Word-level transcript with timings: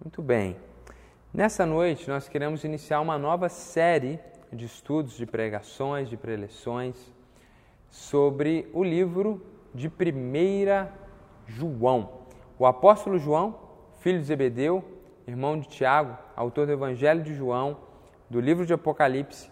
Muito 0.00 0.22
bem. 0.22 0.56
Nessa 1.34 1.66
noite 1.66 2.08
nós 2.08 2.28
queremos 2.28 2.62
iniciar 2.62 3.00
uma 3.00 3.18
nova 3.18 3.48
série 3.48 4.20
de 4.52 4.64
estudos, 4.64 5.16
de 5.16 5.26
pregações, 5.26 6.08
de 6.08 6.16
preleções 6.16 7.12
sobre 7.90 8.70
o 8.72 8.84
livro 8.84 9.44
de 9.74 9.88
1 9.88 9.92
João. 11.46 12.12
O 12.56 12.64
apóstolo 12.64 13.18
João, 13.18 13.58
filho 13.98 14.20
de 14.20 14.26
Zebedeu, 14.26 14.84
irmão 15.26 15.58
de 15.58 15.66
Tiago, 15.66 16.16
autor 16.36 16.66
do 16.66 16.72
Evangelho 16.72 17.24
de 17.24 17.34
João, 17.34 17.78
do 18.30 18.40
livro 18.40 18.64
de 18.64 18.72
Apocalipse, 18.72 19.50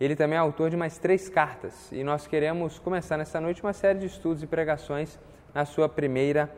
ele 0.00 0.16
também 0.16 0.36
é 0.36 0.40
autor 0.40 0.70
de 0.70 0.76
mais 0.76 0.98
três 0.98 1.28
cartas 1.28 1.92
e 1.92 2.02
nós 2.02 2.26
queremos 2.26 2.80
começar 2.80 3.16
nessa 3.16 3.40
noite 3.40 3.62
uma 3.62 3.72
série 3.72 4.00
de 4.00 4.06
estudos 4.06 4.42
e 4.42 4.46
pregações 4.48 5.20
na 5.54 5.64
sua 5.64 5.88
primeira 5.88 6.50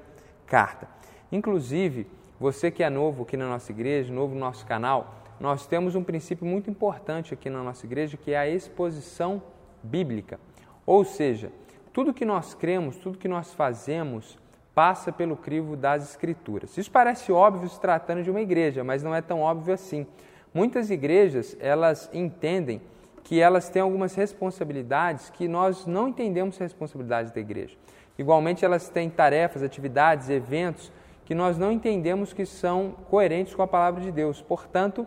carta. 0.46 0.88
Inclusive, 1.30 2.08
você 2.38 2.70
que 2.70 2.82
é 2.82 2.90
novo 2.90 3.22
aqui 3.22 3.36
na 3.36 3.48
nossa 3.48 3.72
igreja, 3.72 4.12
novo 4.12 4.34
no 4.34 4.40
nosso 4.40 4.66
canal, 4.66 5.14
nós 5.40 5.66
temos 5.66 5.94
um 5.94 6.02
princípio 6.02 6.46
muito 6.46 6.70
importante 6.70 7.34
aqui 7.34 7.50
na 7.50 7.62
nossa 7.62 7.84
igreja 7.86 8.16
que 8.16 8.32
é 8.32 8.38
a 8.38 8.48
exposição 8.48 9.42
bíblica. 9.82 10.38
Ou 10.84 11.04
seja, 11.04 11.50
tudo 11.92 12.14
que 12.14 12.24
nós 12.24 12.54
cremos, 12.54 12.96
tudo 12.96 13.18
que 13.18 13.28
nós 13.28 13.54
fazemos 13.54 14.38
passa 14.74 15.10
pelo 15.10 15.36
crivo 15.36 15.74
das 15.74 16.10
Escrituras. 16.10 16.76
Isso 16.76 16.90
parece 16.90 17.32
óbvio 17.32 17.68
se 17.68 17.80
tratando 17.80 18.22
de 18.22 18.30
uma 18.30 18.42
igreja, 18.42 18.84
mas 18.84 19.02
não 19.02 19.14
é 19.14 19.22
tão 19.22 19.40
óbvio 19.40 19.72
assim. 19.72 20.06
Muitas 20.52 20.90
igrejas, 20.90 21.56
elas 21.60 22.10
entendem 22.12 22.82
que 23.24 23.40
elas 23.40 23.68
têm 23.68 23.82
algumas 23.82 24.14
responsabilidades 24.14 25.30
que 25.30 25.48
nós 25.48 25.86
não 25.86 26.08
entendemos 26.08 26.58
responsabilidades 26.58 27.32
da 27.32 27.40
igreja. 27.40 27.76
Igualmente, 28.18 28.64
elas 28.64 28.88
têm 28.88 29.10
tarefas, 29.10 29.62
atividades, 29.62 30.30
eventos 30.30 30.92
que 31.26 31.34
nós 31.34 31.58
não 31.58 31.72
entendemos 31.72 32.32
que 32.32 32.46
são 32.46 32.94
coerentes 33.10 33.52
com 33.52 33.60
a 33.60 33.66
palavra 33.66 34.00
de 34.00 34.12
Deus. 34.12 34.40
Portanto, 34.40 35.04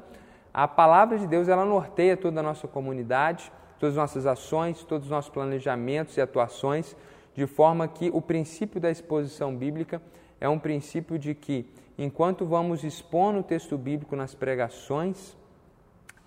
a 0.54 0.68
palavra 0.68 1.18
de 1.18 1.26
Deus 1.26 1.48
ela 1.48 1.64
norteia 1.64 2.18
toda 2.18 2.42
a 2.42 2.44
nossa 2.44 2.68
comunidade, 2.68 3.50
todas 3.80 3.98
as 3.98 4.02
nossas 4.02 4.26
ações, 4.26 4.84
todos 4.84 5.06
os 5.06 5.12
nossos 5.12 5.32
planejamentos 5.32 6.18
e 6.18 6.22
atuações, 6.22 6.94
de 7.34 7.48
forma 7.48 7.88
que 7.88 8.12
o 8.14 8.22
princípio 8.22 8.82
da 8.82 8.92
exposição 8.92 9.56
bíblica 9.56 10.02
é 10.42 10.50
um 10.50 10.60
princípio 10.60 11.18
de 11.18 11.34
que, 11.34 11.66
enquanto 11.98 12.46
vamos 12.46 12.84
expondo 12.84 13.40
o 13.40 13.44
texto 13.44 13.78
bíblico 13.78 14.14
nas 14.14 14.36
pregações, 14.36 15.38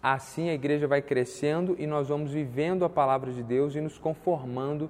assim 0.02 0.48
a 0.48 0.55
igreja 0.55 0.89
vai 0.89 1.02
crescendo 1.02 1.77
e 1.78 1.86
nós 1.86 2.08
vamos 2.08 2.33
vivendo 2.33 2.83
a 2.86 2.89
palavra 2.89 3.30
de 3.30 3.42
Deus 3.42 3.74
e 3.74 3.80
nos 3.83 3.98
conformando 3.98 4.89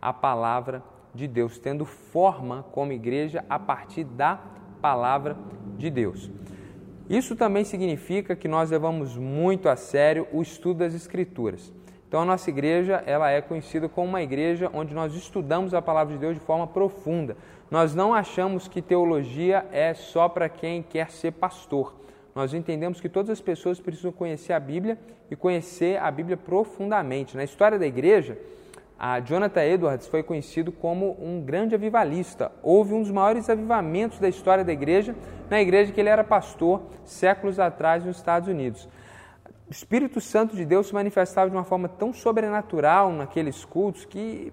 à 0.00 0.10
palavra 0.10 0.78
de 0.78 0.97
Deus, 1.26 1.58
tendo 1.58 1.84
forma 1.84 2.64
como 2.70 2.92
igreja 2.92 3.44
a 3.48 3.58
partir 3.58 4.04
da 4.04 4.38
palavra 4.80 5.36
de 5.76 5.90
Deus. 5.90 6.30
Isso 7.08 7.34
também 7.34 7.64
significa 7.64 8.36
que 8.36 8.46
nós 8.46 8.70
levamos 8.70 9.16
muito 9.16 9.68
a 9.68 9.76
sério 9.76 10.28
o 10.32 10.42
estudo 10.42 10.80
das 10.80 10.94
Escrituras. 10.94 11.72
Então, 12.06 12.22
a 12.22 12.24
nossa 12.24 12.48
igreja 12.48 13.02
ela 13.06 13.30
é 13.30 13.40
conhecida 13.40 13.88
como 13.88 14.08
uma 14.08 14.22
igreja 14.22 14.70
onde 14.72 14.94
nós 14.94 15.14
estudamos 15.14 15.74
a 15.74 15.82
palavra 15.82 16.14
de 16.14 16.20
Deus 16.20 16.34
de 16.34 16.40
forma 16.40 16.66
profunda. 16.66 17.36
Nós 17.70 17.94
não 17.94 18.14
achamos 18.14 18.66
que 18.66 18.80
teologia 18.80 19.66
é 19.72 19.92
só 19.92 20.28
para 20.28 20.48
quem 20.48 20.82
quer 20.82 21.10
ser 21.10 21.32
pastor. 21.32 21.94
Nós 22.34 22.54
entendemos 22.54 23.00
que 23.00 23.08
todas 23.08 23.30
as 23.30 23.40
pessoas 23.40 23.80
precisam 23.80 24.12
conhecer 24.12 24.52
a 24.52 24.60
Bíblia 24.60 24.98
e 25.30 25.36
conhecer 25.36 26.00
a 26.00 26.10
Bíblia 26.10 26.36
profundamente. 26.36 27.36
Na 27.36 27.44
história 27.44 27.78
da 27.78 27.86
igreja, 27.86 28.38
a 28.98 29.20
Jonathan 29.20 29.62
Edwards 29.62 30.08
foi 30.08 30.24
conhecido 30.24 30.72
como 30.72 31.16
um 31.20 31.40
grande 31.40 31.74
avivalista. 31.74 32.50
Houve 32.62 32.94
um 32.94 33.02
dos 33.02 33.12
maiores 33.12 33.48
avivamentos 33.48 34.18
da 34.18 34.28
história 34.28 34.64
da 34.64 34.72
igreja, 34.72 35.14
na 35.48 35.60
igreja 35.60 35.92
que 35.92 36.00
ele 36.00 36.08
era 36.08 36.24
pastor 36.24 36.82
séculos 37.04 37.60
atrás 37.60 38.04
nos 38.04 38.16
Estados 38.16 38.48
Unidos. 38.48 38.88
O 39.68 39.70
Espírito 39.70 40.20
Santo 40.20 40.56
de 40.56 40.64
Deus 40.64 40.88
se 40.88 40.94
manifestava 40.94 41.48
de 41.48 41.54
uma 41.54 41.62
forma 41.62 41.88
tão 41.88 42.12
sobrenatural 42.12 43.12
naqueles 43.12 43.64
cultos 43.64 44.04
que, 44.04 44.52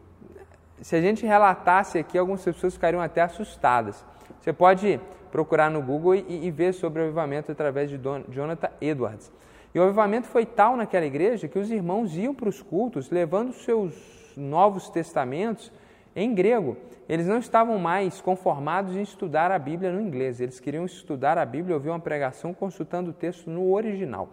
se 0.80 0.96
a 0.96 1.02
gente 1.02 1.26
relatasse 1.26 1.98
aqui, 1.98 2.16
algumas 2.16 2.44
pessoas 2.44 2.76
ficariam 2.76 3.02
até 3.02 3.22
assustadas. 3.22 4.06
Você 4.40 4.54
pode 4.54 5.00
procurar 5.32 5.72
no 5.72 5.82
Google 5.82 6.16
e, 6.16 6.46
e 6.46 6.52
ver 6.52 6.74
sobre 6.74 7.02
o 7.02 7.06
avivamento 7.06 7.52
através 7.52 7.90
de 7.90 7.98
Don, 7.98 8.24
Jonathan 8.30 8.70
Edwards. 8.80 9.32
E 9.74 9.80
o 9.80 9.84
avivamento 9.84 10.28
foi 10.28 10.46
tal 10.46 10.78
naquela 10.78 11.06
igreja 11.06 11.48
que 11.48 11.58
os 11.58 11.72
irmãos 11.72 12.16
iam 12.16 12.36
para 12.36 12.48
os 12.48 12.62
cultos 12.62 13.10
levando 13.10 13.52
seus 13.52 14.25
Novos 14.38 14.90
Testamentos 14.90 15.72
em 16.16 16.34
grego. 16.34 16.78
Eles 17.08 17.28
não 17.28 17.38
estavam 17.38 17.78
mais 17.78 18.22
conformados 18.22 18.96
em 18.96 19.02
estudar 19.02 19.52
a 19.52 19.60
Bíblia 19.60 19.92
no 19.92 20.02
inglês, 20.02 20.40
eles 20.40 20.60
queriam 20.60 20.86
estudar 20.86 21.38
a 21.38 21.46
Bíblia, 21.46 21.76
ouvir 21.76 21.90
uma 21.90 22.00
pregação 22.00 22.54
consultando 22.54 23.12
o 23.12 23.14
texto 23.14 23.50
no 23.50 23.72
original. 23.72 24.30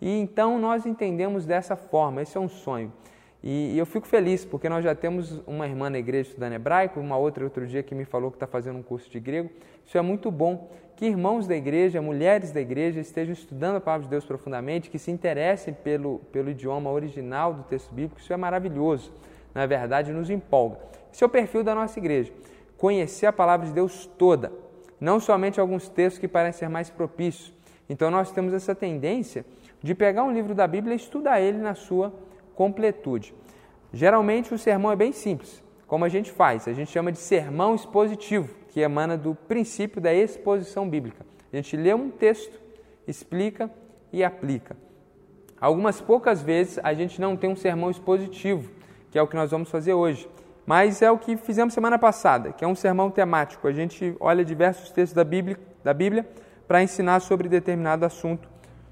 E 0.00 0.20
então 0.20 0.58
nós 0.58 0.86
entendemos 0.86 1.44
dessa 1.44 1.76
forma, 1.76 2.22
esse 2.22 2.36
é 2.36 2.40
um 2.40 2.48
sonho. 2.48 2.92
E, 3.46 3.76
eu 3.76 3.84
fico 3.84 4.06
feliz 4.06 4.42
porque 4.42 4.70
nós 4.70 4.82
já 4.82 4.94
temos 4.94 5.42
uma 5.46 5.68
irmã 5.68 5.90
na 5.90 5.98
igreja 5.98 6.30
estudando 6.30 6.54
hebraico, 6.54 6.98
uma 6.98 7.18
outra 7.18 7.44
outro 7.44 7.66
dia 7.66 7.82
que 7.82 7.94
me 7.94 8.06
falou 8.06 8.30
que 8.30 8.36
está 8.36 8.46
fazendo 8.46 8.78
um 8.78 8.82
curso 8.82 9.10
de 9.10 9.20
grego. 9.20 9.50
Isso 9.84 9.98
é 9.98 10.00
muito 10.00 10.30
bom. 10.30 10.70
Que 10.96 11.04
irmãos 11.04 11.46
da 11.46 11.54
igreja, 11.54 12.00
mulheres 12.00 12.52
da 12.52 12.60
igreja 12.60 13.00
estejam 13.00 13.34
estudando 13.34 13.76
a 13.76 13.80
palavra 13.82 14.04
de 14.04 14.10
Deus 14.10 14.24
profundamente, 14.24 14.88
que 14.88 14.98
se 14.98 15.10
interessem 15.10 15.74
pelo, 15.74 16.20
pelo 16.32 16.48
idioma 16.48 16.90
original 16.90 17.52
do 17.52 17.64
texto 17.64 17.92
bíblico. 17.92 18.18
Isso 18.18 18.32
é 18.32 18.36
maravilhoso 18.36 19.12
na 19.54 19.66
verdade, 19.66 20.12
nos 20.12 20.30
empolga. 20.30 20.78
Esse 21.12 21.22
é 21.22 21.26
o 21.26 21.30
perfil 21.30 21.62
da 21.62 21.74
nossa 21.74 21.98
igreja. 21.98 22.32
Conhecer 22.76 23.26
a 23.26 23.32
palavra 23.32 23.66
de 23.66 23.72
Deus 23.72 24.06
toda, 24.18 24.52
não 25.00 25.20
somente 25.20 25.60
alguns 25.60 25.88
textos 25.88 26.18
que 26.18 26.26
parecem 26.26 26.60
ser 26.60 26.68
mais 26.68 26.90
propícios. 26.90 27.52
Então, 27.88 28.10
nós 28.10 28.32
temos 28.32 28.52
essa 28.52 28.74
tendência 28.74 29.44
de 29.82 29.94
pegar 29.94 30.24
um 30.24 30.32
livro 30.32 30.54
da 30.54 30.66
Bíblia 30.66 30.94
e 30.94 30.96
estudar 30.96 31.40
ele 31.40 31.58
na 31.58 31.74
sua 31.74 32.12
completude. 32.54 33.34
Geralmente, 33.92 34.52
o 34.52 34.58
sermão 34.58 34.90
é 34.90 34.96
bem 34.96 35.12
simples. 35.12 35.62
Como 35.86 36.04
a 36.04 36.08
gente 36.08 36.32
faz? 36.32 36.66
A 36.66 36.72
gente 36.72 36.90
chama 36.90 37.12
de 37.12 37.18
sermão 37.18 37.74
expositivo, 37.74 38.54
que 38.70 38.80
emana 38.80 39.16
do 39.16 39.34
princípio 39.34 40.00
da 40.00 40.12
exposição 40.12 40.88
bíblica. 40.88 41.24
A 41.52 41.56
gente 41.56 41.76
lê 41.76 41.94
um 41.94 42.10
texto, 42.10 42.58
explica 43.06 43.70
e 44.12 44.24
aplica. 44.24 44.76
Algumas 45.60 46.00
poucas 46.00 46.42
vezes 46.42 46.80
a 46.82 46.92
gente 46.94 47.20
não 47.20 47.36
tem 47.36 47.48
um 47.48 47.54
sermão 47.54 47.90
expositivo, 47.90 48.70
que 49.14 49.18
é 49.20 49.22
o 49.22 49.28
que 49.28 49.36
nós 49.36 49.52
vamos 49.52 49.70
fazer 49.70 49.94
hoje. 49.94 50.28
Mas 50.66 51.00
é 51.00 51.08
o 51.08 51.16
que 51.16 51.36
fizemos 51.36 51.72
semana 51.72 51.96
passada, 51.96 52.52
que 52.52 52.64
é 52.64 52.66
um 52.66 52.74
sermão 52.74 53.12
temático. 53.12 53.68
A 53.68 53.72
gente 53.72 54.16
olha 54.18 54.44
diversos 54.44 54.90
textos 54.90 55.14
da 55.14 55.22
Bíblia, 55.22 55.56
da 55.84 55.94
Bíblia 55.94 56.28
para 56.66 56.82
ensinar 56.82 57.20
sobre 57.20 57.48
determinado 57.48 58.04
assunto, 58.04 58.48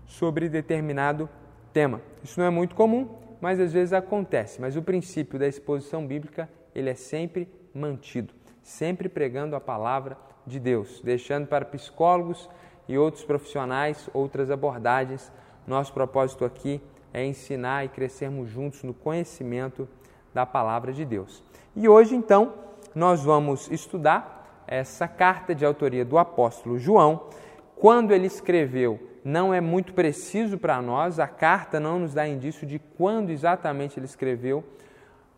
sobre 0.07 0.49
determinado 0.49 1.29
tema. 1.73 2.01
Isso 2.23 2.39
não 2.39 2.47
é 2.47 2.51
muito 2.51 2.77
comum, 2.77 3.09
mas 3.41 3.59
às 3.59 3.73
vezes 3.73 3.93
acontece. 3.93 4.61
Mas 4.61 4.77
o 4.77 4.83
princípio 4.83 5.41
da 5.41 5.49
exposição 5.49 6.07
bíblica, 6.07 6.49
ele 6.73 6.89
é 6.89 6.95
sempre 6.95 7.49
mantido, 7.75 8.33
sempre 8.63 9.09
pregando 9.09 9.57
a 9.57 9.61
palavra 9.61 10.17
de 10.47 10.61
Deus, 10.61 11.01
deixando 11.03 11.49
para 11.49 11.65
psicólogos 11.65 12.49
e 12.89 12.97
outros 12.97 13.25
profissionais 13.25 14.09
outras 14.15 14.53
abordagens. 14.53 15.33
Nosso 15.67 15.93
propósito 15.93 16.45
aqui 16.45 16.81
é 17.13 17.27
ensinar 17.27 17.85
e 17.85 17.89
crescermos 17.89 18.49
juntos 18.49 18.85
no 18.85 18.95
conhecimento 18.95 19.89
da 20.35 20.47
palavra 20.47 20.93
de 20.93 21.05
Deus. 21.05 21.43
E 21.75 21.89
hoje, 21.89 22.15
então, 22.15 22.55
nós 22.95 23.23
vamos 23.23 23.71
estudar 23.71 24.65
essa 24.67 25.09
carta 25.09 25.55
de 25.55 25.65
autoria 25.65 26.05
do 26.05 26.19
apóstolo 26.19 26.79
João. 26.79 27.29
Quando 27.77 28.13
ele 28.13 28.27
escreveu, 28.27 29.01
não 29.25 29.53
é 29.53 29.61
muito 29.61 29.93
preciso 29.93 30.59
para 30.59 30.81
nós, 30.81 31.19
a 31.19 31.27
carta 31.27 31.79
não 31.79 32.01
nos 32.01 32.15
dá 32.15 32.27
indício 32.27 32.67
de 32.67 32.79
quando 32.79 33.31
exatamente 33.31 33.99
ele 33.99 34.07
escreveu, 34.07 34.65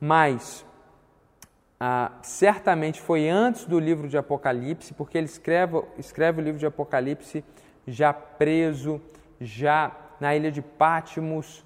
mas 0.00 0.64
ah, 1.78 2.12
certamente 2.22 3.00
foi 3.00 3.28
antes 3.28 3.64
do 3.64 3.78
livro 3.78 4.08
de 4.08 4.16
Apocalipse, 4.16 4.94
porque 4.94 5.18
ele 5.18 5.26
escreve, 5.26 5.82
escreve 5.98 6.40
o 6.40 6.44
livro 6.44 6.58
de 6.58 6.66
Apocalipse 6.66 7.44
já 7.86 8.12
preso, 8.12 9.00
já 9.40 9.92
na 10.18 10.34
ilha 10.34 10.50
de 10.50 10.62
Pátimos, 10.62 11.64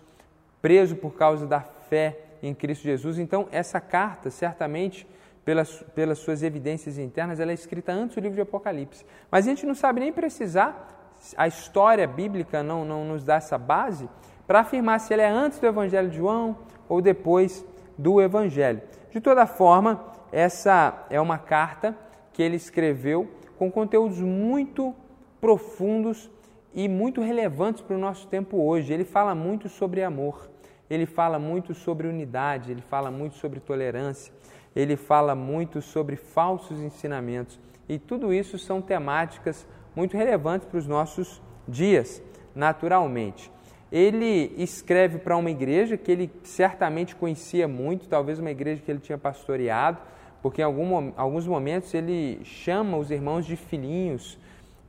preso 0.60 0.96
por 0.96 1.14
causa 1.14 1.46
da 1.46 1.60
fé 1.60 2.27
em 2.42 2.54
Cristo 2.54 2.84
Jesus. 2.84 3.18
Então, 3.18 3.48
essa 3.50 3.80
carta, 3.80 4.30
certamente, 4.30 5.06
pelas, 5.44 5.82
pelas 5.94 6.18
suas 6.18 6.42
evidências 6.42 6.98
internas, 6.98 7.40
ela 7.40 7.50
é 7.50 7.54
escrita 7.54 7.92
antes 7.92 8.16
do 8.16 8.20
livro 8.20 8.36
de 8.36 8.42
Apocalipse. 8.42 9.04
Mas 9.30 9.46
a 9.46 9.50
gente 9.50 9.66
não 9.66 9.74
sabe 9.74 10.00
nem 10.00 10.12
precisar, 10.12 11.14
a 11.36 11.48
história 11.48 12.06
bíblica 12.06 12.62
não, 12.62 12.84
não 12.84 13.04
nos 13.04 13.24
dá 13.24 13.36
essa 13.36 13.58
base 13.58 14.08
para 14.46 14.60
afirmar 14.60 15.00
se 15.00 15.12
ela 15.12 15.22
é 15.22 15.28
antes 15.28 15.58
do 15.58 15.66
Evangelho 15.66 16.08
de 16.10 16.16
João 16.16 16.58
ou 16.88 17.00
depois 17.00 17.64
do 17.96 18.20
Evangelho. 18.20 18.82
De 19.10 19.20
toda 19.20 19.46
forma, 19.46 20.04
essa 20.30 21.06
é 21.10 21.20
uma 21.20 21.38
carta 21.38 21.96
que 22.32 22.42
ele 22.42 22.56
escreveu 22.56 23.28
com 23.58 23.70
conteúdos 23.70 24.20
muito 24.20 24.94
profundos 25.40 26.30
e 26.74 26.88
muito 26.88 27.20
relevantes 27.20 27.82
para 27.82 27.96
o 27.96 27.98
nosso 27.98 28.26
tempo 28.28 28.58
hoje. 28.58 28.92
Ele 28.92 29.04
fala 29.04 29.34
muito 29.34 29.68
sobre 29.68 30.02
amor 30.02 30.48
ele 30.90 31.06
fala 31.06 31.38
muito 31.38 31.74
sobre 31.74 32.06
unidade, 32.08 32.70
ele 32.70 32.82
fala 32.82 33.10
muito 33.10 33.36
sobre 33.36 33.60
tolerância, 33.60 34.32
ele 34.74 34.96
fala 34.96 35.34
muito 35.34 35.82
sobre 35.82 36.16
falsos 36.16 36.80
ensinamentos. 36.80 37.58
E 37.88 37.98
tudo 37.98 38.32
isso 38.32 38.58
são 38.58 38.80
temáticas 38.80 39.66
muito 39.94 40.16
relevantes 40.16 40.66
para 40.68 40.78
os 40.78 40.86
nossos 40.86 41.42
dias, 41.66 42.22
naturalmente. 42.54 43.50
Ele 43.90 44.52
escreve 44.58 45.18
para 45.18 45.36
uma 45.36 45.50
igreja 45.50 45.96
que 45.96 46.12
ele 46.12 46.30
certamente 46.42 47.16
conhecia 47.16 47.66
muito, 47.66 48.06
talvez 48.06 48.38
uma 48.38 48.50
igreja 48.50 48.82
que 48.82 48.90
ele 48.90 49.00
tinha 49.00 49.16
pastoreado, 49.16 49.98
porque 50.42 50.60
em 50.60 50.64
algum, 50.64 51.12
alguns 51.16 51.46
momentos 51.46 51.92
ele 51.94 52.40
chama 52.44 52.96
os 52.98 53.10
irmãos 53.10 53.46
de 53.46 53.56
filhinhos, 53.56 54.38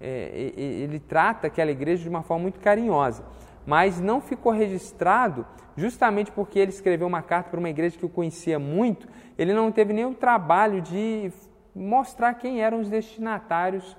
é, 0.02 0.54
ele 0.56 1.00
trata 1.00 1.48
aquela 1.48 1.72
igreja 1.72 2.04
de 2.04 2.10
uma 2.10 2.22
forma 2.22 2.44
muito 2.44 2.60
carinhosa, 2.60 3.24
mas 3.70 4.00
não 4.00 4.20
ficou 4.20 4.52
registrado 4.52 5.46
justamente 5.78 6.32
porque 6.32 6.58
ele 6.58 6.72
escreveu 6.72 7.06
uma 7.06 7.22
carta 7.22 7.52
para 7.52 7.60
uma 7.60 7.70
igreja 7.70 8.00
que 8.00 8.06
o 8.06 8.10
conhecia 8.10 8.58
muito, 8.58 9.08
ele 9.38 9.54
não 9.54 9.72
teve 9.72 9.94
nem 9.94 10.06
o 10.06 10.16
trabalho 10.16 10.82
de 10.82 11.32
mostrar 11.76 12.34
quem 12.34 12.64
eram 12.64 12.80
os 12.80 12.90
destinatários 12.90 13.96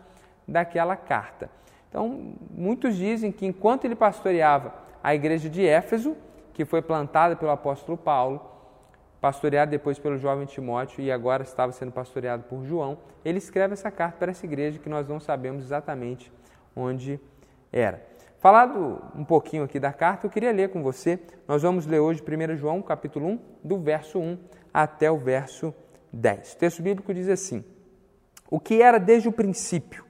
daquela 0.46 0.96
carta. 0.96 1.48
Então, 1.88 2.34
muitos 2.50 2.96
dizem 2.96 3.30
que 3.30 3.46
enquanto 3.46 3.84
ele 3.84 3.94
pastoreava 3.94 4.74
a 5.04 5.14
igreja 5.14 5.48
de 5.48 5.64
Éfeso, 5.64 6.16
que 6.52 6.64
foi 6.64 6.82
plantada 6.82 7.36
pelo 7.36 7.52
apóstolo 7.52 7.96
Paulo, 7.96 8.44
pastoreada 9.20 9.70
depois 9.70 10.00
pelo 10.00 10.18
jovem 10.18 10.46
Timóteo 10.46 11.00
e 11.00 11.12
agora 11.12 11.44
estava 11.44 11.70
sendo 11.70 11.92
pastoreado 11.92 12.42
por 12.42 12.64
João, 12.64 12.98
ele 13.24 13.38
escreve 13.38 13.74
essa 13.74 13.92
carta 13.92 14.18
para 14.18 14.32
essa 14.32 14.44
igreja 14.44 14.80
que 14.80 14.88
nós 14.88 15.06
não 15.06 15.20
sabemos 15.20 15.62
exatamente 15.62 16.32
onde 16.74 17.20
era. 17.72 18.09
Falado 18.40 19.02
um 19.14 19.22
pouquinho 19.22 19.64
aqui 19.64 19.78
da 19.78 19.92
carta, 19.92 20.26
eu 20.26 20.30
queria 20.30 20.50
ler 20.50 20.70
com 20.70 20.82
você. 20.82 21.20
Nós 21.46 21.60
vamos 21.60 21.84
ler 21.84 22.00
hoje 22.00 22.22
1 22.22 22.56
João, 22.56 22.80
capítulo 22.80 23.26
1, 23.26 23.38
do 23.62 23.78
verso 23.78 24.18
1 24.18 24.38
até 24.72 25.10
o 25.10 25.18
verso 25.18 25.74
10. 26.10 26.54
O 26.54 26.56
texto 26.56 26.82
bíblico 26.82 27.12
diz 27.12 27.28
assim: 27.28 27.62
O 28.50 28.58
que 28.58 28.80
era 28.80 28.98
desde 28.98 29.28
o 29.28 29.32
princípio, 29.32 30.06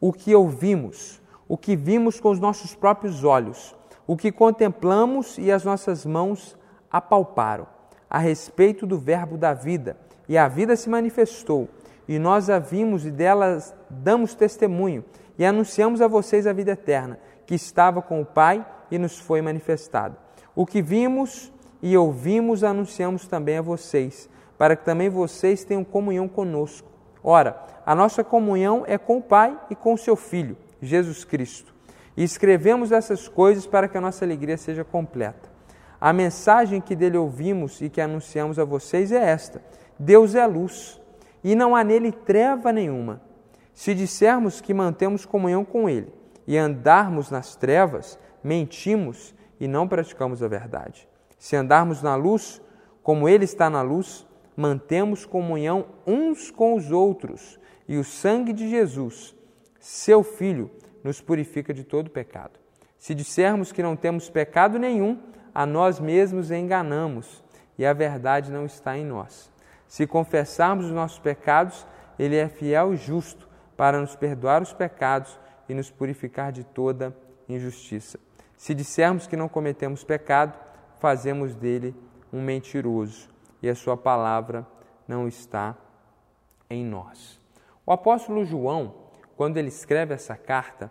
o 0.00 0.12
que 0.12 0.32
ouvimos, 0.32 1.20
o 1.48 1.58
que 1.58 1.74
vimos 1.74 2.20
com 2.20 2.30
os 2.30 2.38
nossos 2.38 2.72
próprios 2.72 3.24
olhos, 3.24 3.74
o 4.06 4.16
que 4.16 4.30
contemplamos 4.30 5.36
e 5.36 5.50
as 5.50 5.64
nossas 5.64 6.06
mãos 6.06 6.56
apalparam, 6.88 7.66
a 8.08 8.20
respeito 8.20 8.86
do 8.86 8.96
Verbo 8.96 9.36
da 9.36 9.54
vida, 9.54 9.96
e 10.28 10.38
a 10.38 10.46
vida 10.46 10.76
se 10.76 10.88
manifestou, 10.88 11.68
e 12.06 12.16
nós 12.16 12.48
a 12.48 12.60
vimos 12.60 13.04
e 13.04 13.10
delas 13.10 13.74
damos 13.90 14.36
testemunho, 14.36 15.04
e 15.36 15.44
anunciamos 15.44 16.00
a 16.00 16.06
vocês 16.06 16.46
a 16.46 16.52
vida 16.52 16.70
eterna, 16.70 17.18
que 17.46 17.54
estava 17.54 18.02
com 18.02 18.20
o 18.20 18.26
Pai 18.26 18.66
e 18.90 18.98
nos 18.98 19.18
foi 19.18 19.40
manifestada. 19.40 20.18
O 20.54 20.66
que 20.66 20.82
vimos 20.82 21.52
e 21.80 21.96
ouvimos 21.96 22.64
anunciamos 22.64 23.26
também 23.26 23.58
a 23.58 23.62
vocês, 23.62 24.28
para 24.58 24.74
que 24.74 24.84
também 24.84 25.08
vocês 25.08 25.64
tenham 25.64 25.84
comunhão 25.84 26.26
conosco. 26.26 26.88
Ora, 27.22 27.56
a 27.84 27.94
nossa 27.94 28.24
comunhão 28.24 28.84
é 28.86 28.98
com 28.98 29.18
o 29.18 29.22
Pai 29.22 29.58
e 29.70 29.74
com 29.74 29.94
o 29.94 29.98
seu 29.98 30.16
Filho, 30.16 30.56
Jesus 30.80 31.24
Cristo. 31.24 31.74
E 32.16 32.24
escrevemos 32.24 32.92
essas 32.92 33.28
coisas 33.28 33.66
para 33.66 33.88
que 33.88 33.98
a 33.98 34.00
nossa 34.00 34.24
alegria 34.24 34.56
seja 34.56 34.82
completa. 34.82 35.48
A 36.00 36.12
mensagem 36.12 36.80
que 36.80 36.96
dele 36.96 37.16
ouvimos 37.16 37.80
e 37.80 37.88
que 37.88 38.00
anunciamos 38.00 38.58
a 38.58 38.64
vocês 38.64 39.12
é 39.12 39.22
esta: 39.22 39.62
Deus 39.98 40.34
é 40.34 40.46
luz 40.46 41.00
e 41.44 41.54
não 41.54 41.76
há 41.76 41.84
nele 41.84 42.10
treva 42.10 42.72
nenhuma. 42.72 43.20
Se 43.74 43.94
dissermos 43.94 44.60
que 44.60 44.72
mantemos 44.72 45.26
comunhão 45.26 45.64
com 45.64 45.88
ele 45.88 46.12
e 46.46 46.56
andarmos 46.56 47.30
nas 47.30 47.56
trevas, 47.56 48.18
mentimos 48.42 49.34
e 49.58 49.66
não 49.66 49.88
praticamos 49.88 50.42
a 50.42 50.48
verdade. 50.48 51.08
Se 51.38 51.56
andarmos 51.56 52.02
na 52.02 52.14
luz, 52.14 52.60
como 53.02 53.28
ele 53.28 53.44
está 53.44 53.68
na 53.68 53.82
luz, 53.82 54.26
mantemos 54.56 55.26
comunhão 55.26 55.86
uns 56.06 56.50
com 56.50 56.74
os 56.74 56.90
outros, 56.90 57.58
e 57.88 57.98
o 57.98 58.04
sangue 58.04 58.52
de 58.52 58.68
Jesus, 58.68 59.34
seu 59.78 60.22
Filho, 60.22 60.70
nos 61.04 61.20
purifica 61.20 61.72
de 61.72 61.84
todo 61.84 62.10
pecado. 62.10 62.58
Se 62.98 63.14
dissermos 63.14 63.70
que 63.70 63.82
não 63.82 63.94
temos 63.94 64.28
pecado 64.28 64.78
nenhum, 64.78 65.20
a 65.54 65.64
nós 65.64 66.00
mesmos 66.00 66.50
enganamos 66.50 67.44
e 67.78 67.86
a 67.86 67.92
verdade 67.92 68.50
não 68.50 68.66
está 68.66 68.96
em 68.98 69.04
nós. 69.04 69.52
Se 69.86 70.06
confessarmos 70.06 70.86
os 70.86 70.92
nossos 70.92 71.18
pecados, 71.18 71.86
Ele 72.18 72.36
é 72.36 72.48
fiel 72.48 72.92
e 72.92 72.96
justo 72.96 73.48
para 73.76 74.00
nos 74.00 74.16
perdoar 74.16 74.62
os 74.62 74.72
pecados 74.72 75.38
e 75.68 75.74
nos 75.74 75.90
purificar 75.90 76.52
de 76.52 76.64
toda 76.64 77.16
injustiça. 77.48 78.18
Se 78.56 78.74
dissermos 78.74 79.26
que 79.26 79.36
não 79.36 79.48
cometemos 79.48 80.02
pecado, 80.04 80.58
fazemos 80.98 81.54
dele 81.54 81.94
um 82.32 82.42
mentiroso 82.42 83.28
e 83.62 83.68
a 83.68 83.74
sua 83.74 83.96
palavra 83.96 84.66
não 85.06 85.28
está 85.28 85.76
em 86.68 86.84
nós. 86.84 87.40
O 87.84 87.92
apóstolo 87.92 88.44
João, 88.44 88.94
quando 89.36 89.56
ele 89.56 89.68
escreve 89.68 90.14
essa 90.14 90.36
carta, 90.36 90.90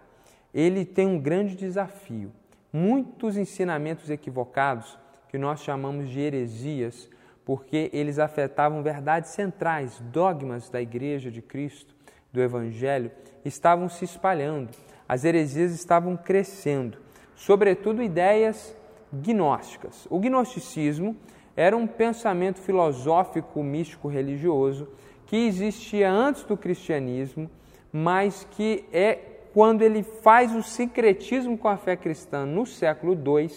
ele 0.54 0.86
tem 0.86 1.07
um 1.07 1.19
grande 1.19 1.56
desafio. 1.56 2.31
Muitos 2.72 3.36
ensinamentos 3.38 4.10
equivocados, 4.10 4.98
que 5.27 5.38
nós 5.38 5.62
chamamos 5.62 6.10
de 6.10 6.19
heresias, 6.19 7.10
porque 7.44 7.89
eles 7.94 8.19
afetavam 8.19 8.81
verdades 8.81 9.31
centrais, 9.31 10.00
dogmas 10.00 10.69
da 10.69 10.81
Igreja 10.81 11.30
de 11.30 11.42
Cristo, 11.42 11.94
do 12.36 12.44
Evangelho, 12.44 13.10
estavam 13.44 13.90
se 13.90 14.06
espalhando. 14.06 14.70
As 15.08 15.24
heresias 15.24 15.72
estavam 15.72 16.18
crescendo, 16.18 16.98
sobretudo 17.36 18.04
ideias 18.04 18.76
gnósticas. 19.12 20.06
O 20.10 20.20
gnosticismo 20.20 21.16
era 21.56 21.76
um 21.76 21.88
pensamento 21.88 22.60
filosófico, 22.60 23.64
místico, 23.64 24.08
religioso 24.08 24.88
que 25.26 25.38
existia 25.48 26.12
antes 26.12 26.44
do 26.44 26.56
cristianismo, 26.56 27.50
mas 27.92 28.46
que 28.52 28.86
é 28.92 29.18
quando 29.54 29.82
ele 29.82 30.04
faz 30.04 30.54
o 30.54 30.62
sincretismo 30.62 31.58
com 31.58 31.68
a 31.68 31.78
fé 31.78 31.96
cristã 31.96 32.46
no 32.46 32.66
século 32.66 33.14
II, 33.14 33.50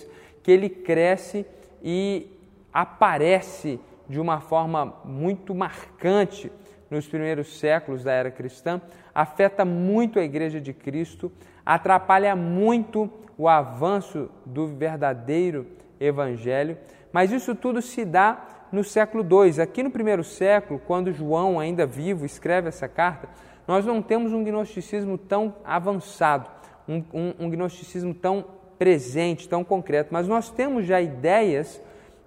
que 0.43 0.51
ele 0.51 0.69
cresce 0.71 1.45
e 1.83 2.29
aparece 2.73 3.81
de 4.09 4.21
uma 4.21 4.41
forma 4.41 4.95
muito 5.05 5.55
marcante 5.55 6.51
nos 6.91 7.07
primeiros 7.07 7.59
séculos 7.59 8.03
da 8.03 8.13
era 8.13 8.31
cristã, 8.31 8.81
afeta 9.15 9.65
muito 9.65 10.19
a 10.19 10.25
Igreja 10.25 10.61
de 10.61 10.73
Cristo, 10.73 11.31
atrapalha 11.65 12.35
muito 12.35 13.11
o 13.37 13.49
avanço 13.49 14.31
do 14.45 14.67
verdadeiro 14.67 15.67
Evangelho, 16.01 16.79
mas 17.13 17.31
isso 17.31 17.55
tudo 17.55 17.83
se 17.83 18.05
dá 18.05 18.47
no 18.73 18.85
século 18.85 19.25
II. 19.25 19.61
Aqui 19.61 19.83
no 19.83 19.91
primeiro 19.91 20.23
século, 20.23 20.81
quando 20.87 21.13
João, 21.13 21.59
ainda 21.59 21.87
vivo, 21.87 22.25
escreve 22.25 22.69
essa 22.69 22.89
carta, 22.89 23.29
nós 23.67 23.85
não 23.85 24.01
temos 24.01 24.33
um 24.33 24.43
gnosticismo 24.43 25.19
tão 25.19 25.57
avançado, 25.65 26.49
um, 26.89 27.03
um, 27.13 27.35
um 27.41 27.51
gnosticismo 27.51 28.15
tão 28.15 28.45
presente, 28.79 29.49
tão 29.49 29.63
concreto, 29.65 30.11
mas 30.13 30.29
nós 30.29 30.51
temos 30.51 30.87
já 30.87 31.01
ideias 31.01 31.83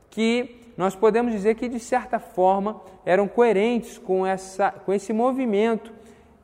que 0.09 0.61
nós 0.81 0.95
podemos 0.95 1.31
dizer 1.31 1.53
que, 1.53 1.69
de 1.69 1.79
certa 1.79 2.17
forma, 2.17 2.81
eram 3.05 3.27
coerentes 3.27 4.00
com, 4.00 4.25
essa, 4.25 4.71
com 4.71 4.91
esse 4.91 5.13
movimento 5.13 5.93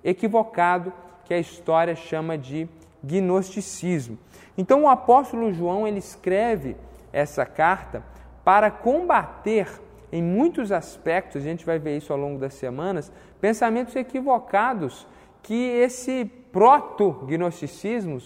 equivocado 0.04 0.94
que 1.26 1.34
a 1.34 1.40
história 1.40 1.96
chama 1.96 2.38
de 2.38 2.70
gnosticismo. 3.04 4.16
Então, 4.56 4.84
o 4.84 4.90
apóstolo 4.90 5.52
João 5.52 5.88
ele 5.88 5.98
escreve 5.98 6.78
essa 7.12 7.48
carta 7.48 8.04
para 8.46 8.70
combater 8.70 9.68
em 10.12 10.22
muitos 10.22 10.72
aspectos, 10.72 11.42
a 11.42 11.46
gente 11.46 11.66
vai 11.66 11.80
ver 11.80 11.98
isso 11.98 12.14
ao 12.14 12.20
longo 12.20 12.38
das 12.38 12.54
semanas, 12.54 13.12
pensamentos 13.42 13.96
equivocados 13.96 15.08
que 15.42 15.56
esse 15.56 16.26
proto-gnosticismo, 16.52 18.20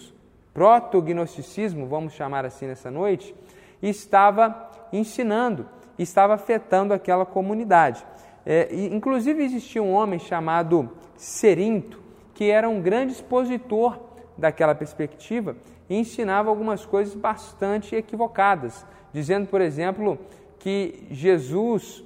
proto-gnosticismo, 0.52 1.86
vamos 1.86 2.12
chamar 2.12 2.44
assim 2.44 2.66
nessa 2.66 2.90
noite, 2.90 3.34
estava 3.82 4.70
ensinando, 4.92 5.66
estava 5.98 6.34
afetando 6.34 6.94
aquela 6.94 7.26
comunidade. 7.26 8.04
É, 8.44 8.68
inclusive 8.72 9.42
existia 9.42 9.82
um 9.82 9.92
homem 9.92 10.18
chamado 10.18 10.90
Serinto, 11.16 12.00
que 12.34 12.50
era 12.50 12.68
um 12.68 12.80
grande 12.80 13.12
expositor 13.12 13.98
daquela 14.36 14.74
perspectiva 14.74 15.56
e 15.88 15.96
ensinava 15.96 16.48
algumas 16.48 16.84
coisas 16.84 17.14
bastante 17.14 17.94
equivocadas, 17.94 18.84
dizendo, 19.12 19.46
por 19.46 19.60
exemplo, 19.60 20.18
que 20.58 21.06
Jesus 21.10 22.02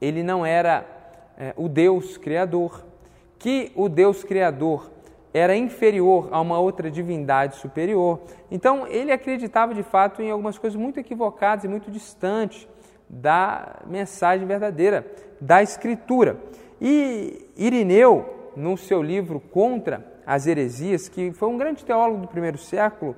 ele 0.00 0.22
não 0.22 0.44
era 0.44 0.84
é, 1.38 1.54
o 1.56 1.68
Deus 1.68 2.16
criador, 2.16 2.84
que 3.38 3.72
o 3.74 3.88
Deus 3.88 4.24
criador 4.24 4.90
era 5.32 5.56
inferior 5.56 6.28
a 6.30 6.40
uma 6.40 6.58
outra 6.58 6.90
divindade 6.90 7.56
superior. 7.56 8.20
Então 8.50 8.86
ele 8.86 9.10
acreditava 9.12 9.74
de 9.74 9.82
fato 9.82 10.20
em 10.20 10.30
algumas 10.30 10.58
coisas 10.58 10.78
muito 10.78 11.00
equivocadas 11.00 11.64
e 11.64 11.68
muito 11.68 11.90
distantes 11.90 12.68
da 13.12 13.82
mensagem 13.86 14.46
verdadeira 14.46 15.06
da 15.38 15.62
Escritura. 15.62 16.38
E 16.80 17.46
Irineu, 17.56 18.50
no 18.56 18.76
seu 18.78 19.02
livro 19.02 19.38
Contra 19.38 20.04
as 20.26 20.46
Heresias, 20.46 21.08
que 21.08 21.30
foi 21.32 21.48
um 21.48 21.58
grande 21.58 21.84
teólogo 21.84 22.22
do 22.22 22.28
primeiro 22.28 22.56
século, 22.56 23.14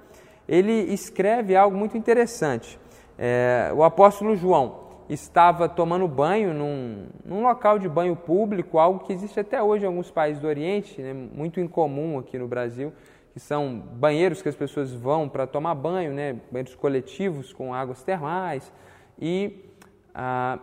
ele 0.48 0.72
escreve 0.92 1.54
algo 1.54 1.76
muito 1.76 1.96
interessante. 1.96 2.78
É, 3.16 3.70
o 3.74 3.84
apóstolo 3.84 4.34
João, 4.34 4.84
estava 5.08 5.68
tomando 5.68 6.08
banho 6.08 6.54
num, 6.54 7.06
num, 7.24 7.42
local 7.42 7.78
de 7.78 7.88
banho 7.88 8.16
público, 8.16 8.78
algo 8.78 9.00
que 9.00 9.12
existe 9.12 9.38
até 9.38 9.62
hoje 9.62 9.84
em 9.84 9.86
alguns 9.86 10.10
países 10.10 10.40
do 10.40 10.48
Oriente, 10.48 11.00
né, 11.00 11.12
muito 11.12 11.60
incomum 11.60 12.18
aqui 12.18 12.38
no 12.38 12.48
Brasil, 12.48 12.92
que 13.32 13.40
são 13.40 13.82
banheiros 13.94 14.40
que 14.40 14.48
as 14.48 14.56
pessoas 14.56 14.92
vão 14.92 15.28
para 15.28 15.46
tomar 15.46 15.74
banho, 15.74 16.12
né, 16.12 16.36
banheiros 16.50 16.74
coletivos 16.74 17.52
com 17.52 17.74
águas 17.74 18.02
termais. 18.02 18.72
E 19.20 19.73
ah, 20.14 20.58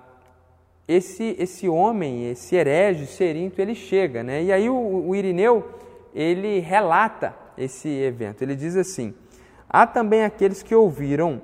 esse, 0.87 1.35
esse 1.37 1.67
homem, 1.67 2.29
esse 2.29 2.55
herege, 2.55 3.05
Serinto, 3.05 3.61
ele 3.61 3.75
chega. 3.75 4.23
Né, 4.23 4.43
e 4.43 4.51
aí 4.51 4.69
o, 4.69 5.07
o 5.07 5.15
Irineu, 5.15 5.69
ele 6.13 6.59
relata 6.59 7.35
esse 7.57 7.89
evento. 7.89 8.41
Ele 8.41 8.55
diz 8.55 8.75
assim, 8.75 9.13
há 9.69 9.85
também 9.85 10.23
aqueles 10.23 10.63
que 10.63 10.75
ouviram 10.75 11.41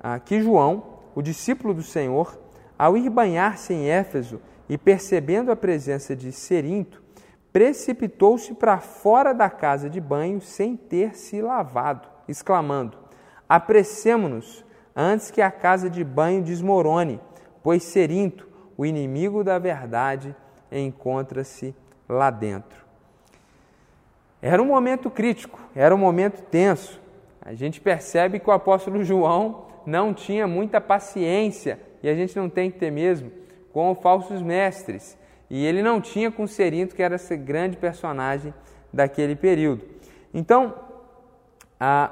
ah, 0.00 0.18
que 0.18 0.40
João, 0.40 1.00
o 1.14 1.22
discípulo 1.22 1.74
do 1.74 1.82
Senhor, 1.82 2.38
ao 2.78 2.96
ir 2.96 3.10
banhar-se 3.10 3.74
em 3.74 3.88
Éfeso 3.88 4.40
e 4.68 4.78
percebendo 4.78 5.52
a 5.52 5.56
presença 5.56 6.16
de 6.16 6.32
Serinto, 6.32 7.02
precipitou-se 7.52 8.54
para 8.54 8.78
fora 8.78 9.34
da 9.34 9.50
casa 9.50 9.90
de 9.90 10.00
banho 10.00 10.40
sem 10.40 10.76
ter 10.76 11.16
se 11.16 11.42
lavado, 11.42 12.08
exclamando: 12.28 12.96
Apressemo-nos 13.48 14.64
antes 14.94 15.30
que 15.30 15.42
a 15.42 15.50
casa 15.50 15.90
de 15.90 16.02
banho 16.04 16.42
desmorone, 16.42 17.20
pois 17.62 17.82
Serinto, 17.82 18.48
o 18.76 18.86
inimigo 18.86 19.44
da 19.44 19.58
verdade, 19.58 20.34
encontra-se 20.70 21.74
lá 22.08 22.30
dentro. 22.30 22.84
Era 24.42 24.62
um 24.62 24.66
momento 24.66 25.10
crítico, 25.10 25.60
era 25.74 25.94
um 25.94 25.98
momento 25.98 26.42
tenso. 26.42 27.00
A 27.42 27.52
gente 27.52 27.80
percebe 27.80 28.38
que 28.38 28.48
o 28.48 28.52
apóstolo 28.52 29.04
João 29.04 29.66
não 29.84 30.14
tinha 30.14 30.46
muita 30.46 30.80
paciência 30.80 31.78
e 32.02 32.08
a 32.08 32.14
gente 32.14 32.36
não 32.36 32.48
tem 32.48 32.70
que 32.70 32.78
ter 32.78 32.90
mesmo, 32.90 33.30
com 33.72 33.94
falsos 33.94 34.42
mestres. 34.42 35.18
E 35.48 35.64
ele 35.66 35.82
não 35.82 36.00
tinha 36.00 36.30
com 36.30 36.46
Serinto, 36.46 36.94
que 36.94 37.02
era 37.02 37.16
esse 37.16 37.36
grande 37.36 37.76
personagem 37.76 38.54
daquele 38.92 39.34
período. 39.34 39.84
Então, 40.32 40.74
ah, 41.78 42.10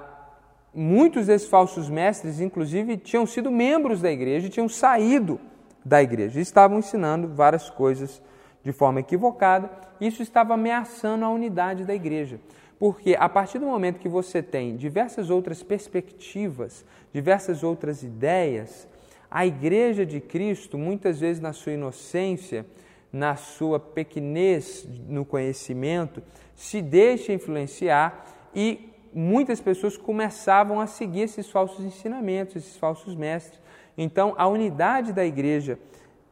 muitos 0.78 1.26
desses 1.26 1.48
falsos 1.48 1.90
mestres, 1.90 2.40
inclusive, 2.40 2.96
tinham 2.96 3.26
sido 3.26 3.50
membros 3.50 4.00
da 4.00 4.10
igreja 4.10 4.48
tinham 4.48 4.68
saído 4.68 5.40
da 5.84 6.02
igreja. 6.02 6.40
Estavam 6.40 6.78
ensinando 6.78 7.28
várias 7.28 7.68
coisas 7.68 8.22
de 8.62 8.72
forma 8.72 9.00
equivocada. 9.00 9.70
Isso 10.00 10.22
estava 10.22 10.54
ameaçando 10.54 11.24
a 11.24 11.30
unidade 11.30 11.84
da 11.84 11.94
igreja. 11.94 12.40
Porque 12.78 13.16
a 13.18 13.28
partir 13.28 13.58
do 13.58 13.66
momento 13.66 13.98
que 13.98 14.08
você 14.08 14.40
tem 14.40 14.76
diversas 14.76 15.30
outras 15.30 15.62
perspectivas, 15.62 16.84
diversas 17.12 17.64
outras 17.64 18.02
ideias, 18.04 18.86
a 19.30 19.44
igreja 19.44 20.06
de 20.06 20.20
Cristo, 20.20 20.78
muitas 20.78 21.18
vezes 21.18 21.42
na 21.42 21.52
sua 21.52 21.72
inocência, 21.72 22.64
na 23.12 23.34
sua 23.34 23.80
pequenez 23.80 24.86
no 25.08 25.24
conhecimento, 25.24 26.22
se 26.54 26.80
deixa 26.80 27.32
influenciar 27.32 28.24
e 28.54 28.87
muitas 29.12 29.60
pessoas 29.60 29.96
começavam 29.96 30.80
a 30.80 30.86
seguir 30.86 31.22
esses 31.22 31.50
falsos 31.50 31.84
ensinamentos, 31.84 32.56
esses 32.56 32.76
falsos 32.76 33.14
mestres. 33.14 33.60
Então, 33.96 34.34
a 34.36 34.46
unidade 34.46 35.12
da 35.12 35.24
igreja 35.24 35.78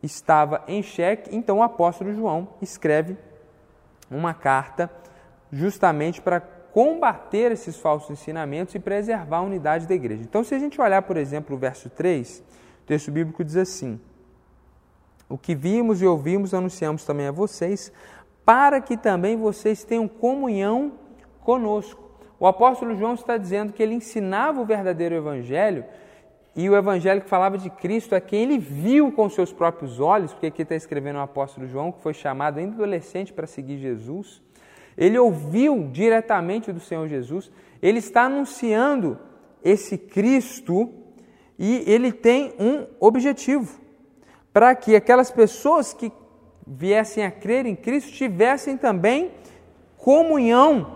estava 0.02 0.62
em 0.68 0.82
xeque, 0.82 1.34
então 1.34 1.58
o 1.58 1.62
apóstolo 1.62 2.12
João 2.12 2.48
escreve 2.62 3.16
uma 4.10 4.32
carta 4.32 4.90
justamente 5.50 6.20
para 6.20 6.40
combater 6.40 7.52
esses 7.52 7.76
falsos 7.76 8.10
ensinamentos 8.10 8.74
e 8.74 8.78
preservar 8.78 9.38
a 9.38 9.42
unidade 9.42 9.86
da 9.86 9.94
igreja. 9.94 10.22
Então, 10.22 10.44
se 10.44 10.54
a 10.54 10.58
gente 10.58 10.80
olhar, 10.80 11.02
por 11.02 11.16
exemplo, 11.16 11.56
o 11.56 11.58
verso 11.58 11.88
3, 11.88 12.42
o 12.82 12.86
texto 12.86 13.10
bíblico 13.10 13.42
diz 13.42 13.56
assim: 13.56 13.98
O 15.28 15.38
que 15.38 15.54
vimos 15.54 16.02
e 16.02 16.06
ouvimos 16.06 16.52
anunciamos 16.52 17.04
também 17.04 17.26
a 17.26 17.32
vocês, 17.32 17.90
para 18.44 18.80
que 18.80 18.96
também 18.96 19.36
vocês 19.36 19.82
tenham 19.82 20.06
comunhão 20.06 20.92
conosco. 21.40 22.05
O 22.38 22.46
apóstolo 22.46 22.94
João 22.96 23.14
está 23.14 23.36
dizendo 23.36 23.72
que 23.72 23.82
ele 23.82 23.94
ensinava 23.94 24.60
o 24.60 24.64
verdadeiro 24.64 25.14
evangelho 25.14 25.84
e 26.54 26.70
o 26.70 26.76
evangelho 26.76 27.20
que 27.20 27.28
falava 27.28 27.58
de 27.58 27.68
Cristo 27.68 28.14
é 28.14 28.20
quem 28.20 28.42
ele 28.42 28.58
viu 28.58 29.12
com 29.12 29.28
seus 29.28 29.52
próprios 29.52 30.00
olhos, 30.00 30.32
porque 30.32 30.46
aqui 30.46 30.62
está 30.62 30.74
escrevendo 30.74 31.16
o 31.16 31.22
apóstolo 31.22 31.66
João, 31.66 31.92
que 31.92 32.00
foi 32.00 32.14
chamado 32.14 32.58
ainda 32.58 32.74
adolescente 32.74 33.30
para 33.30 33.46
seguir 33.46 33.76
Jesus. 33.76 34.42
Ele 34.96 35.18
ouviu 35.18 35.88
diretamente 35.92 36.72
do 36.72 36.80
Senhor 36.80 37.06
Jesus, 37.08 37.50
ele 37.82 37.98
está 37.98 38.22
anunciando 38.22 39.18
esse 39.62 39.98
Cristo 39.98 40.90
e 41.58 41.84
ele 41.86 42.10
tem 42.10 42.54
um 42.58 42.86
objetivo: 42.98 43.78
para 44.50 44.74
que 44.74 44.96
aquelas 44.96 45.30
pessoas 45.30 45.92
que 45.92 46.10
viessem 46.66 47.22
a 47.22 47.30
crer 47.30 47.66
em 47.66 47.76
Cristo 47.76 48.12
tivessem 48.12 48.78
também 48.78 49.30
comunhão 49.98 50.95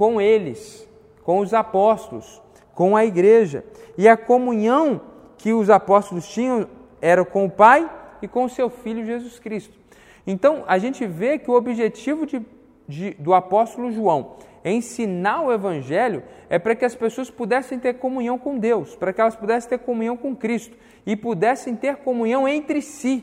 com 0.00 0.18
eles, 0.18 0.88
com 1.22 1.40
os 1.40 1.52
apóstolos, 1.52 2.40
com 2.74 2.96
a 2.96 3.04
igreja. 3.04 3.62
E 3.98 4.08
a 4.08 4.16
comunhão 4.16 4.98
que 5.36 5.52
os 5.52 5.68
apóstolos 5.68 6.26
tinham 6.26 6.66
era 7.02 7.22
com 7.22 7.44
o 7.44 7.50
Pai 7.50 7.86
e 8.22 8.26
com 8.26 8.44
o 8.44 8.48
seu 8.48 8.70
Filho 8.70 9.04
Jesus 9.04 9.38
Cristo. 9.38 9.78
Então, 10.26 10.64
a 10.66 10.78
gente 10.78 11.06
vê 11.06 11.38
que 11.38 11.50
o 11.50 11.54
objetivo 11.54 12.24
de, 12.24 12.40
de, 12.88 13.10
do 13.18 13.34
apóstolo 13.34 13.92
João 13.92 14.36
ensinar 14.64 15.42
o 15.42 15.52
Evangelho 15.52 16.22
é 16.48 16.58
para 16.58 16.74
que 16.74 16.86
as 16.86 16.94
pessoas 16.94 17.30
pudessem 17.30 17.78
ter 17.78 17.98
comunhão 17.98 18.38
com 18.38 18.56
Deus, 18.56 18.96
para 18.96 19.12
que 19.12 19.20
elas 19.20 19.36
pudessem 19.36 19.68
ter 19.68 19.80
comunhão 19.80 20.16
com 20.16 20.34
Cristo 20.34 20.74
e 21.04 21.14
pudessem 21.14 21.76
ter 21.76 21.96
comunhão 21.96 22.48
entre 22.48 22.80
si. 22.80 23.22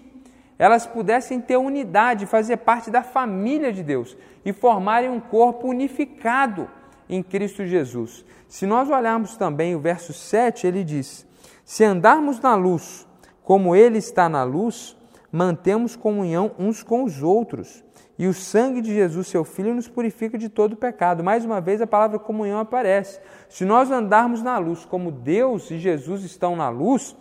Elas 0.60 0.88
pudessem 0.88 1.40
ter 1.40 1.58
unidade, 1.58 2.26
fazer 2.26 2.58
parte 2.58 2.90
da 2.90 3.04
família 3.04 3.72
de 3.72 3.84
Deus 3.84 4.18
e 4.44 4.52
formarem 4.52 5.10
um 5.10 5.20
corpo 5.20 5.68
unificado 5.68 6.70
em 7.08 7.22
Cristo 7.22 7.66
Jesus. 7.66 8.26
Se 8.48 8.66
nós 8.66 8.90
olharmos 8.90 9.38
também 9.38 9.76
o 9.76 9.80
verso 9.80 10.14
7, 10.14 10.66
ele 10.66 10.84
diz: 10.84 11.28
Se 11.64 11.84
andarmos 11.84 12.40
na 12.40 12.56
luz, 12.56 13.08
como 13.44 13.76
Ele 13.76 13.98
está 13.98 14.28
na 14.28 14.44
luz, 14.44 14.98
mantemos 15.32 15.96
comunhão 15.96 16.52
uns 16.58 16.82
com 16.82 17.04
os 17.04 17.22
outros 17.22 17.84
e 18.20 18.26
o 18.26 18.34
sangue 18.34 18.82
de 18.82 18.94
Jesus, 18.94 19.28
seu 19.28 19.44
Filho, 19.44 19.76
nos 19.76 19.88
purifica 19.88 20.38
de 20.38 20.50
todo 20.50 20.76
pecado. 20.76 21.24
Mais 21.24 21.46
uma 21.46 21.62
vez 21.62 21.82
a 21.82 21.88
palavra 21.88 22.18
comunhão 22.18 22.60
aparece. 22.60 23.20
Se 23.48 23.64
nós 23.64 23.92
andarmos 23.92 24.42
na 24.42 24.58
luz 24.58 24.86
como 24.86 25.12
Deus 25.12 25.70
e 25.70 25.78
Jesus 25.78 26.24
estão 26.24 26.56
na 26.56 26.68
luz, 26.68 27.16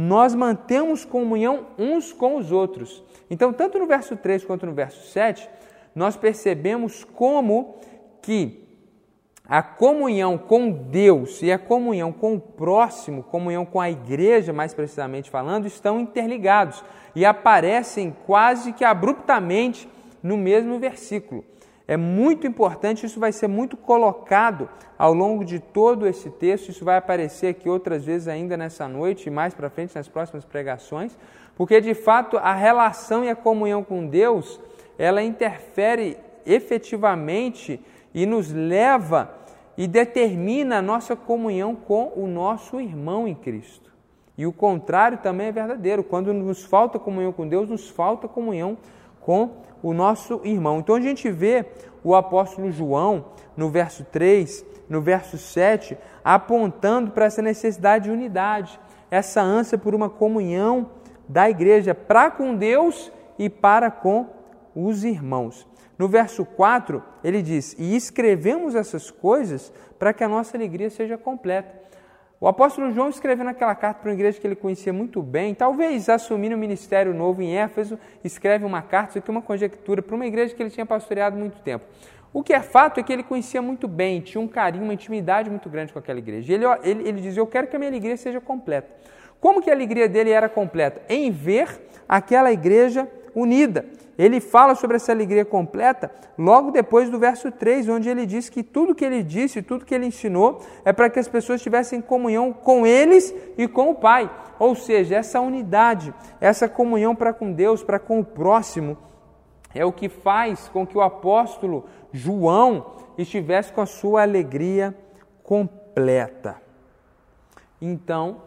nós 0.00 0.34
mantemos 0.34 1.04
comunhão 1.04 1.66
uns 1.78 2.10
com 2.10 2.36
os 2.36 2.50
outros. 2.50 3.04
Então, 3.28 3.52
tanto 3.52 3.78
no 3.78 3.86
verso 3.86 4.16
3 4.16 4.44
quanto 4.44 4.64
no 4.64 4.72
verso 4.72 5.06
7, 5.08 5.48
nós 5.94 6.16
percebemos 6.16 7.04
como 7.04 7.76
que 8.22 8.66
a 9.46 9.62
comunhão 9.62 10.38
com 10.38 10.70
Deus 10.70 11.42
e 11.42 11.52
a 11.52 11.58
comunhão 11.58 12.12
com 12.12 12.34
o 12.34 12.40
próximo, 12.40 13.22
comunhão 13.24 13.66
com 13.66 13.80
a 13.80 13.90
igreja, 13.90 14.52
mais 14.52 14.72
precisamente 14.72 15.28
falando, 15.28 15.66
estão 15.66 16.00
interligados 16.00 16.82
e 17.14 17.26
aparecem 17.26 18.16
quase 18.26 18.72
que 18.72 18.84
abruptamente 18.84 19.88
no 20.22 20.36
mesmo 20.36 20.78
versículo. 20.78 21.44
É 21.90 21.96
muito 21.96 22.46
importante, 22.46 23.04
isso 23.04 23.18
vai 23.18 23.32
ser 23.32 23.48
muito 23.48 23.76
colocado 23.76 24.68
ao 24.96 25.12
longo 25.12 25.44
de 25.44 25.58
todo 25.58 26.06
esse 26.06 26.30
texto, 26.30 26.68
isso 26.68 26.84
vai 26.84 26.96
aparecer 26.96 27.48
aqui 27.48 27.68
outras 27.68 28.04
vezes 28.04 28.28
ainda 28.28 28.56
nessa 28.56 28.86
noite 28.86 29.26
e 29.26 29.30
mais 29.30 29.54
para 29.54 29.68
frente 29.68 29.96
nas 29.96 30.06
próximas 30.06 30.44
pregações, 30.44 31.18
porque 31.56 31.80
de 31.80 31.92
fato 31.92 32.36
a 32.36 32.54
relação 32.54 33.24
e 33.24 33.28
a 33.28 33.34
comunhão 33.34 33.82
com 33.82 34.06
Deus, 34.06 34.60
ela 34.96 35.20
interfere 35.20 36.16
efetivamente 36.46 37.84
e 38.14 38.24
nos 38.24 38.52
leva 38.52 39.28
e 39.76 39.88
determina 39.88 40.78
a 40.78 40.82
nossa 40.82 41.16
comunhão 41.16 41.74
com 41.74 42.12
o 42.14 42.28
nosso 42.28 42.80
irmão 42.80 43.26
em 43.26 43.34
Cristo. 43.34 43.90
E 44.38 44.46
o 44.46 44.52
contrário 44.52 45.18
também 45.18 45.48
é 45.48 45.52
verdadeiro. 45.52 46.04
Quando 46.04 46.32
nos 46.32 46.62
falta 46.62 47.00
comunhão 47.00 47.32
com 47.32 47.48
Deus, 47.48 47.68
nos 47.68 47.88
falta 47.88 48.28
comunhão 48.28 48.78
com 49.20 49.50
o 49.82 49.92
nosso 49.92 50.40
irmão. 50.44 50.78
Então 50.78 50.94
a 50.94 51.00
gente 51.00 51.30
vê 51.30 51.66
o 52.02 52.14
apóstolo 52.14 52.70
João 52.70 53.26
no 53.56 53.68
verso 53.70 54.04
3, 54.04 54.64
no 54.88 55.00
verso 55.00 55.38
7, 55.38 55.96
apontando 56.24 57.10
para 57.10 57.26
essa 57.26 57.42
necessidade 57.42 58.04
de 58.04 58.10
unidade, 58.10 58.78
essa 59.10 59.40
ânsia 59.40 59.78
por 59.78 59.94
uma 59.94 60.10
comunhão 60.10 60.90
da 61.28 61.48
igreja 61.48 61.94
para 61.94 62.30
com 62.30 62.54
Deus 62.54 63.10
e 63.38 63.48
para 63.48 63.90
com 63.90 64.26
os 64.74 65.04
irmãos. 65.04 65.66
No 65.98 66.08
verso 66.08 66.44
4, 66.44 67.02
ele 67.22 67.42
diz: 67.42 67.76
E 67.78 67.94
escrevemos 67.94 68.74
essas 68.74 69.10
coisas 69.10 69.72
para 69.98 70.12
que 70.12 70.24
a 70.24 70.28
nossa 70.28 70.56
alegria 70.56 70.90
seja 70.90 71.18
completa. 71.18 71.79
O 72.42 72.48
apóstolo 72.48 72.90
João 72.90 73.10
escrevendo 73.10 73.48
aquela 73.48 73.74
carta 73.74 74.00
para 74.00 74.08
uma 74.08 74.14
igreja 74.14 74.40
que 74.40 74.46
ele 74.46 74.56
conhecia 74.56 74.94
muito 74.94 75.22
bem, 75.22 75.54
talvez 75.54 76.08
assumindo 76.08 76.56
um 76.56 76.58
ministério 76.58 77.12
novo 77.12 77.42
em 77.42 77.54
Éfeso, 77.54 77.98
escreve 78.24 78.64
uma 78.64 78.80
carta, 78.80 79.10
isso 79.10 79.18
aqui 79.18 79.30
é 79.30 79.32
uma 79.32 79.42
conjectura, 79.42 80.00
para 80.00 80.14
uma 80.16 80.24
igreja 80.24 80.54
que 80.54 80.62
ele 80.62 80.70
tinha 80.70 80.86
pastoreado 80.86 81.36
muito 81.36 81.60
tempo. 81.60 81.84
O 82.32 82.42
que 82.42 82.54
é 82.54 82.60
fato 82.60 82.98
é 82.98 83.02
que 83.02 83.12
ele 83.12 83.22
conhecia 83.22 83.60
muito 83.60 83.86
bem, 83.86 84.22
tinha 84.22 84.40
um 84.40 84.48
carinho, 84.48 84.84
uma 84.84 84.94
intimidade 84.94 85.50
muito 85.50 85.68
grande 85.68 85.92
com 85.92 85.98
aquela 85.98 86.18
igreja. 86.18 86.54
Ele, 86.54 86.64
ele, 86.82 87.08
ele 87.10 87.20
diz: 87.20 87.36
Eu 87.36 87.46
quero 87.46 87.66
que 87.66 87.76
a 87.76 87.78
minha 87.78 87.94
igreja 87.94 88.16
seja 88.16 88.40
completa. 88.40 88.88
Como 89.38 89.60
que 89.60 89.68
a 89.68 89.74
alegria 89.74 90.08
dele 90.08 90.30
era 90.30 90.48
completa? 90.48 91.02
Em 91.10 91.30
ver 91.30 91.68
aquela 92.08 92.50
igreja 92.50 93.06
unida. 93.34 93.84
Ele 94.18 94.40
fala 94.40 94.74
sobre 94.74 94.96
essa 94.96 95.12
alegria 95.12 95.44
completa 95.44 96.10
logo 96.36 96.70
depois 96.70 97.08
do 97.08 97.18
verso 97.18 97.50
3, 97.50 97.88
onde 97.88 98.08
ele 98.08 98.26
diz 98.26 98.48
que 98.48 98.62
tudo 98.62 98.94
que 98.94 99.04
ele 99.04 99.22
disse, 99.22 99.62
tudo 99.62 99.84
que 99.84 99.94
ele 99.94 100.06
ensinou, 100.06 100.60
é 100.84 100.92
para 100.92 101.08
que 101.08 101.18
as 101.18 101.28
pessoas 101.28 101.62
tivessem 101.62 102.00
comunhão 102.00 102.52
com 102.52 102.86
eles 102.86 103.34
e 103.56 103.66
com 103.66 103.90
o 103.90 103.94
Pai. 103.94 104.30
Ou 104.58 104.74
seja, 104.74 105.16
essa 105.16 105.40
unidade, 105.40 106.12
essa 106.40 106.68
comunhão 106.68 107.14
para 107.14 107.32
com 107.32 107.52
Deus, 107.52 107.82
para 107.82 107.98
com 107.98 108.20
o 108.20 108.24
próximo, 108.24 108.96
é 109.74 109.84
o 109.84 109.92
que 109.92 110.08
faz 110.08 110.68
com 110.68 110.86
que 110.86 110.98
o 110.98 111.02
apóstolo 111.02 111.86
João 112.12 112.96
estivesse 113.16 113.72
com 113.72 113.80
a 113.80 113.86
sua 113.86 114.22
alegria 114.22 114.94
completa. 115.42 116.60
Então, 117.80 118.42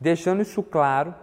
deixando 0.00 0.42
isso 0.42 0.62
claro, 0.62 1.14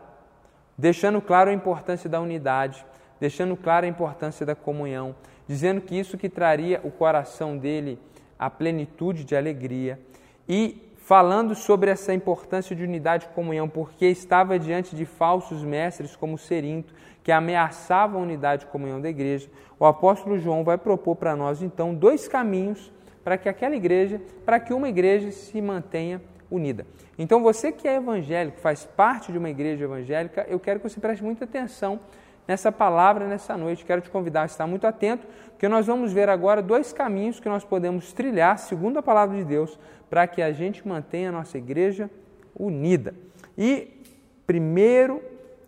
deixando 0.78 1.22
claro 1.22 1.50
a 1.50 1.54
importância 1.54 2.10
da 2.10 2.20
unidade, 2.20 2.86
deixando 3.20 3.56
claro 3.56 3.86
a 3.86 3.90
importância 3.90 4.46
da 4.46 4.56
comunhão, 4.56 5.16
dizendo 5.48 5.82
que 5.82 5.98
isso 5.98 6.18
que 6.18 6.30
traria 6.30 6.82
o 6.84 6.92
coração 6.92 7.58
dele 7.58 8.00
a 8.38 8.50
plenitude 8.50 9.24
de 9.24 9.36
alegria 9.36 10.00
e 10.48 10.90
falando 10.98 11.54
sobre 11.54 11.92
essa 11.92 12.14
importância 12.14 12.76
de 12.76 12.84
unidade 12.84 13.26
e 13.26 13.36
comunhão, 13.36 13.68
porque 13.68 14.06
estava 14.06 14.58
diante 14.58 14.96
de 14.96 15.06
falsos 15.06 15.64
mestres 15.64 16.16
como 16.16 16.38
Serinto, 16.38 16.94
que 17.24 17.32
ameaçavam 17.32 18.22
a 18.22 18.24
unidade 18.24 18.66
e 18.66 18.68
comunhão 18.68 19.02
da 19.02 19.10
igreja, 19.10 19.50
o 19.80 19.86
apóstolo 19.86 20.38
João 20.38 20.64
vai 20.64 20.78
propor 20.78 21.16
para 21.16 21.36
nós 21.36 21.62
então 21.62 21.94
dois 21.94 22.28
caminhos 22.28 22.92
para 23.24 23.38
que 23.38 23.48
aquela 23.48 23.76
igreja, 23.76 24.22
para 24.46 24.60
que 24.60 24.74
uma 24.74 24.90
igreja 24.90 25.32
se 25.32 25.62
mantenha 25.62 26.22
unida. 26.56 26.86
Então 27.18 27.42
você 27.42 27.72
que 27.72 27.88
é 27.88 27.96
evangélico, 27.96 28.60
faz 28.60 28.86
parte 28.86 29.32
de 29.32 29.38
uma 29.38 29.50
igreja 29.50 29.84
evangélica, 29.84 30.46
eu 30.48 30.60
quero 30.60 30.80
que 30.80 30.90
você 30.90 31.00
preste 31.00 31.24
muita 31.24 31.46
atenção 31.46 32.00
nessa 32.48 32.72
palavra 32.72 33.28
nessa 33.28 33.58
noite. 33.58 33.84
Quero 33.84 34.02
te 34.02 34.10
convidar 34.10 34.44
a 34.44 34.46
estar 34.46 34.68
muito 34.68 34.86
atento, 34.86 35.26
porque 35.50 35.68
nós 35.68 35.88
vamos 35.88 36.14
ver 36.14 36.30
agora 36.30 36.62
dois 36.62 36.94
caminhos 36.94 37.40
que 37.40 37.50
nós 37.50 37.64
podemos 37.64 38.14
trilhar, 38.14 38.58
segundo 38.60 39.00
a 39.00 39.04
palavra 39.04 39.36
de 39.36 39.44
Deus, 39.44 39.80
para 40.10 40.28
que 40.28 40.42
a 40.42 40.52
gente 40.52 40.88
mantenha 40.88 41.30
a 41.30 41.32
nossa 41.32 41.58
igreja 41.58 42.10
unida. 42.56 43.16
E 43.58 44.00
primeiro 44.46 45.22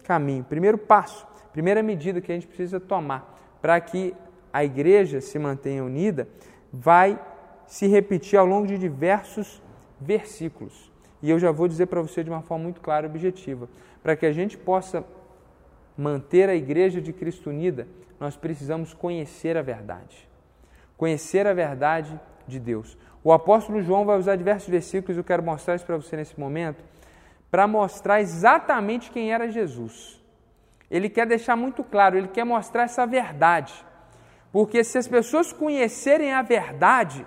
caminho, 0.03 0.43
primeiro 0.43 0.77
passo, 0.77 1.25
primeira 1.51 1.81
medida 1.81 2.21
que 2.21 2.31
a 2.31 2.35
gente 2.35 2.47
precisa 2.47 2.79
tomar 2.79 3.33
para 3.61 3.79
que 3.81 4.13
a 4.53 4.63
igreja 4.63 5.19
se 5.19 5.39
mantenha 5.39 5.83
unida, 5.83 6.27
vai 6.71 7.19
se 7.65 7.87
repetir 7.87 8.37
ao 8.37 8.45
longo 8.45 8.67
de 8.67 8.77
diversos 8.77 9.61
versículos. 9.99 10.91
E 11.21 11.29
eu 11.29 11.39
já 11.39 11.51
vou 11.51 11.67
dizer 11.67 11.87
para 11.87 12.01
você 12.01 12.23
de 12.23 12.29
uma 12.29 12.41
forma 12.41 12.65
muito 12.65 12.81
clara 12.81 13.05
e 13.05 13.09
objetiva. 13.09 13.67
Para 14.03 14.15
que 14.15 14.25
a 14.25 14.31
gente 14.31 14.57
possa 14.57 15.03
manter 15.97 16.49
a 16.49 16.55
igreja 16.55 17.01
de 17.01 17.13
Cristo 17.13 17.49
unida, 17.49 17.87
nós 18.19 18.35
precisamos 18.35 18.93
conhecer 18.93 19.57
a 19.57 19.61
verdade. 19.61 20.27
Conhecer 20.97 21.47
a 21.47 21.53
verdade 21.53 22.19
de 22.47 22.59
Deus. 22.59 22.97
O 23.23 23.31
apóstolo 23.31 23.81
João 23.81 24.05
vai 24.05 24.17
usar 24.17 24.35
diversos 24.35 24.69
versículos, 24.69 25.17
eu 25.17 25.23
quero 25.23 25.41
mostrar 25.41 25.75
isso 25.75 25.85
para 25.85 25.97
você 25.97 26.15
nesse 26.15 26.39
momento, 26.39 26.83
para 27.49 27.67
mostrar 27.67 28.21
exatamente 28.21 29.09
quem 29.09 29.33
era 29.33 29.49
Jesus. 29.49 30.21
Ele 30.91 31.09
quer 31.09 31.25
deixar 31.25 31.55
muito 31.55 31.83
claro, 31.83 32.17
ele 32.17 32.27
quer 32.27 32.43
mostrar 32.43 32.83
essa 32.83 33.05
verdade. 33.05 33.73
Porque 34.51 34.83
se 34.83 34.97
as 34.97 35.07
pessoas 35.07 35.51
conhecerem 35.51 36.33
a 36.33 36.41
verdade, 36.41 37.25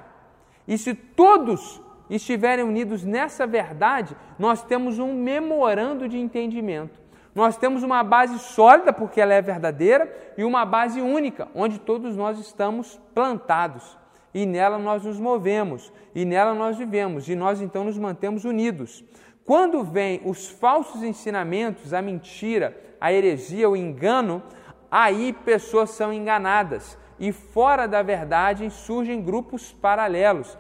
e 0.67 0.79
se 0.79 0.95
todos 0.95 1.81
estiverem 2.09 2.65
unidos 2.65 3.05
nessa 3.05 3.47
verdade, 3.47 4.17
nós 4.39 4.63
temos 4.63 4.99
um 4.99 5.15
memorando 5.15 6.09
de 6.09 6.19
entendimento. 6.19 6.99
Nós 7.35 7.57
temos 7.57 7.83
uma 7.83 8.03
base 8.03 8.39
sólida, 8.39 8.93
porque 8.93 9.21
ela 9.21 9.35
é 9.35 9.43
verdadeira, 9.43 10.13
e 10.37 10.45
uma 10.45 10.65
base 10.65 11.01
única, 11.01 11.49
onde 11.55 11.79
todos 11.79 12.17
nós 12.17 12.39
estamos 12.39 12.99
plantados. 13.15 13.97
E 14.35 14.45
nela 14.45 14.79
nós 14.79 15.05
nos 15.05 15.21
movemos, 15.21 15.93
e 16.15 16.25
nela 16.25 16.55
nós 16.55 16.77
vivemos, 16.77 17.29
e 17.29 17.37
nós 17.37 17.61
então 17.61 17.85
nos 17.85 17.97
mantemos 17.97 18.45
unidos. 18.45 19.05
Quando 19.45 19.83
vêm 19.83 20.21
os 20.25 20.49
falsos 20.49 21.03
ensinamentos, 21.03 21.95
a 21.95 22.03
mentira, 22.03 22.77
a 23.01 23.13
heresia, 23.13 23.71
o 23.71 23.77
engano, 23.77 24.43
aí 24.91 25.33
pessoas 25.33 25.91
são 25.91 26.13
enganadas. 26.13 26.99
E 27.21 27.33
fora 27.33 27.87
da 27.87 28.03
verdade 28.03 28.69
surgem 28.71 29.23
grupos 29.23 29.73
paralelos 29.73 30.57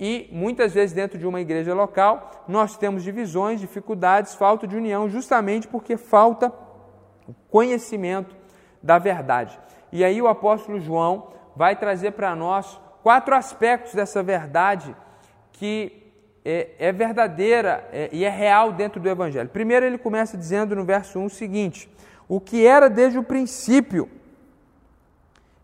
e 0.00 0.30
muitas 0.32 0.72
vezes 0.72 0.94
dentro 0.94 1.18
de 1.18 1.26
uma 1.26 1.42
igreja 1.42 1.74
local 1.74 2.44
nós 2.48 2.74
temos 2.78 3.04
divisões, 3.04 3.60
dificuldades, 3.60 4.34
falta 4.34 4.66
de 4.66 4.74
união, 4.74 5.10
justamente 5.10 5.68
porque 5.68 5.98
falta 5.98 6.50
conhecimento 7.50 8.34
da 8.82 8.98
verdade. 8.98 9.60
E 9.92 10.02
aí 10.02 10.22
o 10.22 10.26
apóstolo 10.26 10.80
João 10.80 11.28
vai 11.54 11.76
trazer 11.76 12.12
para 12.12 12.34
nós 12.34 12.80
quatro 13.02 13.34
aspectos 13.34 13.92
dessa 13.92 14.22
verdade 14.22 14.96
que 15.52 16.00
é, 16.42 16.70
é 16.78 16.92
verdadeira 16.92 17.86
é, 17.92 18.08
e 18.10 18.24
é 18.24 18.30
real 18.30 18.72
dentro 18.72 18.98
do 18.98 19.08
Evangelho. 19.08 19.50
Primeiro, 19.50 19.84
ele 19.84 19.98
começa 19.98 20.38
dizendo 20.38 20.74
no 20.74 20.84
verso 20.84 21.18
1 21.18 21.24
o 21.26 21.30
seguinte: 21.30 21.90
o 22.26 22.40
que 22.40 22.66
era 22.66 22.88
desde 22.88 23.18
o 23.18 23.22
princípio. 23.22 24.08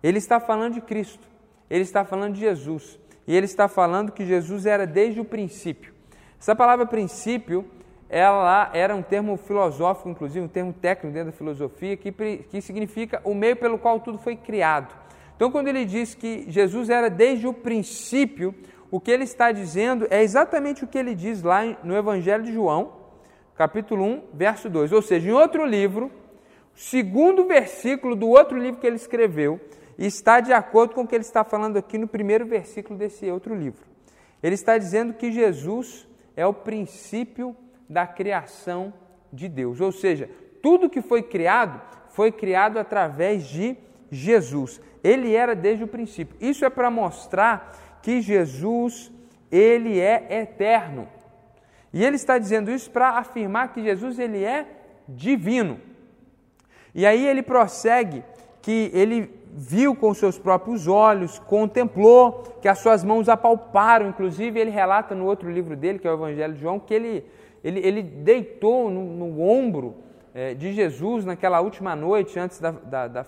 Ele 0.03 0.19
está 0.19 0.39
falando 0.39 0.75
de 0.75 0.83
Cristo, 0.83 1.27
ele 1.71 1.83
está 1.83 2.05
falando 2.05 2.35
de 2.35 2.41
Jesus. 2.41 2.99
E 3.27 3.35
ele 3.35 3.47
está 3.47 3.69
falando 3.69 4.13
que 4.13 4.25
Jesus 4.25 4.67
era 4.67 4.87
desde 4.87 5.21
o 5.21 5.25
princípio. 5.25 5.93
Essa 6.39 6.55
palavra 6.55 6.87
princípio, 6.87 7.65
ela 8.09 8.71
era 8.73 8.95
um 8.95 9.03
termo 9.03 9.37
filosófico, 9.37 10.09
inclusive 10.09 10.45
um 10.45 10.49
termo 10.49 10.73
técnico 10.73 11.13
dentro 11.13 11.33
da 11.33 11.37
filosofia, 11.37 11.97
que, 11.97 12.13
que 12.13 12.61
significa 12.61 13.21
o 13.25 13.35
meio 13.35 13.57
pelo 13.57 13.79
qual 13.79 13.99
tudo 14.01 14.19
foi 14.19 14.37
criado. 14.37 14.95
Então, 15.35 15.51
quando 15.51 15.69
ele 15.69 15.85
diz 15.85 16.15
que 16.15 16.47
Jesus 16.49 16.89
era 16.89 17.11
desde 17.11 17.47
o 17.47 17.53
princípio, 17.53 18.55
o 18.91 19.01
que 19.01 19.11
ele 19.11 19.25
está 19.25 19.51
dizendo 19.51 20.07
é 20.11 20.23
exatamente 20.23 20.85
o 20.85 20.87
que 20.87 20.97
ele 20.97 21.15
diz 21.15 21.43
lá 21.43 21.63
no 21.83 21.97
Evangelho 21.97 22.45
de 22.45 22.53
João, 22.53 22.93
capítulo 23.57 24.05
1, 24.05 24.23
verso 24.33 24.71
2. 24.71 24.93
Ou 24.93 25.03
seja, 25.03 25.29
em 25.29 25.33
outro 25.33 25.67
livro, 25.67 26.11
segundo 26.75 27.47
versículo 27.47 28.15
do 28.15 28.29
outro 28.29 28.57
livro 28.59 28.81
que 28.81 28.87
ele 28.87 28.97
escreveu, 28.97 29.61
e 29.99 30.07
está 30.07 30.41
de 30.41 30.53
acordo 30.53 30.95
com 30.95 31.03
o 31.03 31.07
que 31.07 31.15
ele 31.15 31.25
está 31.25 31.43
falando 31.45 31.77
aqui 31.77 31.97
no 31.99 32.07
primeiro 32.07 32.47
versículo 32.47 32.99
desse 32.99 33.31
outro 33.31 33.55
livro. 33.55 33.85
Ele 34.43 34.55
está 34.55 34.77
dizendo 34.77 35.15
que 35.15 35.33
Jesus 35.33 36.07
é 36.37 36.47
o 36.47 36.53
princípio 36.53 37.57
da 37.89 38.07
criação 38.07 38.93
de 39.33 39.49
Deus, 39.49 39.81
ou 39.81 39.93
seja, 39.93 40.29
tudo 40.63 40.91
que 40.91 41.01
foi 41.01 41.23
criado 41.23 41.81
foi 42.17 42.33
criado 42.33 42.79
através 42.79 43.47
de 43.47 43.77
Jesus. 44.11 44.81
Ele 45.05 45.35
era 45.35 45.55
desde 45.55 45.85
o 45.85 45.89
princípio. 45.89 46.35
Isso 46.41 46.65
é 46.65 46.71
para 46.71 46.91
mostrar 46.91 47.99
que 48.03 48.23
Jesus, 48.23 49.13
ele 49.53 50.01
é 50.01 50.27
eterno. 50.41 51.07
E 51.93 52.03
ele 52.03 52.17
está 52.17 52.39
dizendo 52.39 52.71
isso 52.71 52.91
para 52.91 53.11
afirmar 53.19 53.73
que 53.73 53.83
Jesus 53.83 54.19
ele 54.19 54.43
é 54.43 54.67
divino. 55.07 55.79
E 56.95 57.05
aí 57.05 57.27
ele 57.27 57.43
prossegue 57.43 58.25
que 58.67 58.91
ele 58.93 59.31
viu 59.55 59.95
com 59.95 60.13
seus 60.13 60.37
próprios 60.37 60.89
olhos, 60.89 61.39
contemplou, 61.39 62.43
que 62.61 62.67
as 62.67 62.81
suas 62.81 63.05
mãos 63.05 63.29
apalparam. 63.29 64.09
Inclusive, 64.09 64.59
ele 64.59 64.71
relata 64.73 65.15
no 65.15 65.25
outro 65.25 65.49
livro 65.49 65.77
dele, 65.77 66.01
que 66.01 66.09
é 66.09 66.11
o 66.11 66.15
Evangelho 66.15 66.53
de 66.53 66.63
João, 66.63 66.81
que 66.81 66.93
ele, 66.93 67.25
ele, 67.63 67.79
ele 67.79 68.03
deitou 68.03 68.91
no, 68.91 69.05
no 69.05 69.41
ombro 69.41 69.95
é, 70.35 70.53
de 70.53 70.73
Jesus 70.73 71.25
naquela 71.25 71.61
última 71.61 71.95
noite, 71.95 72.41
antes 72.41 72.59
da, 72.59 72.73
da, 72.73 73.07
da, 73.07 73.25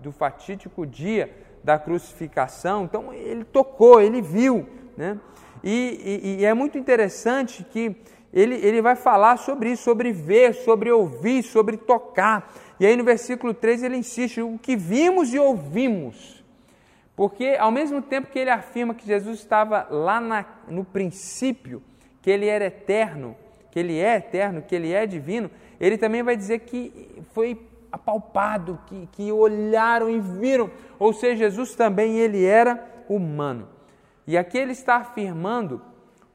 do 0.00 0.10
fatídico 0.10 0.84
dia 0.84 1.30
da 1.62 1.78
crucificação. 1.78 2.82
Então, 2.82 3.14
ele 3.14 3.44
tocou, 3.44 4.00
ele 4.00 4.20
viu. 4.20 4.66
Né? 4.96 5.20
E, 5.62 6.20
e, 6.36 6.40
e 6.40 6.44
é 6.44 6.52
muito 6.52 6.76
interessante 6.76 7.62
que 7.62 7.94
ele, 8.32 8.56
ele 8.56 8.82
vai 8.82 8.96
falar 8.96 9.36
sobre 9.36 9.70
isso, 9.70 9.84
sobre 9.84 10.10
ver, 10.10 10.52
sobre 10.52 10.90
ouvir, 10.90 11.44
sobre 11.44 11.76
tocar. 11.76 12.52
E 12.80 12.86
aí 12.86 12.96
no 12.96 13.04
versículo 13.04 13.52
3 13.52 13.82
ele 13.82 13.98
insiste: 13.98 14.40
o 14.40 14.58
que 14.58 14.74
vimos 14.74 15.32
e 15.34 15.38
ouvimos. 15.38 16.42
Porque 17.14 17.54
ao 17.60 17.70
mesmo 17.70 18.00
tempo 18.00 18.28
que 18.28 18.38
ele 18.38 18.48
afirma 18.48 18.94
que 18.94 19.06
Jesus 19.06 19.40
estava 19.40 19.86
lá 19.90 20.18
na, 20.18 20.46
no 20.66 20.82
princípio, 20.82 21.82
que 22.22 22.30
ele 22.30 22.46
era 22.46 22.64
eterno, 22.64 23.36
que 23.70 23.78
ele 23.78 23.98
é 23.98 24.16
eterno, 24.16 24.62
que 24.62 24.74
ele 24.74 24.90
é 24.92 25.06
divino, 25.06 25.50
ele 25.78 25.98
também 25.98 26.22
vai 26.22 26.34
dizer 26.34 26.60
que 26.60 27.22
foi 27.34 27.60
apalpado, 27.92 28.80
que, 28.86 29.06
que 29.12 29.30
olharam 29.30 30.08
e 30.08 30.18
viram. 30.18 30.70
Ou 30.98 31.12
seja, 31.12 31.36
Jesus 31.36 31.74
também 31.74 32.16
ele 32.16 32.42
era 32.42 32.82
humano. 33.06 33.68
E 34.26 34.38
aqui 34.38 34.56
ele 34.56 34.72
está 34.72 34.96
afirmando 34.96 35.82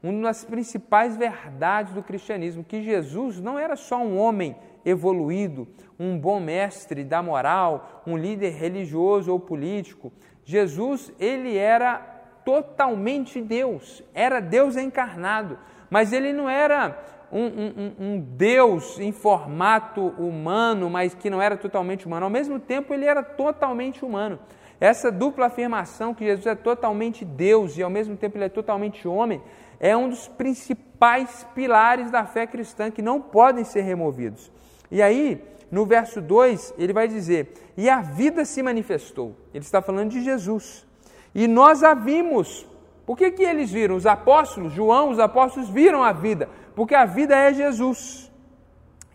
uma 0.02 0.28
das 0.28 0.44
principais 0.44 1.16
verdades 1.16 1.92
do 1.92 2.02
cristianismo, 2.02 2.62
que 2.62 2.82
Jesus 2.82 3.40
não 3.40 3.58
era 3.58 3.74
só 3.74 3.98
um 3.98 4.16
homem 4.16 4.54
evoluído, 4.86 5.68
um 5.98 6.16
bom 6.16 6.40
mestre 6.40 7.04
da 7.04 7.22
moral, 7.22 8.02
um 8.06 8.16
líder 8.16 8.54
religioso 8.54 9.32
ou 9.32 9.40
político. 9.40 10.12
Jesus, 10.44 11.12
ele 11.18 11.56
era 11.56 11.98
totalmente 12.44 13.42
Deus, 13.42 14.02
era 14.14 14.40
Deus 14.40 14.76
encarnado, 14.76 15.58
mas 15.90 16.12
ele 16.12 16.32
não 16.32 16.48
era 16.48 16.96
um, 17.32 17.44
um, 17.44 17.92
um, 17.98 18.20
Deus 18.20 19.00
em 19.00 19.10
formato 19.10 20.14
humano, 20.16 20.88
mas 20.88 21.12
que 21.14 21.28
não 21.28 21.42
era 21.42 21.56
totalmente 21.56 22.06
humano. 22.06 22.24
Ao 22.24 22.30
mesmo 22.30 22.60
tempo, 22.60 22.94
ele 22.94 23.04
era 23.04 23.22
totalmente 23.22 24.04
humano. 24.04 24.38
Essa 24.80 25.10
dupla 25.10 25.46
afirmação 25.46 26.14
que 26.14 26.24
Jesus 26.24 26.46
é 26.46 26.54
totalmente 26.54 27.24
Deus 27.24 27.76
e 27.76 27.82
ao 27.82 27.90
mesmo 27.90 28.16
tempo 28.16 28.36
ele 28.36 28.44
é 28.44 28.48
totalmente 28.48 29.08
homem 29.08 29.42
é 29.80 29.96
um 29.96 30.08
dos 30.08 30.28
principais 30.28 31.46
pilares 31.54 32.10
da 32.10 32.24
fé 32.24 32.46
cristã 32.46 32.90
que 32.90 33.02
não 33.02 33.20
podem 33.20 33.64
ser 33.64 33.82
removidos. 33.82 34.50
E 34.90 35.02
aí, 35.02 35.42
no 35.70 35.84
verso 35.84 36.20
2, 36.20 36.74
ele 36.78 36.92
vai 36.92 37.08
dizer: 37.08 37.52
E 37.76 37.88
a 37.88 38.00
vida 38.00 38.44
se 38.44 38.62
manifestou. 38.62 39.36
Ele 39.52 39.64
está 39.64 39.82
falando 39.82 40.10
de 40.10 40.22
Jesus. 40.22 40.86
E 41.34 41.46
nós 41.46 41.82
a 41.82 41.94
vimos. 41.94 42.66
Por 43.04 43.16
que, 43.16 43.30
que 43.30 43.42
eles 43.42 43.70
viram? 43.70 43.94
Os 43.94 44.06
apóstolos, 44.06 44.72
João, 44.72 45.10
os 45.10 45.18
apóstolos 45.18 45.68
viram 45.68 46.02
a 46.02 46.12
vida. 46.12 46.48
Porque 46.74 46.94
a 46.94 47.04
vida 47.04 47.36
é 47.36 47.52
Jesus. 47.52 48.30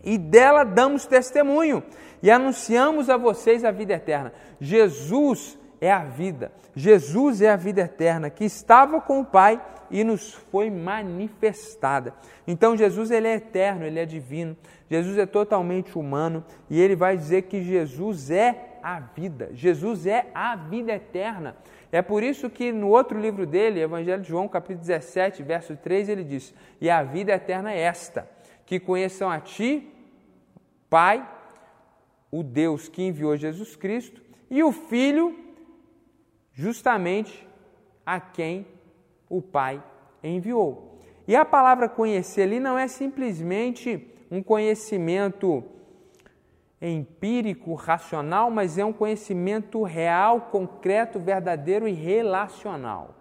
E 0.02 0.16
dela 0.16 0.64
damos 0.64 1.06
testemunho. 1.06 1.82
E 2.22 2.30
anunciamos 2.30 3.10
a 3.10 3.16
vocês 3.16 3.64
a 3.64 3.70
vida 3.70 3.94
eterna. 3.94 4.32
Jesus 4.60 5.58
é 5.80 5.90
a 5.92 6.04
vida. 6.04 6.52
Jesus 6.74 7.42
é 7.42 7.50
a 7.50 7.56
vida 7.56 7.82
eterna 7.82 8.30
que 8.30 8.44
estava 8.44 9.00
com 9.00 9.20
o 9.20 9.24
Pai 9.24 9.60
e 9.92 10.02
nos 10.02 10.32
foi 10.32 10.70
manifestada. 10.70 12.14
Então 12.46 12.76
Jesus 12.76 13.10
ele 13.10 13.28
é 13.28 13.34
eterno, 13.34 13.84
ele 13.84 14.00
é 14.00 14.06
divino. 14.06 14.56
Jesus 14.90 15.18
é 15.18 15.26
totalmente 15.26 15.96
humano 15.96 16.44
e 16.68 16.80
ele 16.80 16.96
vai 16.96 17.16
dizer 17.16 17.42
que 17.42 17.62
Jesus 17.62 18.30
é 18.30 18.78
a 18.82 18.98
vida. 18.98 19.50
Jesus 19.52 20.06
é 20.06 20.26
a 20.34 20.56
vida 20.56 20.92
eterna. 20.92 21.56
É 21.92 22.00
por 22.00 22.22
isso 22.22 22.48
que 22.48 22.72
no 22.72 22.88
outro 22.88 23.20
livro 23.20 23.46
dele, 23.46 23.80
Evangelho 23.80 24.22
de 24.22 24.28
João, 24.28 24.48
capítulo 24.48 24.80
17, 24.80 25.42
verso 25.42 25.76
3, 25.76 26.08
ele 26.08 26.24
diz: 26.24 26.54
"E 26.80 26.88
a 26.88 27.02
vida 27.02 27.32
eterna 27.32 27.70
é 27.70 27.80
esta: 27.80 28.28
que 28.64 28.80
conheçam 28.80 29.30
a 29.30 29.38
ti, 29.38 29.88
Pai, 30.88 31.26
o 32.30 32.42
Deus 32.42 32.88
que 32.88 33.02
enviou 33.02 33.36
Jesus 33.36 33.76
Cristo, 33.76 34.22
e 34.50 34.62
o 34.62 34.72
Filho 34.72 35.38
justamente 36.54 37.46
a 38.04 38.20
quem 38.20 38.66
o 39.32 39.40
Pai 39.40 39.82
enviou. 40.22 41.00
E 41.26 41.34
a 41.34 41.44
palavra 41.44 41.88
conhecer 41.88 42.42
ali 42.42 42.60
não 42.60 42.78
é 42.78 42.86
simplesmente 42.86 44.06
um 44.30 44.42
conhecimento 44.42 45.64
empírico, 46.80 47.74
racional, 47.74 48.50
mas 48.50 48.76
é 48.76 48.84
um 48.84 48.92
conhecimento 48.92 49.82
real, 49.84 50.42
concreto, 50.42 51.18
verdadeiro 51.18 51.88
e 51.88 51.92
relacional. 51.92 53.14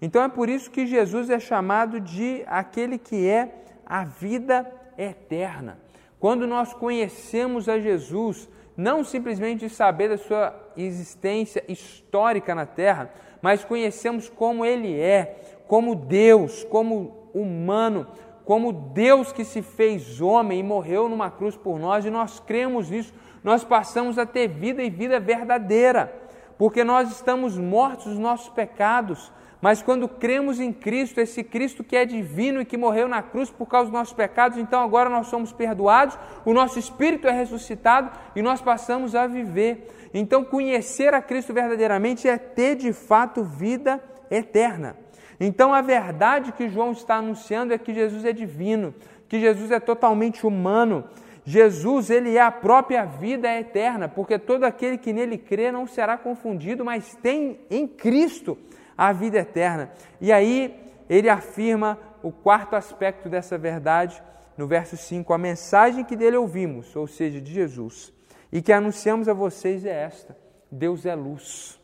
Então 0.00 0.22
é 0.22 0.28
por 0.28 0.48
isso 0.48 0.70
que 0.70 0.86
Jesus 0.86 1.28
é 1.28 1.38
chamado 1.38 2.00
de 2.00 2.42
aquele 2.46 2.96
que 2.96 3.28
é 3.28 3.64
a 3.84 4.04
vida 4.04 4.70
eterna. 4.96 5.78
Quando 6.18 6.46
nós 6.46 6.72
conhecemos 6.72 7.68
a 7.68 7.78
Jesus, 7.78 8.48
não 8.76 9.04
simplesmente 9.04 9.68
saber 9.68 10.08
da 10.08 10.16
sua 10.16 10.54
existência 10.76 11.62
histórica 11.68 12.54
na 12.54 12.64
terra, 12.64 13.12
mas 13.44 13.62
conhecemos 13.62 14.30
como 14.30 14.64
ele 14.64 14.98
é, 14.98 15.36
como 15.68 15.94
Deus, 15.94 16.64
como 16.64 17.28
humano, 17.34 18.06
como 18.42 18.72
Deus 18.72 19.32
que 19.32 19.44
se 19.44 19.60
fez 19.60 20.18
homem 20.18 20.60
e 20.60 20.62
morreu 20.62 21.10
numa 21.10 21.30
cruz 21.30 21.54
por 21.54 21.78
nós, 21.78 22.06
e 22.06 22.10
nós 22.10 22.40
cremos 22.40 22.88
nisso, 22.88 23.12
nós 23.42 23.62
passamos 23.62 24.16
a 24.18 24.24
ter 24.24 24.48
vida 24.48 24.82
e 24.82 24.88
vida 24.88 25.20
verdadeira, 25.20 26.10
porque 26.56 26.82
nós 26.82 27.10
estamos 27.10 27.58
mortos 27.58 28.06
dos 28.06 28.18
nossos 28.18 28.48
pecados, 28.48 29.30
mas 29.64 29.80
quando 29.80 30.06
cremos 30.06 30.60
em 30.60 30.70
Cristo, 30.74 31.22
esse 31.22 31.42
Cristo 31.42 31.82
que 31.82 31.96
é 31.96 32.04
divino 32.04 32.60
e 32.60 32.66
que 32.66 32.76
morreu 32.76 33.08
na 33.08 33.22
cruz 33.22 33.48
por 33.48 33.64
causa 33.64 33.86
dos 33.86 33.98
nossos 33.98 34.12
pecados, 34.12 34.58
então 34.58 34.82
agora 34.82 35.08
nós 35.08 35.28
somos 35.28 35.54
perdoados, 35.54 36.18
o 36.44 36.52
nosso 36.52 36.78
espírito 36.78 37.26
é 37.26 37.30
ressuscitado 37.30 38.10
e 38.36 38.42
nós 38.42 38.60
passamos 38.60 39.14
a 39.14 39.26
viver. 39.26 40.10
Então, 40.12 40.44
conhecer 40.44 41.14
a 41.14 41.22
Cristo 41.22 41.54
verdadeiramente 41.54 42.28
é 42.28 42.36
ter 42.36 42.74
de 42.74 42.92
fato 42.92 43.42
vida 43.42 44.04
eterna. 44.30 44.98
Então, 45.40 45.72
a 45.72 45.80
verdade 45.80 46.52
que 46.52 46.68
João 46.68 46.92
está 46.92 47.14
anunciando 47.14 47.72
é 47.72 47.78
que 47.78 47.94
Jesus 47.94 48.26
é 48.26 48.34
divino, 48.34 48.94
que 49.30 49.40
Jesus 49.40 49.70
é 49.70 49.80
totalmente 49.80 50.46
humano. 50.46 51.04
Jesus, 51.42 52.10
ele 52.10 52.36
é 52.36 52.42
a 52.42 52.52
própria 52.52 53.06
vida 53.06 53.50
eterna, 53.58 54.10
porque 54.10 54.38
todo 54.38 54.64
aquele 54.64 54.98
que 54.98 55.10
nele 55.10 55.38
crê 55.38 55.72
não 55.72 55.86
será 55.86 56.18
confundido, 56.18 56.84
mas 56.84 57.16
tem 57.22 57.60
em 57.70 57.88
Cristo 57.88 58.58
a 58.96 59.12
vida 59.12 59.38
eterna. 59.38 59.90
E 60.20 60.32
aí 60.32 60.92
ele 61.08 61.28
afirma 61.28 61.98
o 62.22 62.32
quarto 62.32 62.74
aspecto 62.76 63.28
dessa 63.28 63.58
verdade 63.58 64.22
no 64.56 64.66
verso 64.66 64.96
5: 64.96 65.32
a 65.32 65.38
mensagem 65.38 66.04
que 66.04 66.16
dele 66.16 66.36
ouvimos, 66.36 66.94
ou 66.96 67.06
seja, 67.06 67.40
de 67.40 67.52
Jesus, 67.52 68.12
e 68.52 68.62
que 68.62 68.72
anunciamos 68.72 69.28
a 69.28 69.32
vocês 69.32 69.84
é 69.84 70.04
esta: 70.04 70.36
Deus 70.70 71.04
é 71.06 71.14
luz 71.14 71.78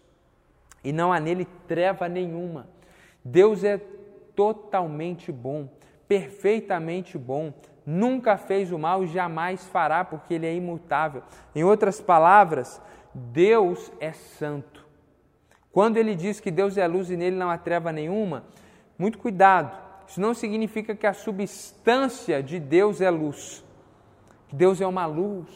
e 0.83 0.93
não 0.93 1.13
há 1.13 1.21
nele 1.21 1.47
treva 1.67 2.09
nenhuma. 2.09 2.69
Deus 3.25 3.65
é 3.65 3.79
totalmente 4.35 5.31
bom, 5.31 5.69
perfeitamente 6.09 7.19
bom, 7.19 7.53
nunca 7.85 8.37
fez 8.37 8.73
o 8.73 8.79
mal 8.79 9.05
e 9.05 9.07
jamais 9.07 9.65
fará, 9.67 10.05
porque 10.05 10.35
ele 10.35 10.47
é 10.47 10.55
imutável. 10.55 11.23
Em 11.55 11.63
outras 11.63 12.01
palavras, 12.01 12.81
Deus 13.13 13.93
é 14.01 14.13
santo. 14.13 14.80
Quando 15.73 15.97
ele 15.97 16.15
diz 16.15 16.41
que 16.41 16.51
Deus 16.51 16.77
é 16.77 16.87
luz 16.87 17.11
e 17.11 17.17
nele 17.17 17.37
não 17.37 17.51
há 17.51 17.57
treva 17.57 17.93
nenhuma, 17.93 18.45
muito 18.99 19.19
cuidado. 19.19 19.77
Isso 20.07 20.21
não 20.21 20.35
significa 20.35 20.95
que 20.95 21.07
a 21.07 21.13
substância 21.13 22.43
de 22.43 22.59
Deus 22.59 23.01
é 23.01 23.09
luz. 23.11 23.65
Que 24.49 24.57
Deus 24.57 24.81
é 24.81 24.87
uma 24.87 25.07
luz 25.07 25.49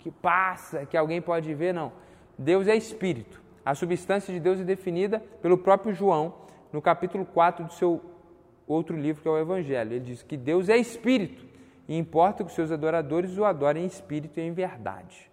que 0.00 0.10
passa, 0.10 0.86
que 0.86 0.96
alguém 0.96 1.20
pode 1.20 1.52
ver, 1.54 1.74
não. 1.74 1.92
Deus 2.38 2.66
é 2.66 2.74
espírito. 2.74 3.42
A 3.64 3.74
substância 3.74 4.32
de 4.32 4.40
Deus 4.40 4.58
é 4.60 4.64
definida 4.64 5.20
pelo 5.42 5.58
próprio 5.58 5.92
João, 5.92 6.34
no 6.72 6.80
capítulo 6.80 7.26
4 7.26 7.66
do 7.66 7.72
seu 7.74 8.00
outro 8.66 8.96
livro, 8.96 9.20
que 9.20 9.28
é 9.28 9.30
o 9.30 9.38
Evangelho. 9.38 9.92
Ele 9.92 10.00
diz 10.00 10.22
que 10.22 10.36
Deus 10.36 10.70
é 10.70 10.76
espírito 10.78 11.46
e 11.86 11.96
importa 11.96 12.42
que 12.42 12.50
os 12.50 12.54
seus 12.54 12.70
adoradores 12.70 13.36
o 13.36 13.44
adorem 13.44 13.84
em 13.84 13.86
espírito 13.86 14.40
e 14.40 14.42
em 14.42 14.52
verdade. 14.52 15.27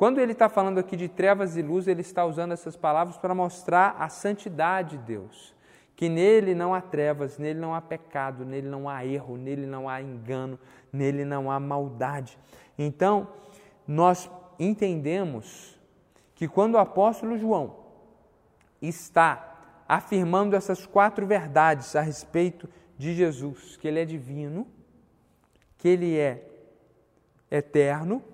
Quando 0.00 0.18
ele 0.18 0.32
está 0.32 0.48
falando 0.48 0.78
aqui 0.78 0.96
de 0.96 1.10
trevas 1.10 1.58
e 1.58 1.62
luz, 1.62 1.86
ele 1.86 2.00
está 2.00 2.24
usando 2.24 2.52
essas 2.52 2.74
palavras 2.74 3.18
para 3.18 3.34
mostrar 3.34 3.96
a 3.98 4.08
santidade 4.08 4.96
de 4.96 5.04
Deus. 5.04 5.54
Que 5.94 6.08
nele 6.08 6.54
não 6.54 6.72
há 6.72 6.80
trevas, 6.80 7.36
nele 7.36 7.60
não 7.60 7.74
há 7.74 7.82
pecado, 7.82 8.42
nele 8.42 8.66
não 8.66 8.88
há 8.88 9.04
erro, 9.04 9.36
nele 9.36 9.66
não 9.66 9.90
há 9.90 10.00
engano, 10.00 10.58
nele 10.90 11.22
não 11.22 11.50
há 11.50 11.60
maldade. 11.60 12.38
Então, 12.78 13.28
nós 13.86 14.30
entendemos 14.58 15.78
que 16.34 16.48
quando 16.48 16.76
o 16.76 16.78
apóstolo 16.78 17.36
João 17.36 17.76
está 18.80 19.84
afirmando 19.86 20.56
essas 20.56 20.86
quatro 20.86 21.26
verdades 21.26 21.94
a 21.94 22.00
respeito 22.00 22.66
de 22.96 23.12
Jesus, 23.12 23.76
que 23.76 23.86
ele 23.86 24.00
é 24.00 24.06
divino, 24.06 24.66
que 25.76 25.88
ele 25.88 26.16
é 26.16 26.42
eterno, 27.50 28.29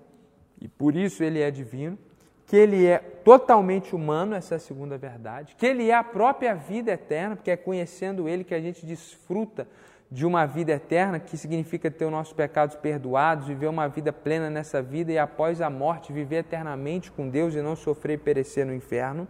e 0.67 0.69
por 0.77 0.97
isso 0.97 1.23
ele 1.23 1.39
é 1.39 1.49
divino, 1.49 1.97
que 2.45 2.57
ele 2.57 2.85
é 2.85 2.97
totalmente 2.97 3.95
humano, 3.95 4.35
essa 4.35 4.55
é 4.55 4.57
a 4.57 4.59
segunda 4.59 4.97
verdade, 4.97 5.55
que 5.57 5.65
ele 5.65 5.89
é 5.89 5.93
a 5.93 6.03
própria 6.03 6.53
vida 6.53 6.91
eterna, 6.91 7.37
porque 7.37 7.51
é 7.51 7.55
conhecendo 7.55 8.27
ele 8.27 8.43
que 8.43 8.53
a 8.53 8.59
gente 8.59 8.85
desfruta 8.85 9.65
de 10.11 10.25
uma 10.25 10.45
vida 10.45 10.73
eterna, 10.73 11.19
que 11.21 11.37
significa 11.37 11.89
ter 11.89 12.03
os 12.03 12.11
nossos 12.11 12.33
pecados 12.33 12.75
perdoados, 12.75 13.47
viver 13.47 13.67
uma 13.67 13.87
vida 13.87 14.11
plena 14.11 14.49
nessa 14.49 14.81
vida 14.81 15.09
e 15.09 15.17
após 15.17 15.61
a 15.61 15.69
morte 15.69 16.11
viver 16.11 16.37
eternamente 16.37 17.11
com 17.11 17.29
Deus 17.29 17.55
e 17.55 17.61
não 17.61 17.75
sofrer 17.77 18.15
e 18.15 18.17
perecer 18.17 18.65
no 18.65 18.73
inferno. 18.73 19.25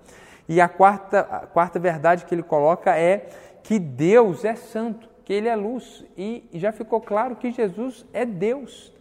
E 0.49 0.59
a 0.59 0.67
quarta, 0.67 1.19
a 1.19 1.39
quarta 1.45 1.77
verdade 1.77 2.25
que 2.25 2.33
ele 2.33 2.43
coloca 2.43 2.97
é 2.97 3.27
que 3.61 3.77
Deus 3.77 4.43
é 4.43 4.55
santo, 4.55 5.07
que 5.23 5.33
ele 5.33 5.47
é 5.47 5.55
luz 5.55 6.03
e 6.17 6.47
já 6.53 6.71
ficou 6.71 6.99
claro 6.99 7.35
que 7.35 7.51
Jesus 7.51 8.05
é 8.11 8.25
Deus. 8.25 8.91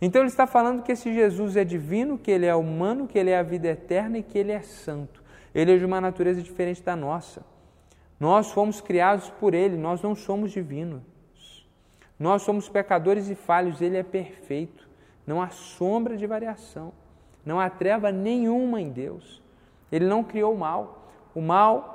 Então 0.00 0.22
ele 0.22 0.28
está 0.28 0.46
falando 0.46 0.82
que 0.82 0.92
esse 0.92 1.12
Jesus 1.12 1.56
é 1.56 1.64
divino, 1.64 2.18
que 2.18 2.30
ele 2.30 2.46
é 2.46 2.54
humano, 2.54 3.06
que 3.06 3.18
ele 3.18 3.30
é 3.30 3.38
a 3.38 3.42
vida 3.42 3.68
eterna 3.68 4.18
e 4.18 4.22
que 4.22 4.38
ele 4.38 4.52
é 4.52 4.60
santo. 4.60 5.22
Ele 5.54 5.74
é 5.74 5.78
de 5.78 5.84
uma 5.84 6.00
natureza 6.00 6.42
diferente 6.42 6.82
da 6.82 6.96
nossa. 6.96 7.42
Nós 8.18 8.50
fomos 8.50 8.80
criados 8.80 9.30
por 9.30 9.54
ele, 9.54 9.76
nós 9.76 10.02
não 10.02 10.14
somos 10.14 10.50
divinos. 10.52 11.02
Nós 12.18 12.42
somos 12.42 12.68
pecadores 12.68 13.28
e 13.28 13.34
falhos, 13.34 13.80
ele 13.80 13.96
é 13.96 14.02
perfeito. 14.02 14.88
Não 15.26 15.40
há 15.40 15.50
sombra 15.50 16.16
de 16.16 16.26
variação, 16.26 16.92
não 17.44 17.58
há 17.58 17.68
treva 17.70 18.12
nenhuma 18.12 18.80
em 18.80 18.90
Deus. 18.90 19.42
Ele 19.90 20.06
não 20.06 20.24
criou 20.24 20.54
o 20.54 20.58
mal. 20.58 21.08
O 21.34 21.40
mal 21.40 21.94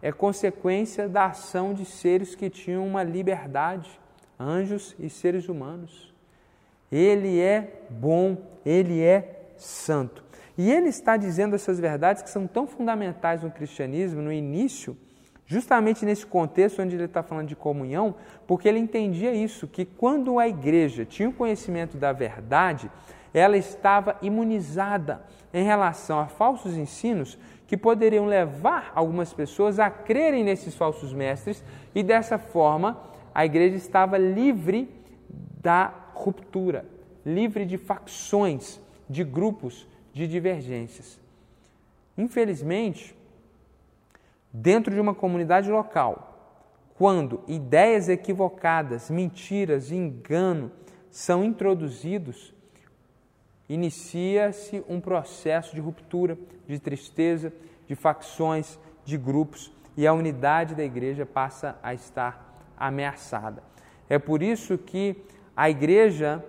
é 0.00 0.10
consequência 0.10 1.08
da 1.08 1.26
ação 1.26 1.72
de 1.72 1.84
seres 1.84 2.34
que 2.34 2.50
tinham 2.50 2.86
uma 2.86 3.02
liberdade, 3.02 4.00
anjos 4.38 4.96
e 4.98 5.08
seres 5.08 5.48
humanos. 5.48 6.11
Ele 6.92 7.40
é 7.40 7.86
bom, 7.88 8.36
ele 8.64 9.00
é 9.00 9.46
santo. 9.56 10.22
E 10.56 10.70
ele 10.70 10.88
está 10.88 11.16
dizendo 11.16 11.56
essas 11.56 11.80
verdades 11.80 12.22
que 12.22 12.28
são 12.28 12.46
tão 12.46 12.66
fundamentais 12.66 13.42
no 13.42 13.50
cristianismo, 13.50 14.20
no 14.20 14.32
início, 14.32 14.96
justamente 15.46 16.04
nesse 16.04 16.26
contexto 16.26 16.82
onde 16.82 16.94
ele 16.94 17.04
está 17.04 17.22
falando 17.22 17.48
de 17.48 17.56
comunhão, 17.56 18.14
porque 18.46 18.68
ele 18.68 18.78
entendia 18.78 19.32
isso, 19.32 19.66
que 19.66 19.84
quando 19.84 20.38
a 20.38 20.46
igreja 20.46 21.04
tinha 21.06 21.28
o 21.28 21.32
conhecimento 21.32 21.96
da 21.96 22.12
verdade, 22.12 22.90
ela 23.32 23.56
estava 23.56 24.16
imunizada 24.20 25.22
em 25.52 25.64
relação 25.64 26.18
a 26.18 26.26
falsos 26.26 26.76
ensinos 26.76 27.38
que 27.66 27.76
poderiam 27.76 28.26
levar 28.26 28.92
algumas 28.94 29.32
pessoas 29.32 29.78
a 29.78 29.88
crerem 29.90 30.44
nesses 30.44 30.74
falsos 30.74 31.14
mestres 31.14 31.64
e 31.94 32.02
dessa 32.02 32.36
forma 32.36 33.00
a 33.34 33.46
igreja 33.46 33.76
estava 33.76 34.18
livre 34.18 34.90
da 35.62 36.01
ruptura, 36.14 36.84
livre 37.24 37.64
de 37.64 37.78
facções, 37.78 38.80
de 39.08 39.24
grupos, 39.24 39.86
de 40.12 40.26
divergências. 40.26 41.20
Infelizmente, 42.16 43.16
dentro 44.52 44.92
de 44.92 45.00
uma 45.00 45.14
comunidade 45.14 45.70
local, 45.70 46.32
quando 46.94 47.42
ideias 47.48 48.08
equivocadas, 48.08 49.10
mentiras 49.10 49.90
engano 49.90 50.70
são 51.10 51.42
introduzidos, 51.44 52.54
inicia-se 53.68 54.84
um 54.88 55.00
processo 55.00 55.74
de 55.74 55.80
ruptura, 55.80 56.38
de 56.66 56.78
tristeza, 56.78 57.52
de 57.86 57.94
facções, 57.94 58.78
de 59.04 59.16
grupos 59.16 59.72
e 59.96 60.06
a 60.06 60.12
unidade 60.12 60.74
da 60.74 60.84
igreja 60.84 61.26
passa 61.26 61.78
a 61.82 61.92
estar 61.92 62.72
ameaçada. 62.76 63.62
É 64.08 64.18
por 64.18 64.42
isso 64.42 64.76
que 64.78 65.16
a 65.56 65.68
igreja 65.68 66.44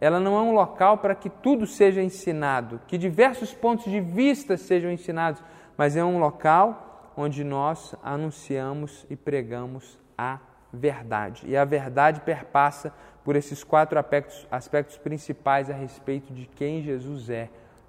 ela 0.00 0.20
não 0.20 0.36
é 0.36 0.40
um 0.40 0.52
local 0.52 0.98
para 0.98 1.14
que 1.14 1.30
tudo 1.30 1.66
seja 1.66 2.02
ensinado, 2.02 2.80
que 2.86 2.98
diversos 2.98 3.54
pontos 3.54 3.90
de 3.90 4.00
vista 4.00 4.56
sejam 4.56 4.90
ensinados, 4.90 5.42
mas 5.76 5.96
é 5.96 6.04
um 6.04 6.18
local 6.18 7.12
onde 7.16 7.42
nós 7.42 7.94
anunciamos 8.02 9.06
e 9.08 9.16
pregamos 9.16 9.98
a 10.18 10.38
verdade. 10.72 11.46
E 11.46 11.56
a 11.56 11.64
verdade 11.64 12.20
perpassa 12.20 12.92
por 13.24 13.36
esses 13.36 13.64
quatro 13.64 13.98
aspectos, 13.98 14.46
aspectos 14.50 14.98
principais 14.98 15.70
a 15.70 15.74
respeito 15.74 16.32
de 16.32 16.46
quem 16.46 16.82
Jesus 16.82 17.30
é: 17.30 17.48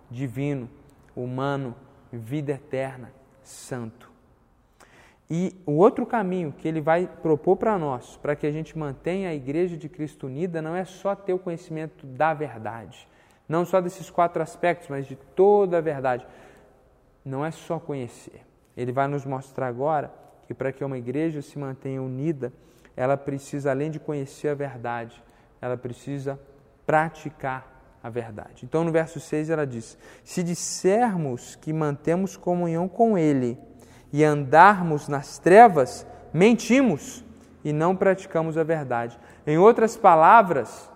divino, 0.09 0.69
humano, 1.15 1.75
vida 2.11 2.53
eterna, 2.53 3.11
santo. 3.43 4.06
E 5.29 5.53
o 5.65 5.73
outro 5.73 6.05
caminho 6.05 6.53
que 6.57 6.67
ele 6.67 6.79
vai 6.79 7.05
propor 7.21 7.57
para 7.57 7.77
nós, 7.77 8.17
para 8.17 8.35
que 8.35 8.47
a 8.47 8.51
gente 8.51 8.77
mantenha 8.77 9.29
a 9.29 9.33
Igreja 9.33 9.75
de 9.75 9.89
Cristo 9.89 10.27
unida, 10.27 10.61
não 10.61 10.75
é 10.75 10.85
só 10.85 11.13
ter 11.15 11.33
o 11.33 11.39
conhecimento 11.39 12.05
da 12.05 12.33
verdade, 12.33 13.07
não 13.47 13.65
só 13.65 13.81
desses 13.81 14.09
quatro 14.09 14.41
aspectos, 14.41 14.87
mas 14.87 15.05
de 15.05 15.15
toda 15.15 15.77
a 15.77 15.81
verdade. 15.81 16.25
Não 17.25 17.45
é 17.45 17.51
só 17.51 17.77
conhecer. 17.77 18.45
Ele 18.75 18.93
vai 18.93 19.07
nos 19.07 19.25
mostrar 19.25 19.67
agora 19.67 20.13
que 20.47 20.53
para 20.53 20.71
que 20.71 20.83
uma 20.83 20.97
igreja 20.97 21.41
se 21.41 21.59
mantenha 21.59 22.01
unida, 22.01 22.53
ela 22.95 23.17
precisa, 23.17 23.71
além 23.71 23.91
de 23.91 23.99
conhecer 23.99 24.47
a 24.47 24.55
verdade, 24.55 25.21
ela 25.61 25.75
precisa 25.75 26.39
praticar 26.85 27.99
a 28.01 28.09
verdade. 28.09 28.63
Então, 28.65 28.83
no 28.83 28.91
verso 28.91 29.19
6, 29.19 29.49
ela 29.49 29.67
diz: 29.67 29.97
Se 30.23 30.41
dissermos 30.41 31.55
que 31.55 31.73
mantemos 31.73 32.37
comunhão 32.37 32.87
com 32.87 33.17
Ele, 33.17 33.57
e 34.11 34.23
andarmos 34.23 35.07
nas 35.07 35.37
trevas, 35.37 36.05
mentimos 36.33 37.23
e 37.63 37.73
não 37.73 37.95
praticamos 37.95 38.57
a 38.57 38.63
verdade. 38.63 39.17
Em 39.45 39.57
outras 39.57 39.97
palavras, 39.97 40.89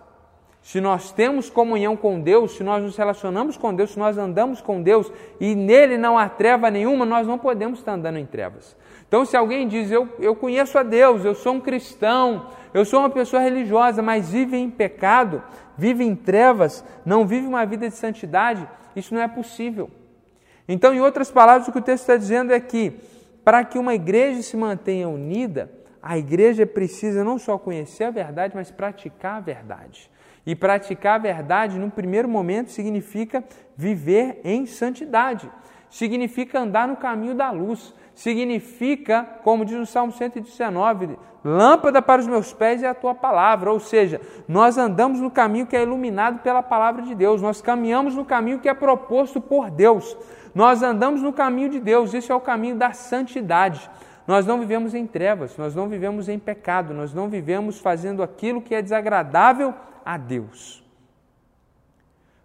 se 0.62 0.80
nós 0.80 1.12
temos 1.12 1.50
comunhão 1.50 1.97
com 1.97 2.21
Deus, 2.21 2.56
se 2.56 2.63
nós 2.63 2.84
nos 2.84 2.95
relacionamos 2.95 3.58
com 3.58 3.74
Deus, 3.74 3.91
se 3.91 4.00
nós 4.00 4.17
andamos 4.17 4.62
com 4.62 4.82
Deus 4.82 5.12
e 5.39 5.56
nele 5.56 5.97
não 5.97 6.17
há 6.17 6.30
treva 6.30 6.69
nenhuma, 6.69 7.06
nós 7.06 7.28
não 7.28 7.38
podemos 7.38 7.80
estar 7.80 7.93
andando 7.93 8.17
em 8.17 8.26
trevas. 8.26 8.76
Então, 9.08 9.26
se 9.26 9.36
alguém 9.36 9.67
diz, 9.67 9.91
eu, 9.91 10.08
eu 10.19 10.36
conheço 10.36 10.78
a 10.78 10.84
Deus, 10.84 11.26
eu 11.26 11.36
sou 11.36 11.56
um 11.56 11.60
cristão, 11.60 12.47
eu 12.74 12.86
sou 12.86 13.00
uma 13.00 13.10
pessoa 13.10 13.41
religiosa, 13.41 14.02
mas 14.02 14.30
vive 14.30 14.56
em 14.56 14.69
pecado, 14.69 15.43
vive 15.78 16.06
em 16.06 16.15
trevas, 16.15 16.86
não 17.04 17.26
vive 17.26 17.45
uma 17.47 17.65
vida 17.65 17.89
de 17.89 17.95
santidade, 17.95 18.65
isso 18.95 19.13
não 19.13 19.21
é 19.21 19.28
possível. 19.28 19.89
Então, 20.67 20.93
em 20.93 21.02
outras 21.02 21.32
palavras, 21.32 21.67
o 21.67 21.71
que 21.71 21.80
o 21.80 21.82
texto 21.82 22.04
está 22.04 22.17
dizendo 22.17 22.54
é 22.54 22.60
que 22.60 23.00
para 23.43 23.63
que 23.63 23.80
uma 23.80 23.93
igreja 23.93 24.41
se 24.41 24.56
mantenha 24.56 25.10
unida, 25.10 25.71
a 26.02 26.17
igreja 26.17 26.65
precisa 26.65 27.24
não 27.24 27.38
só 27.38 27.58
conhecer 27.58 28.06
a 28.06 28.12
verdade, 28.12 28.56
mas 28.56 28.71
praticar 28.71 29.38
a 29.38 29.39
verdade. 29.39 30.10
E 30.45 30.56
praticar 30.56 31.15
a 31.15 31.21
verdade, 31.24 31.78
no 31.78 31.91
primeiro 31.91 32.28
momento, 32.28 32.71
significa 32.71 33.43
viver 33.78 34.41
em 34.43 34.65
santidade, 34.65 35.50
significa 35.89 36.60
andar 36.60 36.88
no 36.88 36.95
caminho 36.95 37.36
da 37.36 37.52
luz, 37.52 37.93
significa, 38.15 39.24
como 39.43 39.63
diz 39.63 39.78
o 39.78 39.86
Salmo 39.86 40.12
119, 40.12 41.17
lâmpada 41.43 42.02
para 42.02 42.21
os 42.21 42.28
meus 42.28 42.54
pés 42.54 42.82
é 42.82 42.88
a 42.88 42.93
tua 42.93 43.13
palavra, 43.13 43.71
ou 43.71 43.80
seja, 43.80 44.19
nós 44.47 44.78
andamos 44.78 45.19
no 45.19 45.30
caminho 45.30 45.67
que 45.67 45.76
é 45.76 45.84
iluminado 45.84 46.39
pela 46.39 46.63
palavra 46.63 47.04
de 47.04 47.13
Deus, 47.13 47.41
nós 47.41 47.62
caminhamos 47.62 48.15
no 48.15 48.26
caminho 48.26 48.60
que 48.60 48.69
é 48.69 48.74
proposto 48.74 49.39
por 49.39 49.69
Deus. 49.69 50.17
Nós 50.54 50.84
andamos 50.84 51.22
no 51.22 51.32
caminho 51.32 51.70
de 51.70 51.80
Deus, 51.80 52.14
isso 52.14 52.32
é 52.32 52.36
o 52.36 52.42
caminho 52.42 52.76
da 52.76 52.94
santidade. 52.94 53.90
Nós 54.28 54.46
não 54.46 54.60
vivemos 54.60 54.94
em 54.94 55.08
trevas, 55.08 55.58
nós 55.58 55.76
não 55.76 55.88
vivemos 55.88 56.30
em 56.30 56.38
pecado, 56.38 56.94
nós 56.94 57.14
não 57.14 57.30
vivemos 57.30 57.80
fazendo 57.80 58.22
aquilo 58.22 58.62
que 58.62 58.76
é 58.76 58.82
desagradável 58.82 59.74
a 60.06 60.18
Deus. 60.18 60.84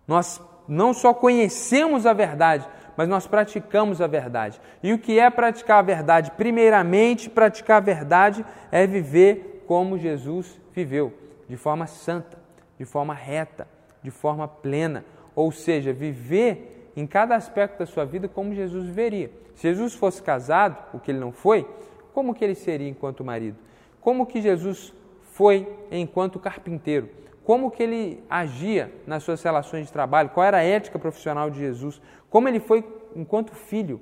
Nós 0.06 0.40
não 0.68 0.94
só 0.94 1.12
conhecemos 1.12 2.06
a 2.06 2.12
verdade, 2.12 2.66
mas 2.96 3.08
nós 3.08 3.26
praticamos 3.26 4.00
a 4.00 4.06
verdade. 4.06 4.60
E 4.82 4.92
o 4.92 4.98
que 4.98 5.18
é 5.18 5.28
praticar 5.28 5.78
a 5.80 5.82
verdade? 5.82 6.30
Primeiramente, 6.32 7.28
praticar 7.28 7.76
a 7.76 7.84
verdade 7.84 8.44
é 8.72 8.86
viver 8.86 9.64
como 9.66 9.98
Jesus 9.98 10.58
viveu, 10.72 11.12
de 11.48 11.56
forma 11.56 11.86
santa, 11.86 12.38
de 12.78 12.84
forma 12.84 13.12
reta, 13.14 13.68
de 14.02 14.10
forma 14.10 14.48
plena. 14.48 15.04
Ou 15.34 15.52
seja, 15.52 15.92
viver 15.92 16.75
em 16.96 17.06
cada 17.06 17.36
aspecto 17.36 17.78
da 17.78 17.86
sua 17.86 18.04
vida 18.04 18.26
como 18.26 18.54
Jesus 18.54 18.86
viveria. 18.86 19.30
Se 19.54 19.68
Jesus 19.68 19.94
fosse 19.94 20.22
casado, 20.22 20.76
o 20.94 20.98
que 20.98 21.10
ele 21.10 21.18
não 21.18 21.30
foi, 21.30 21.68
como 22.14 22.34
que 22.34 22.42
ele 22.42 22.54
seria 22.54 22.88
enquanto 22.88 23.22
marido? 23.22 23.58
Como 24.00 24.24
que 24.24 24.40
Jesus 24.40 24.94
foi 25.32 25.68
enquanto 25.90 26.38
carpinteiro? 26.38 27.10
Como 27.44 27.70
que 27.70 27.82
ele 27.82 28.24
agia 28.28 28.92
nas 29.06 29.22
suas 29.22 29.42
relações 29.42 29.86
de 29.86 29.92
trabalho? 29.92 30.30
Qual 30.30 30.44
era 30.44 30.58
a 30.58 30.62
ética 30.62 30.98
profissional 30.98 31.50
de 31.50 31.58
Jesus? 31.58 32.00
Como 32.30 32.48
ele 32.48 32.58
foi 32.58 32.84
enquanto 33.14 33.54
filho? 33.54 34.00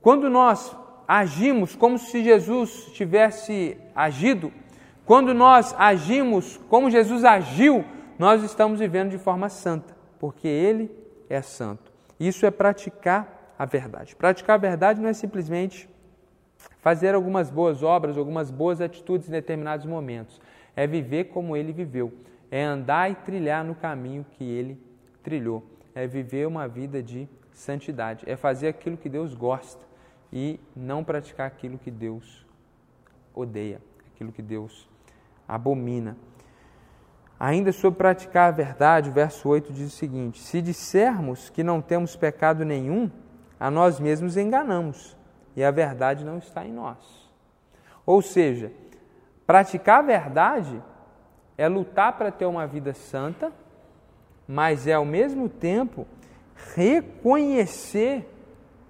Quando 0.00 0.28
nós 0.28 0.76
agimos 1.06 1.74
como 1.74 1.98
se 1.98 2.22
Jesus 2.22 2.86
tivesse 2.92 3.76
agido, 3.94 4.52
quando 5.04 5.34
nós 5.34 5.74
agimos 5.78 6.58
como 6.68 6.90
Jesus 6.90 7.24
agiu, 7.24 7.84
nós 8.18 8.42
estamos 8.42 8.78
vivendo 8.80 9.10
de 9.10 9.18
forma 9.18 9.48
santa, 9.48 9.96
porque 10.18 10.46
ele 10.46 10.90
é 11.28 11.42
santo. 11.42 11.91
Isso 12.22 12.46
é 12.46 12.52
praticar 12.52 13.52
a 13.58 13.64
verdade. 13.64 14.14
Praticar 14.14 14.54
a 14.54 14.56
verdade 14.56 15.00
não 15.00 15.08
é 15.08 15.12
simplesmente 15.12 15.90
fazer 16.78 17.16
algumas 17.16 17.50
boas 17.50 17.82
obras, 17.82 18.16
algumas 18.16 18.48
boas 18.48 18.80
atitudes 18.80 19.28
em 19.28 19.32
determinados 19.32 19.84
momentos. 19.84 20.40
É 20.76 20.86
viver 20.86 21.24
como 21.24 21.56
ele 21.56 21.72
viveu. 21.72 22.12
É 22.48 22.62
andar 22.62 23.10
e 23.10 23.16
trilhar 23.16 23.64
no 23.64 23.74
caminho 23.74 24.24
que 24.30 24.44
ele 24.44 24.80
trilhou. 25.20 25.66
É 25.96 26.06
viver 26.06 26.46
uma 26.46 26.68
vida 26.68 27.02
de 27.02 27.28
santidade. 27.52 28.24
É 28.24 28.36
fazer 28.36 28.68
aquilo 28.68 28.96
que 28.96 29.08
Deus 29.08 29.34
gosta 29.34 29.84
e 30.32 30.60
não 30.76 31.02
praticar 31.02 31.48
aquilo 31.48 31.76
que 31.76 31.90
Deus 31.90 32.46
odeia, 33.34 33.80
aquilo 34.14 34.30
que 34.30 34.42
Deus 34.42 34.88
abomina. 35.48 36.16
Ainda 37.44 37.72
sobre 37.72 37.98
praticar 37.98 38.50
a 38.50 38.52
verdade, 38.52 39.10
o 39.10 39.12
verso 39.12 39.48
8 39.48 39.72
diz 39.72 39.92
o 39.92 39.96
seguinte: 39.96 40.40
Se 40.40 40.62
dissermos 40.62 41.50
que 41.50 41.64
não 41.64 41.82
temos 41.82 42.14
pecado 42.14 42.64
nenhum, 42.64 43.10
a 43.58 43.68
nós 43.68 43.98
mesmos 43.98 44.36
enganamos 44.36 45.16
e 45.56 45.64
a 45.64 45.72
verdade 45.72 46.24
não 46.24 46.38
está 46.38 46.64
em 46.64 46.72
nós. 46.72 46.98
Ou 48.06 48.22
seja, 48.22 48.70
praticar 49.44 49.98
a 49.98 50.02
verdade 50.02 50.80
é 51.58 51.66
lutar 51.66 52.16
para 52.16 52.30
ter 52.30 52.46
uma 52.46 52.64
vida 52.64 52.94
santa, 52.94 53.50
mas 54.46 54.86
é 54.86 54.92
ao 54.92 55.04
mesmo 55.04 55.48
tempo 55.48 56.06
reconhecer 56.76 58.24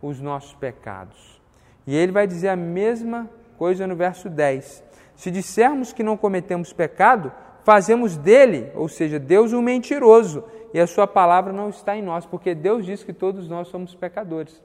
os 0.03 0.21
nossos 0.21 0.53
pecados. 0.53 1.41
E 1.87 1.97
ele 1.97 2.13
vai 2.13 2.27
dizer 2.27 2.51
a 2.51 2.57
mesma 2.57 3.31
coisa 3.57 3.87
no 3.87 3.97
verso 3.97 4.29
10. 4.29 4.85
Se 5.17 5.31
dissermos 5.31 5.91
que 5.91 6.03
não 6.03 6.19
cometemos 6.19 6.71
pecado, 6.71 7.33
fazemos 7.65 8.17
dele, 8.17 8.71
ou 8.75 8.89
seja, 8.89 9.19
Deus 9.19 9.53
um 9.53 9.63
mentiroso, 9.63 10.45
e 10.75 10.81
a 10.81 10.87
sua 10.87 11.07
palavra 11.07 11.53
não 11.53 11.69
está 11.69 11.97
em 11.97 12.03
nós, 12.03 12.25
porque 12.25 12.55
Deus 12.55 12.87
diz 12.87 13.05
que 13.05 13.13
todos 13.13 13.49
nós 13.49 13.69
somos 13.69 13.95
pecadores. 13.95 14.63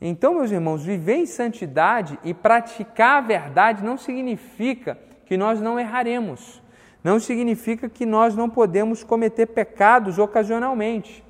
Então, 0.00 0.34
meus 0.34 0.50
irmãos, 0.50 0.84
viver 0.84 1.16
em 1.16 1.26
santidade 1.26 2.18
e 2.24 2.34
praticar 2.34 3.18
a 3.18 3.26
verdade 3.26 3.84
não 3.84 3.96
significa 3.96 4.98
que 5.26 5.36
nós 5.36 5.60
não 5.60 5.78
erraremos, 5.78 6.60
não 7.04 7.20
significa 7.20 7.88
que 7.88 8.04
nós 8.04 8.34
não 8.34 8.50
podemos 8.50 9.04
cometer 9.04 9.46
pecados 9.46 10.18
ocasionalmente. 10.18 11.24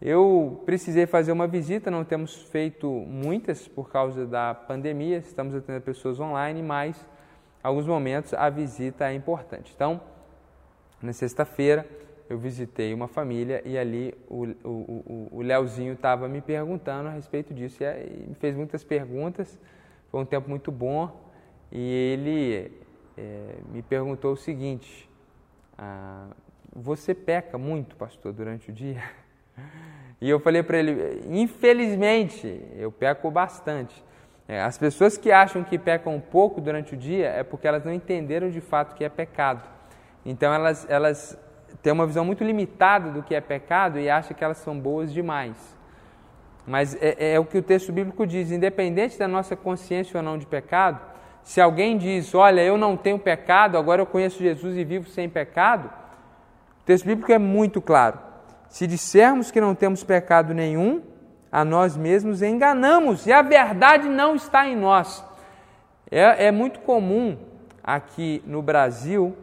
Eu 0.00 0.62
precisei 0.64 1.04
fazer 1.04 1.30
uma 1.30 1.46
visita, 1.46 1.90
não 1.90 2.04
temos 2.04 2.42
feito 2.44 2.88
muitas 2.88 3.68
por 3.68 3.90
causa 3.90 4.24
da 4.24 4.54
pandemia, 4.54 5.18
estamos 5.18 5.54
atendendo 5.54 5.84
pessoas 5.84 6.18
online, 6.18 6.62
mas 6.62 6.96
alguns 7.62 7.86
momentos 7.86 8.34
a 8.34 8.48
visita 8.48 9.10
é 9.10 9.14
importante. 9.14 9.72
Então, 9.74 10.00
na 11.02 11.12
sexta-feira, 11.12 11.86
eu 12.28 12.38
visitei 12.38 12.94
uma 12.94 13.08
família 13.08 13.60
e 13.64 13.76
ali 13.76 14.14
o, 14.28 14.44
o, 14.62 14.68
o, 14.68 15.28
o 15.32 15.42
Leozinho 15.42 15.94
estava 15.94 16.28
me 16.28 16.40
perguntando 16.40 17.08
a 17.08 17.12
respeito 17.12 17.52
disso 17.52 17.82
e 17.82 18.28
me 18.28 18.34
fez 18.34 18.54
muitas 18.54 18.84
perguntas. 18.84 19.58
Foi 20.10 20.20
um 20.20 20.24
tempo 20.24 20.48
muito 20.48 20.70
bom 20.70 21.10
e 21.72 22.12
ele 22.12 22.72
é, 23.16 23.56
me 23.72 23.82
perguntou 23.82 24.32
o 24.32 24.36
seguinte: 24.36 25.10
ah, 25.76 26.28
Você 26.74 27.14
peca 27.14 27.58
muito, 27.58 27.96
pastor, 27.96 28.32
durante 28.32 28.70
o 28.70 28.72
dia? 28.72 29.02
E 30.22 30.28
eu 30.28 30.38
falei 30.38 30.62
para 30.62 30.76
ele: 30.76 31.22
Infelizmente, 31.30 32.60
eu 32.76 32.92
peco 32.92 33.30
bastante. 33.30 34.04
É, 34.50 34.60
as 34.62 34.76
pessoas 34.76 35.16
que 35.16 35.30
acham 35.30 35.62
que 35.62 35.78
pecam 35.78 36.16
um 36.16 36.20
pouco 36.20 36.60
durante 36.60 36.94
o 36.94 36.96
dia 36.96 37.28
é 37.28 37.44
porque 37.44 37.68
elas 37.68 37.84
não 37.84 37.92
entenderam 37.92 38.50
de 38.50 38.60
fato 38.60 38.96
que 38.96 39.04
é 39.04 39.08
pecado. 39.08 39.62
Então 40.26 40.52
elas, 40.52 40.84
elas 40.90 41.38
tem 41.80 41.92
uma 41.92 42.04
visão 42.04 42.24
muito 42.24 42.42
limitada 42.42 43.12
do 43.12 43.22
que 43.22 43.32
é 43.32 43.40
pecado 43.40 43.96
e 43.96 44.10
acha 44.10 44.34
que 44.34 44.42
elas 44.42 44.56
são 44.56 44.76
boas 44.76 45.12
demais. 45.12 45.54
Mas 46.66 46.96
é, 47.00 47.34
é, 47.34 47.38
o 47.38 47.44
que 47.44 47.58
o 47.58 47.62
texto 47.62 47.92
bíblico 47.92 48.26
diz: 48.26 48.50
independente 48.50 49.16
da 49.16 49.28
nossa 49.28 49.54
consciência 49.54 50.18
ou 50.18 50.22
não 50.22 50.36
de 50.36 50.46
pecado, 50.46 51.00
se 51.44 51.60
alguém 51.60 51.96
diz, 51.96 52.34
olha, 52.34 52.60
eu 52.60 52.76
não 52.76 52.96
tenho 52.96 53.20
pecado, 53.20 53.78
agora 53.78 54.02
eu 54.02 54.06
conheço 54.06 54.42
Jesus 54.42 54.76
e 54.76 54.82
vivo 54.82 55.08
sem 55.08 55.28
pecado, 55.28 55.88
o 56.80 56.84
texto 56.84 57.06
bíblico 57.06 57.30
é 57.30 57.38
muito 57.38 57.80
claro. 57.80 58.18
Se 58.68 58.84
dissermos 58.84 59.52
que 59.52 59.60
não 59.60 59.76
temos 59.76 60.02
pecado 60.02 60.52
nenhum, 60.52 61.02
a 61.50 61.64
nós 61.64 61.96
mesmos 61.96 62.42
enganamos 62.42 63.26
e 63.26 63.32
a 63.32 63.42
verdade 63.42 64.08
não 64.08 64.34
está 64.34 64.66
em 64.66 64.76
nós. 64.76 65.24
É, 66.10 66.46
é 66.46 66.50
muito 66.50 66.80
comum 66.80 67.36
aqui 67.82 68.42
no 68.46 68.62
Brasil 68.62 69.36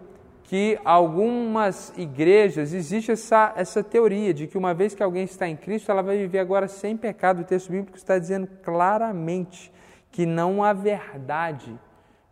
que 0.44 0.80
algumas 0.86 1.94
igrejas 1.98 2.74
existe 2.74 3.12
essa, 3.12 3.54
essa 3.58 3.84
teoria 3.84 4.34
de 4.34 4.48
que 4.48 4.58
uma 4.58 4.74
vez 4.74 4.96
que 4.96 5.04
alguém 5.04 5.26
está 5.26 5.46
em 5.48 5.58
Cristo, 5.58 5.92
ela 5.92 6.02
vai 6.02 6.18
viver 6.18 6.40
agora 6.40 6.70
sem 6.70 6.96
pecado. 6.96 7.42
O 7.42 7.44
texto 7.44 7.70
bíblico 7.70 7.98
está 7.98 8.18
dizendo 8.18 8.48
claramente 8.64 9.72
que 10.10 10.26
não 10.26 10.64
há 10.64 10.72
verdade 10.72 11.78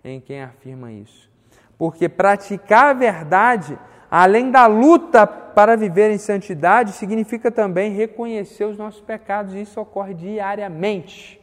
em 0.02 0.22
quem 0.22 0.42
afirma 0.42 0.94
isso. 0.94 1.30
Porque 1.78 2.08
praticar 2.08 2.92
a 2.92 2.94
verdade, 2.94 3.78
além 4.18 4.50
da 4.50 4.66
luta 4.66 5.28
para 5.28 5.76
viver 5.76 6.10
em 6.10 6.18
santidade, 6.18 6.94
significa 6.94 7.52
também 7.52 7.92
reconhecer 7.92 8.64
os 8.64 8.78
nossos 8.78 9.02
pecados, 9.02 9.54
e 9.54 9.62
isso 9.62 9.78
ocorre 9.82 10.14
diariamente. 10.14 11.42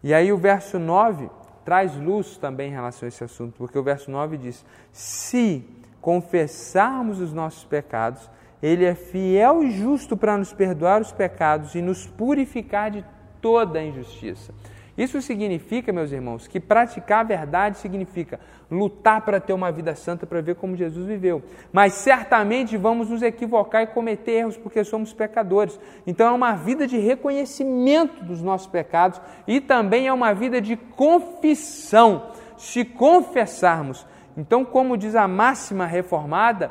E 0.00 0.14
aí 0.14 0.32
o 0.32 0.38
verso 0.38 0.78
9 0.78 1.28
traz 1.64 1.96
luz 1.96 2.36
também 2.36 2.68
em 2.70 2.72
relação 2.72 3.04
a 3.04 3.08
esse 3.08 3.24
assunto, 3.24 3.54
porque 3.58 3.76
o 3.76 3.82
verso 3.82 4.12
9 4.12 4.36
diz: 4.36 4.64
Se 4.92 5.64
confessarmos 6.00 7.20
os 7.20 7.32
nossos 7.32 7.64
pecados, 7.64 8.30
Ele 8.62 8.84
é 8.84 8.94
fiel 8.94 9.64
e 9.64 9.72
justo 9.72 10.16
para 10.16 10.38
nos 10.38 10.52
perdoar 10.52 11.00
os 11.00 11.10
pecados 11.10 11.74
e 11.74 11.82
nos 11.82 12.06
purificar 12.06 12.92
de 12.92 13.04
toda 13.40 13.80
a 13.80 13.84
injustiça. 13.84 14.54
Isso 14.96 15.20
significa, 15.20 15.92
meus 15.92 16.12
irmãos, 16.12 16.46
que 16.46 16.60
praticar 16.60 17.20
a 17.20 17.24
verdade 17.24 17.78
significa 17.78 18.38
lutar 18.70 19.22
para 19.22 19.40
ter 19.40 19.52
uma 19.52 19.72
vida 19.72 19.94
santa, 19.94 20.24
para 20.24 20.40
ver 20.40 20.54
como 20.54 20.76
Jesus 20.76 21.06
viveu. 21.06 21.42
Mas 21.72 21.94
certamente 21.94 22.76
vamos 22.76 23.10
nos 23.10 23.20
equivocar 23.20 23.82
e 23.82 23.88
cometer 23.88 24.32
erros 24.32 24.56
porque 24.56 24.84
somos 24.84 25.12
pecadores. 25.12 25.78
Então 26.06 26.28
é 26.28 26.30
uma 26.30 26.52
vida 26.54 26.86
de 26.86 26.98
reconhecimento 26.98 28.24
dos 28.24 28.40
nossos 28.40 28.68
pecados 28.68 29.20
e 29.46 29.60
também 29.60 30.06
é 30.06 30.12
uma 30.12 30.32
vida 30.32 30.60
de 30.60 30.76
confissão. 30.76 32.30
Se 32.56 32.84
confessarmos, 32.84 34.06
então, 34.36 34.64
como 34.64 34.96
diz 34.96 35.14
a 35.14 35.28
máxima 35.28 35.86
reformada, 35.86 36.70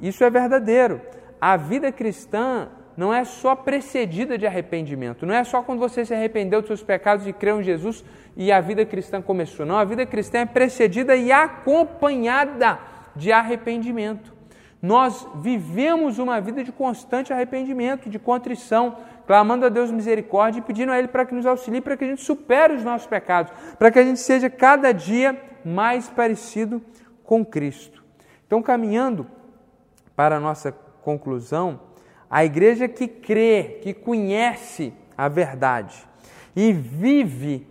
isso 0.00 0.24
é 0.24 0.30
verdadeiro. 0.30 1.00
A 1.40 1.56
vida 1.56 1.92
cristã 1.92 2.68
não 2.96 3.12
é 3.12 3.24
só 3.24 3.56
precedida 3.56 4.36
de 4.36 4.46
arrependimento, 4.46 5.24
não 5.24 5.34
é 5.34 5.44
só 5.44 5.62
quando 5.62 5.78
você 5.78 6.04
se 6.04 6.14
arrependeu 6.14 6.60
dos 6.60 6.68
seus 6.68 6.82
pecados 6.82 7.26
e 7.26 7.32
creu 7.32 7.60
em 7.60 7.64
Jesus 7.64 8.04
e 8.36 8.52
a 8.52 8.60
vida 8.60 8.84
cristã 8.84 9.20
começou. 9.20 9.64
Não, 9.64 9.76
a 9.76 9.84
vida 9.84 10.04
cristã 10.06 10.40
é 10.40 10.46
precedida 10.46 11.16
e 11.16 11.32
acompanhada 11.32 12.78
de 13.14 13.32
arrependimento. 13.32 14.32
Nós 14.80 15.26
vivemos 15.36 16.18
uma 16.18 16.40
vida 16.40 16.64
de 16.64 16.72
constante 16.72 17.32
arrependimento, 17.32 18.10
de 18.10 18.18
contrição, 18.18 18.96
clamando 19.26 19.64
a 19.64 19.68
Deus 19.68 19.92
misericórdia 19.92 20.58
e 20.58 20.62
pedindo 20.62 20.90
a 20.90 20.98
Ele 20.98 21.06
para 21.06 21.24
que 21.24 21.34
nos 21.34 21.46
auxilie, 21.46 21.80
para 21.80 21.96
que 21.96 22.04
a 22.04 22.08
gente 22.08 22.22
supere 22.22 22.74
os 22.74 22.82
nossos 22.82 23.06
pecados, 23.06 23.52
para 23.78 23.92
que 23.92 23.98
a 23.98 24.04
gente 24.04 24.18
seja 24.18 24.50
cada 24.50 24.90
dia 24.92 25.40
mais 25.64 26.08
parecido 26.08 26.82
com 27.22 27.44
Cristo. 27.44 28.02
Então, 28.44 28.60
caminhando 28.60 29.26
para 30.16 30.36
a 30.36 30.40
nossa 30.40 30.72
conclusão, 31.02 31.80
a 32.32 32.46
igreja 32.46 32.88
que 32.88 33.06
crê, 33.06 33.78
que 33.82 33.92
conhece 33.92 34.90
a 35.18 35.28
verdade 35.28 36.02
e 36.56 36.72
vive 36.72 37.66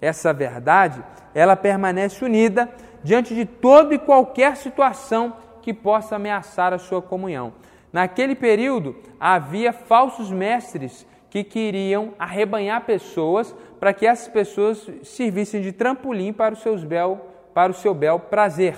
essa 0.00 0.32
verdade, 0.32 1.04
ela 1.34 1.54
permanece 1.54 2.24
unida 2.24 2.66
diante 3.04 3.34
de 3.34 3.44
toda 3.44 3.94
e 3.94 3.98
qualquer 3.98 4.56
situação 4.56 5.36
que 5.60 5.74
possa 5.74 6.16
ameaçar 6.16 6.72
a 6.72 6.78
sua 6.78 7.02
comunhão. 7.02 7.52
Naquele 7.92 8.34
período, 8.34 8.96
havia 9.20 9.70
falsos 9.70 10.30
mestres 10.30 11.06
que 11.28 11.44
queriam 11.44 12.14
arrebanhar 12.18 12.86
pessoas 12.86 13.54
para 13.78 13.92
que 13.92 14.06
essas 14.06 14.28
pessoas 14.28 14.88
servissem 15.02 15.60
de 15.60 15.72
trampolim 15.72 16.32
para, 16.32 16.54
os 16.54 16.62
seus 16.62 16.82
bel, 16.84 17.20
para 17.52 17.70
o 17.70 17.74
seu 17.74 17.92
bel 17.92 18.18
prazer. 18.18 18.76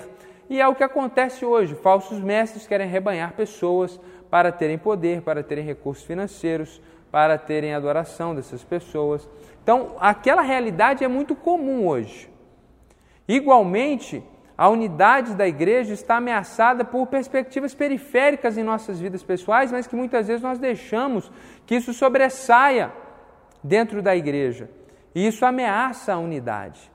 E 0.49 0.59
é 0.59 0.67
o 0.67 0.75
que 0.75 0.83
acontece 0.83 1.45
hoje: 1.45 1.75
falsos 1.75 2.19
mestres 2.19 2.67
querem 2.67 2.87
arrebanhar 2.87 3.33
pessoas 3.33 3.99
para 4.29 4.51
terem 4.51 4.77
poder, 4.77 5.21
para 5.21 5.43
terem 5.43 5.65
recursos 5.65 6.03
financeiros, 6.03 6.81
para 7.11 7.37
terem 7.37 7.73
adoração 7.73 8.35
dessas 8.35 8.63
pessoas. 8.63 9.27
Então, 9.63 9.95
aquela 9.99 10.41
realidade 10.41 11.03
é 11.03 11.07
muito 11.07 11.35
comum 11.35 11.87
hoje. 11.87 12.29
Igualmente, 13.27 14.23
a 14.57 14.67
unidade 14.67 15.35
da 15.35 15.47
igreja 15.47 15.93
está 15.93 16.17
ameaçada 16.17 16.83
por 16.83 17.07
perspectivas 17.07 17.73
periféricas 17.73 18.57
em 18.57 18.63
nossas 18.63 18.99
vidas 18.99 19.23
pessoais, 19.23 19.71
mas 19.71 19.87
que 19.87 19.95
muitas 19.95 20.27
vezes 20.27 20.41
nós 20.41 20.59
deixamos 20.59 21.31
que 21.65 21.75
isso 21.75 21.93
sobressaia 21.93 22.91
dentro 23.63 24.01
da 24.01 24.15
igreja. 24.15 24.69
E 25.15 25.25
isso 25.25 25.45
ameaça 25.45 26.13
a 26.13 26.17
unidade. 26.17 26.91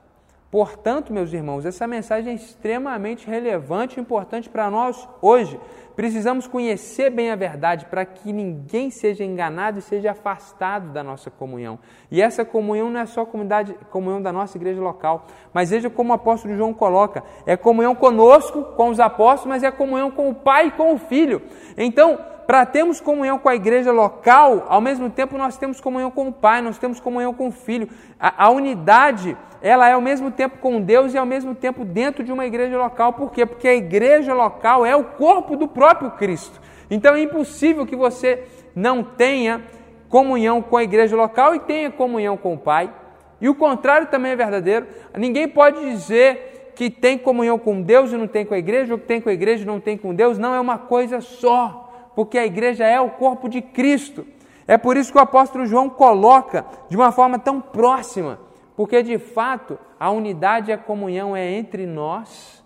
Portanto, 0.55 1.11
meus 1.11 1.33
irmãos, 1.33 1.65
essa 1.65 1.85
mensagem 1.85 2.31
é 2.31 2.35
extremamente 2.37 3.27
relevante 3.27 3.99
e 3.99 4.01
importante 4.01 4.47
para 4.47 4.71
nós 4.71 5.05
hoje. 5.21 5.59
Precisamos 5.97 6.47
conhecer 6.47 7.09
bem 7.09 7.29
a 7.29 7.35
verdade 7.35 7.85
para 7.87 8.05
que 8.05 8.31
ninguém 8.31 8.89
seja 8.89 9.25
enganado 9.25 9.79
e 9.79 9.81
seja 9.81 10.11
afastado 10.11 10.93
da 10.93 11.03
nossa 11.03 11.29
comunhão. 11.29 11.77
E 12.09 12.21
essa 12.21 12.45
comunhão 12.45 12.89
não 12.89 13.01
é 13.01 13.05
só 13.05 13.25
comunidade, 13.25 13.75
comunhão 13.91 14.21
da 14.21 14.31
nossa 14.31 14.57
igreja 14.57 14.79
local, 14.79 15.27
mas 15.53 15.71
veja 15.71 15.89
como 15.89 16.11
o 16.11 16.15
apóstolo 16.15 16.55
João 16.55 16.73
coloca: 16.73 17.21
é 17.45 17.57
comunhão 17.57 17.93
conosco, 17.93 18.63
com 18.77 18.87
os 18.87 18.99
apóstolos, 19.01 19.47
mas 19.47 19.61
é 19.61 19.69
comunhão 19.71 20.09
com 20.09 20.29
o 20.29 20.33
Pai 20.33 20.67
e 20.67 20.71
com 20.71 20.93
o 20.93 20.97
Filho. 20.97 21.41
Então, 21.75 22.17
para 22.45 22.65
termos 22.65 23.01
comunhão 23.01 23.39
com 23.39 23.49
a 23.49 23.55
igreja 23.55 23.91
local, 23.91 24.65
ao 24.69 24.79
mesmo 24.79 25.09
tempo 25.09 25.37
nós 25.37 25.57
temos 25.57 25.81
comunhão 25.81 26.11
com 26.11 26.27
o 26.27 26.31
Pai, 26.31 26.61
nós 26.61 26.77
temos 26.77 26.99
comunhão 26.99 27.33
com 27.33 27.47
o 27.47 27.51
Filho. 27.51 27.89
A, 28.19 28.45
a, 28.45 28.49
unidade, 28.49 29.35
ela 29.61 29.89
é 29.89 29.93
ao 29.93 30.01
mesmo 30.01 30.29
tempo 30.31 30.57
com 30.59 30.81
Deus 30.81 31.13
e 31.13 31.17
ao 31.17 31.25
mesmo 31.25 31.55
tempo 31.55 31.83
dentro 31.83 32.23
de 32.23 32.31
uma 32.31 32.45
igreja 32.45 32.77
local. 32.77 33.13
Por 33.13 33.31
quê? 33.31 33.45
Porque 33.45 33.67
a 33.67 33.75
igreja 33.75 34.33
local 34.33 34.85
é 34.85 34.95
o 34.95 35.03
corpo 35.03 35.55
do 35.55 35.67
próprio 35.67 36.11
Cristo. 36.11 36.61
Então 36.89 37.15
é 37.15 37.21
impossível 37.21 37.85
que 37.85 37.95
você 37.95 38.43
não 38.75 39.03
tenha 39.03 39.63
comunhão 40.07 40.61
com 40.61 40.77
a 40.77 40.83
igreja 40.83 41.15
local 41.15 41.55
e 41.55 41.59
tenha 41.59 41.89
comunhão 41.89 42.37
com 42.37 42.53
o 42.53 42.57
Pai. 42.57 42.93
E 43.41 43.49
o 43.49 43.55
contrário 43.55 44.07
também 44.07 44.31
é 44.31 44.35
verdadeiro. 44.35 44.85
Ninguém 45.17 45.47
pode 45.47 45.79
dizer 45.81 46.71
que 46.75 46.89
tem 46.89 47.17
comunhão 47.17 47.57
com 47.57 47.81
Deus 47.81 48.11
e 48.11 48.17
não 48.17 48.27
tem 48.27 48.45
com 48.45 48.53
a 48.53 48.57
igreja, 48.57 48.93
ou 48.93 48.99
que 48.99 49.05
tem 49.05 49.21
com 49.21 49.29
a 49.29 49.33
igreja 49.33 49.63
e 49.63 49.67
não 49.67 49.79
tem 49.79 49.97
com 49.97 50.13
Deus. 50.13 50.37
Não, 50.37 50.53
é 50.53 50.59
uma 50.59 50.77
coisa 50.77 51.21
só 51.21 51.84
porque 52.15 52.37
a 52.37 52.45
igreja 52.45 52.85
é 52.85 52.99
o 52.99 53.09
corpo 53.09 53.49
de 53.49 53.61
Cristo. 53.61 54.25
É 54.67 54.77
por 54.77 54.97
isso 54.97 55.11
que 55.11 55.17
o 55.17 55.21
apóstolo 55.21 55.65
João 55.65 55.89
coloca 55.89 56.65
de 56.89 56.95
uma 56.95 57.11
forma 57.11 57.37
tão 57.37 57.61
próxima, 57.61 58.39
porque 58.75 59.03
de 59.03 59.19
fato 59.19 59.77
a 59.99 60.09
unidade 60.09 60.71
e 60.71 60.73
a 60.73 60.77
comunhão 60.77 61.35
é 61.35 61.51
entre 61.51 61.85
nós, 61.85 62.63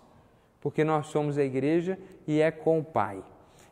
porque 0.60 0.84
nós 0.84 1.08
somos 1.08 1.36
a 1.36 1.44
igreja 1.44 1.98
e 2.26 2.40
é 2.40 2.50
com 2.50 2.78
o 2.78 2.84
Pai. 2.84 3.22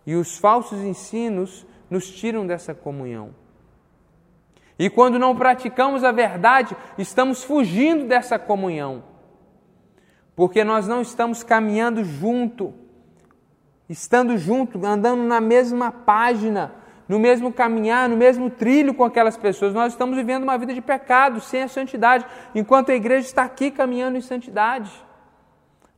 E 0.07 0.15
os 0.15 0.37
falsos 0.37 0.81
ensinos 0.81 1.67
nos 1.89 2.11
tiram 2.11 2.47
dessa 2.47 2.75
comunhão. 2.75 3.35
E 4.79 4.89
quando 4.89 5.19
não 5.19 5.35
praticamos 5.35 6.05
a 6.05 6.13
verdade, 6.13 6.77
estamos 6.97 7.43
fugindo 7.43 8.07
dessa 8.07 8.39
comunhão, 8.39 9.03
porque 10.37 10.63
nós 10.63 10.87
não 10.87 11.01
estamos 11.01 11.43
caminhando 11.43 12.05
junto 12.05 12.73
estando 13.89 14.37
junto, 14.37 14.85
andando 14.85 15.23
na 15.23 15.41
mesma 15.41 15.91
página, 15.91 16.73
no 17.09 17.19
mesmo 17.19 17.53
caminhar, 17.53 18.09
no 18.09 18.17
mesmo 18.17 18.51
trilho 18.51 18.93
com 18.93 19.05
aquelas 19.05 19.37
pessoas. 19.37 19.73
Nós 19.73 19.95
estamos 19.95 20.17
vivendo 20.17 20.43
uma 20.43 20.59
vida 20.59 20.75
de 20.75 20.83
pecado, 20.83 21.41
sem 21.41 21.63
a 21.63 21.69
santidade, 21.69 22.27
enquanto 22.55 22.91
a 22.91 22.95
igreja 22.95 23.27
está 23.27 23.45
aqui 23.45 23.71
caminhando 23.71 24.19
em 24.19 24.21
santidade. 24.21 24.91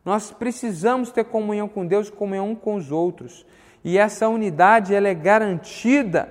Nós 0.04 0.30
precisamos 0.30 1.10
ter 1.10 1.24
comunhão 1.24 1.68
com 1.68 1.84
Deus, 1.84 2.08
comunhão 2.08 2.54
com 2.54 2.76
os 2.76 2.92
outros. 2.92 3.44
E 3.84 3.98
essa 3.98 4.28
unidade 4.28 4.94
ela 4.94 5.08
é 5.08 5.14
garantida 5.14 6.28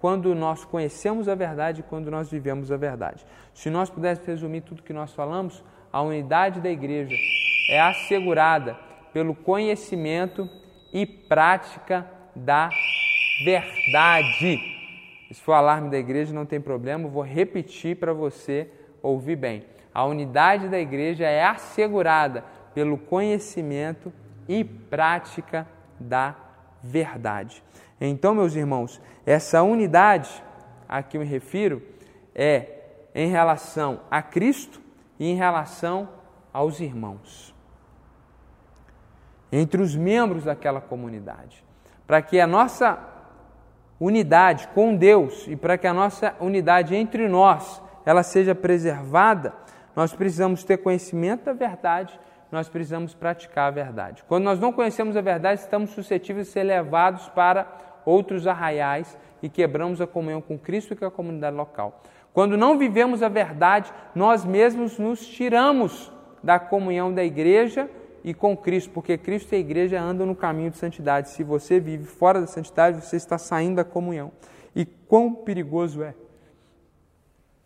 quando 0.00 0.34
nós 0.34 0.64
conhecemos 0.64 1.28
a 1.28 1.34
verdade 1.34 1.80
e 1.80 1.82
quando 1.82 2.10
nós 2.10 2.30
vivemos 2.30 2.70
a 2.70 2.76
verdade. 2.76 3.24
Se 3.54 3.70
nós 3.70 3.88
pudéssemos 3.88 4.28
resumir 4.28 4.60
tudo 4.60 4.82
que 4.82 4.92
nós 4.92 5.12
falamos, 5.14 5.64
a 5.92 6.02
unidade 6.02 6.60
da 6.60 6.70
igreja 6.70 7.14
é 7.70 7.80
assegurada 7.80 8.85
pelo 9.16 9.34
conhecimento 9.34 10.46
e 10.92 11.06
prática 11.06 12.06
da 12.34 12.68
verdade. 13.46 14.60
Se 15.32 15.40
for 15.40 15.54
alarme 15.54 15.88
da 15.88 15.96
igreja, 15.96 16.34
não 16.34 16.44
tem 16.44 16.60
problema, 16.60 17.08
vou 17.08 17.22
repetir 17.22 17.96
para 17.96 18.12
você 18.12 18.70
ouvir 19.00 19.36
bem. 19.36 19.64
A 19.94 20.04
unidade 20.04 20.68
da 20.68 20.78
igreja 20.78 21.24
é 21.24 21.42
assegurada 21.42 22.44
pelo 22.74 22.98
conhecimento 22.98 24.12
e 24.46 24.62
prática 24.62 25.66
da 25.98 26.36
verdade. 26.82 27.64
Então, 27.98 28.34
meus 28.34 28.54
irmãos, 28.54 29.00
essa 29.24 29.62
unidade 29.62 30.28
a 30.86 31.02
que 31.02 31.16
eu 31.16 31.22
me 31.22 31.26
refiro 31.26 31.82
é 32.34 32.66
em 33.14 33.30
relação 33.30 34.02
a 34.10 34.20
Cristo 34.20 34.78
e 35.18 35.26
em 35.26 35.36
relação 35.36 36.06
aos 36.52 36.80
irmãos. 36.80 37.55
Entre 39.50 39.80
os 39.80 39.94
membros 39.94 40.44
daquela 40.44 40.80
comunidade. 40.80 41.64
Para 42.06 42.22
que 42.22 42.40
a 42.40 42.46
nossa 42.46 42.98
unidade 43.98 44.68
com 44.68 44.94
Deus 44.94 45.46
e 45.48 45.56
para 45.56 45.78
que 45.78 45.86
a 45.86 45.94
nossa 45.94 46.34
unidade 46.40 46.94
entre 46.94 47.28
nós 47.28 47.82
ela 48.04 48.22
seja 48.22 48.54
preservada, 48.54 49.52
nós 49.94 50.12
precisamos 50.12 50.62
ter 50.62 50.76
conhecimento 50.76 51.46
da 51.46 51.52
verdade, 51.52 52.18
nós 52.52 52.68
precisamos 52.68 53.14
praticar 53.14 53.66
a 53.66 53.70
verdade. 53.70 54.22
Quando 54.28 54.44
nós 54.44 54.60
não 54.60 54.72
conhecemos 54.72 55.16
a 55.16 55.20
verdade, 55.20 55.60
estamos 55.60 55.90
suscetíveis 55.90 56.46
de 56.46 56.52
ser 56.52 56.62
levados 56.62 57.28
para 57.30 57.66
outros 58.04 58.46
arraiais 58.46 59.18
e 59.42 59.48
quebramos 59.48 60.00
a 60.00 60.06
comunhão 60.06 60.40
com 60.40 60.56
Cristo 60.56 60.92
e 60.92 60.96
com 60.96 61.04
a 61.04 61.10
comunidade 61.10 61.56
local. 61.56 62.00
Quando 62.32 62.56
não 62.56 62.78
vivemos 62.78 63.22
a 63.22 63.28
verdade, 63.28 63.92
nós 64.14 64.44
mesmos 64.44 64.98
nos 64.98 65.26
tiramos 65.26 66.12
da 66.42 66.60
comunhão 66.60 67.12
da 67.12 67.24
igreja 67.24 67.90
e 68.26 68.34
com 68.34 68.56
Cristo, 68.56 68.90
porque 68.90 69.16
Cristo 69.16 69.52
e 69.52 69.54
a 69.54 69.58
igreja 69.60 70.02
andam 70.02 70.26
no 70.26 70.34
caminho 70.34 70.68
de 70.68 70.76
santidade. 70.76 71.30
Se 71.30 71.44
você 71.44 71.78
vive 71.78 72.06
fora 72.06 72.40
da 72.40 72.48
santidade, 72.48 73.00
você 73.00 73.14
está 73.14 73.38
saindo 73.38 73.76
da 73.76 73.84
comunhão. 73.84 74.32
E 74.74 74.84
quão 74.84 75.32
perigoso 75.32 76.02
é? 76.02 76.12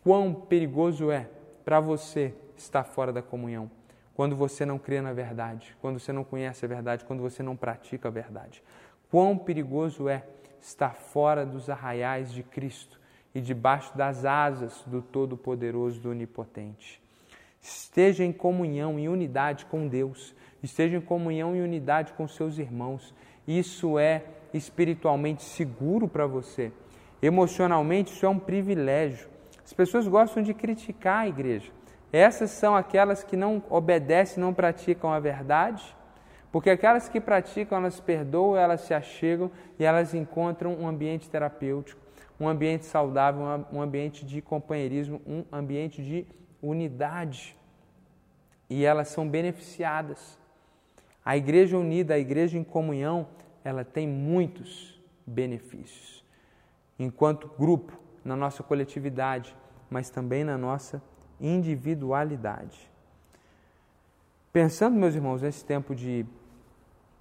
Quão 0.04 0.34
perigoso 0.34 1.10
é 1.10 1.30
para 1.64 1.80
você 1.80 2.34
estar 2.58 2.84
fora 2.84 3.10
da 3.10 3.22
comunhão? 3.22 3.70
Quando 4.14 4.36
você 4.36 4.66
não 4.66 4.78
crê 4.78 5.00
na 5.00 5.14
verdade, 5.14 5.74
quando 5.80 5.98
você 5.98 6.12
não 6.12 6.24
conhece 6.24 6.62
a 6.62 6.68
verdade, 6.68 7.06
quando 7.06 7.20
você 7.20 7.42
não 7.42 7.56
pratica 7.56 8.08
a 8.08 8.10
verdade. 8.10 8.62
Quão 9.10 9.38
perigoso 9.38 10.10
é 10.10 10.24
estar 10.60 10.94
fora 10.94 11.46
dos 11.46 11.70
arraiais 11.70 12.30
de 12.30 12.42
Cristo 12.42 13.00
e 13.34 13.40
debaixo 13.40 13.96
das 13.96 14.26
asas 14.26 14.82
do 14.86 15.00
Todo-Poderoso, 15.00 15.98
do 16.00 16.10
Onipotente. 16.10 17.00
Esteja 17.62 18.24
em 18.24 18.32
comunhão 18.32 18.98
e 18.98 19.08
unidade 19.08 19.64
com 19.64 19.88
Deus, 19.88 20.34
esteja 20.62 20.96
em 20.96 21.00
comunhão 21.00 21.54
e 21.54 21.60
unidade 21.60 22.12
com 22.12 22.26
seus 22.28 22.58
irmãos. 22.58 23.14
Isso 23.46 23.98
é 23.98 24.24
espiritualmente 24.52 25.42
seguro 25.42 26.08
para 26.08 26.26
você. 26.26 26.72
Emocionalmente, 27.22 28.12
isso 28.12 28.26
é 28.26 28.28
um 28.28 28.38
privilégio. 28.38 29.28
As 29.64 29.72
pessoas 29.72 30.06
gostam 30.08 30.42
de 30.42 30.54
criticar 30.54 31.20
a 31.20 31.28
igreja. 31.28 31.70
Essas 32.12 32.50
são 32.50 32.74
aquelas 32.74 33.22
que 33.22 33.36
não 33.36 33.62
obedecem, 33.70 34.42
não 34.42 34.52
praticam 34.52 35.12
a 35.12 35.20
verdade 35.20 35.94
porque 36.52 36.68
aquelas 36.68 37.08
que 37.08 37.20
praticam, 37.20 37.78
elas 37.78 38.00
perdoam, 38.00 38.56
elas 38.56 38.80
se 38.80 38.92
achegam 38.92 39.50
e 39.78 39.84
elas 39.84 40.14
encontram 40.14 40.74
um 40.74 40.88
ambiente 40.88 41.30
terapêutico, 41.30 42.00
um 42.40 42.48
ambiente 42.48 42.86
saudável, 42.86 43.42
um 43.72 43.80
ambiente 43.80 44.24
de 44.24 44.42
companheirismo, 44.42 45.20
um 45.26 45.44
ambiente 45.52 46.02
de 46.02 46.26
unidade. 46.60 47.56
E 48.68 48.84
elas 48.84 49.08
são 49.08 49.28
beneficiadas. 49.28 50.39
A 51.24 51.36
igreja 51.36 51.76
unida, 51.76 52.14
a 52.14 52.18
igreja 52.18 52.58
em 52.58 52.64
comunhão, 52.64 53.28
ela 53.62 53.84
tem 53.84 54.08
muitos 54.08 55.00
benefícios. 55.26 56.24
Enquanto 56.98 57.48
grupo, 57.58 57.98
na 58.24 58.36
nossa 58.36 58.62
coletividade, 58.62 59.56
mas 59.88 60.10
também 60.10 60.44
na 60.44 60.58
nossa 60.58 61.02
individualidade. 61.40 62.90
Pensando, 64.52 64.96
meus 64.96 65.14
irmãos, 65.14 65.42
nesse 65.42 65.64
tempo 65.64 65.94
de 65.94 66.26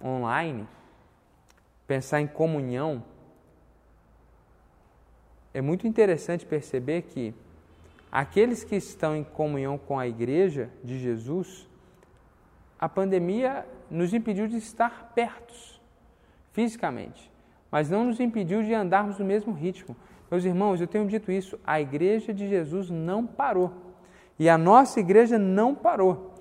online, 0.02 0.66
pensar 1.86 2.20
em 2.20 2.26
comunhão, 2.26 3.04
é 5.52 5.60
muito 5.60 5.86
interessante 5.86 6.44
perceber 6.44 7.02
que 7.02 7.34
aqueles 8.10 8.62
que 8.64 8.76
estão 8.76 9.16
em 9.16 9.24
comunhão 9.24 9.78
com 9.78 9.98
a 9.98 10.06
igreja 10.06 10.70
de 10.82 10.98
Jesus, 10.98 11.68
a 12.80 12.88
pandemia 12.88 13.66
nos 13.90 14.14
impediu 14.14 14.48
de 14.48 14.56
estar 14.56 15.12
pertos 15.14 15.78
fisicamente, 16.50 17.30
mas 17.70 17.90
não 17.90 18.04
nos 18.04 18.18
impediu 18.18 18.62
de 18.62 18.72
andarmos 18.72 19.18
no 19.18 19.24
mesmo 19.24 19.52
ritmo. 19.52 19.94
Meus 20.30 20.44
irmãos, 20.44 20.80
eu 20.80 20.86
tenho 20.86 21.06
dito 21.06 21.30
isso, 21.30 21.60
a 21.66 21.78
igreja 21.78 22.32
de 22.32 22.48
Jesus 22.48 22.88
não 22.88 23.26
parou. 23.26 23.72
E 24.38 24.48
a 24.48 24.56
nossa 24.56 24.98
igreja 24.98 25.38
não 25.38 25.74
parou. 25.74 26.34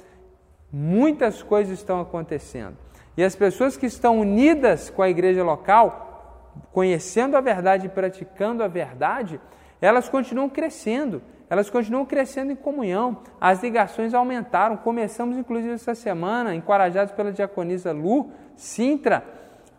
Muitas 0.71 1.43
coisas 1.43 1.77
estão 1.77 1.99
acontecendo. 1.99 2.77
E 3.17 3.23
as 3.23 3.35
pessoas 3.35 3.75
que 3.75 3.87
estão 3.87 4.19
unidas 4.19 4.89
com 4.89 5.01
a 5.01 5.09
igreja 5.09 5.43
local, 5.43 6.53
conhecendo 6.71 7.35
a 7.35 7.41
verdade 7.41 7.87
e 7.87 7.89
praticando 7.89 8.63
a 8.63 8.67
verdade, 8.67 9.41
elas 9.81 10.07
continuam 10.07 10.47
crescendo, 10.47 11.21
elas 11.49 11.69
continuam 11.69 12.05
crescendo 12.05 12.51
em 12.51 12.55
comunhão. 12.55 13.23
As 13.41 13.63
ligações 13.63 14.13
aumentaram. 14.13 14.77
Começamos, 14.77 15.37
inclusive, 15.37 15.73
essa 15.73 15.95
semana, 15.95 16.53
encorajados 16.53 17.13
pela 17.13 17.31
diaconisa 17.31 17.91
Lu 17.91 18.29
Sintra, 18.55 19.23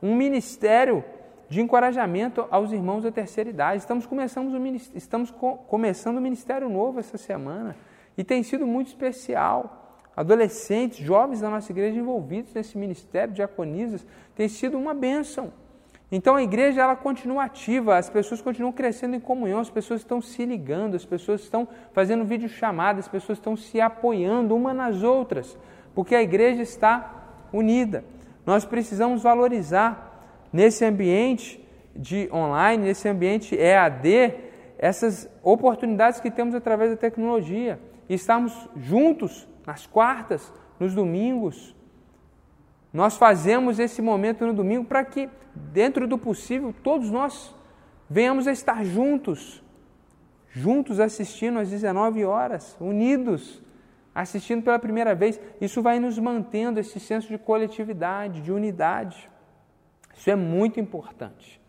um 0.03 0.16
ministério 0.16 1.05
de 1.49 1.61
encorajamento 1.61 2.47
aos 2.51 2.73
irmãos 2.73 3.03
da 3.03 3.12
terceira 3.12 3.51
idade. 3.51 3.79
Estamos 3.79 4.07
começando, 4.07 4.49
um, 4.49 4.75
estamos 4.95 5.33
começando 5.68 6.18
um 6.18 6.21
ministério 6.21 6.68
novo 6.68 6.99
essa 6.99 7.18
semana 7.18 7.77
e 8.16 8.25
tem 8.25 8.43
sido 8.43 8.66
muito 8.66 8.89
especial 8.89 9.77
adolescentes, 10.16 10.99
jovens 10.99 11.41
da 11.41 11.49
nossa 11.49 11.71
igreja 11.73 11.99
envolvidos 11.99 12.53
nesse 12.53 12.77
ministério, 12.77 13.33
diaconisas, 13.33 14.07
tem 14.35 14.49
sido 14.49 14.77
uma 14.77 14.93
bênção. 14.93 15.53
Então 16.12 16.34
a 16.34 16.42
igreja 16.42 16.82
ela 16.82 16.96
continua 16.96 17.44
ativa, 17.44 17.96
as 17.96 18.11
pessoas 18.11 18.42
continuam 18.42 18.72
crescendo 18.72 19.14
em 19.14 19.20
comunhão, 19.20 19.61
as 19.61 19.70
pessoas 19.70 20.00
estão 20.00 20.20
se 20.20 20.44
ligando, 20.44 20.96
as 20.96 21.04
pessoas 21.04 21.42
estão 21.42 21.68
fazendo 21.92 22.24
videochamadas, 22.24 23.04
as 23.04 23.11
pessoas 23.11 23.38
estão 23.38 23.56
se 23.56 23.80
apoiando 23.80 24.56
uma 24.56 24.74
nas 24.74 25.04
outras, 25.04 25.56
porque 25.94 26.14
a 26.14 26.22
igreja 26.22 26.62
está 26.62 27.48
unida. 27.52 28.04
Nós 28.44 28.64
precisamos 28.64 29.22
valorizar 29.22 30.48
nesse 30.52 30.84
ambiente 30.84 31.64
de 31.94 32.28
online, 32.32 32.84
nesse 32.84 33.08
ambiente 33.08 33.54
EAD, 33.54 34.34
essas 34.78 35.30
oportunidades 35.42 36.20
que 36.20 36.30
temos 36.30 36.54
através 36.54 36.90
da 36.90 36.96
tecnologia 36.96 37.78
e 38.08 38.14
estarmos 38.14 38.68
juntos 38.76 39.46
nas 39.64 39.86
quartas, 39.86 40.52
nos 40.80 40.94
domingos. 40.94 41.76
Nós 42.93 43.16
fazemos 43.16 43.78
esse 43.78 44.03
momento 44.03 44.47
no 44.47 44.53
domingo 44.53 44.84
para 44.84 45.05
que, 45.05 45.28
dentro 45.55 46.07
do 46.07 46.18
possível, 46.18 46.74
todos 46.82 47.11
nós 47.11 47.55
venhamos 48.09 48.49
a 48.49 48.53
estar 48.53 48.84
juntos, 48.84 49.62
juntos 50.51 50.99
assistindo 50.99 51.59
às 51.59 51.70
19 51.70 52.24
horas, 52.24 52.76
unidos, 52.80 53.62
assistindo 54.12 54.62
pela 54.62 54.78
primeira 54.78 55.14
vez. 55.14 55.41
Isso 55.61 55.80
vai 55.80 56.01
nos 56.01 56.18
mantendo 56.18 56.80
esse 56.80 56.99
senso 56.99 57.28
de 57.28 57.38
coletividade, 57.38 58.41
de 58.41 58.51
unidade. 58.51 59.30
Isso 60.16 60.28
é 60.28 60.36
muito 60.36 60.80
importante. 60.80 61.61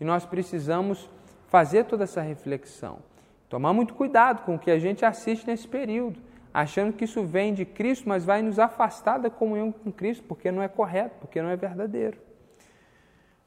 E 0.00 0.04
nós 0.04 0.24
precisamos 0.24 1.10
fazer 1.48 1.84
toda 1.84 2.04
essa 2.04 2.22
reflexão. 2.22 3.00
Tomar 3.48 3.72
muito 3.72 3.94
cuidado 3.94 4.44
com 4.44 4.54
o 4.54 4.58
que 4.58 4.70
a 4.70 4.78
gente 4.78 5.04
assiste 5.04 5.46
nesse 5.46 5.66
período 5.66 6.27
achando 6.60 6.92
que 6.92 7.04
isso 7.04 7.22
vem 7.22 7.54
de 7.54 7.64
Cristo, 7.64 8.08
mas 8.08 8.24
vai 8.24 8.42
nos 8.42 8.58
afastar 8.58 9.18
da 9.18 9.30
comunhão 9.30 9.70
com 9.70 9.92
Cristo, 9.92 10.24
porque 10.26 10.50
não 10.50 10.60
é 10.60 10.66
correto, 10.66 11.16
porque 11.20 11.40
não 11.40 11.48
é 11.48 11.56
verdadeiro. 11.56 12.18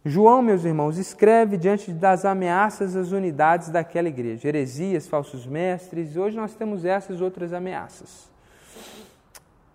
João, 0.04 0.42
meus 0.42 0.64
irmãos, 0.64 0.98
escreve 0.98 1.58
diante 1.58 1.92
das 1.92 2.24
ameaças 2.24 2.96
às 2.96 3.12
unidades 3.12 3.70
daquela 3.70 4.08
igreja, 4.08 4.48
heresias, 4.48 5.08
falsos 5.08 5.46
mestres, 5.46 6.16
e 6.16 6.20
hoje 6.20 6.38
nós 6.38 6.56
temos 6.56 6.86
essas 6.86 7.20
outras 7.22 7.52
ameaças. 7.52 8.32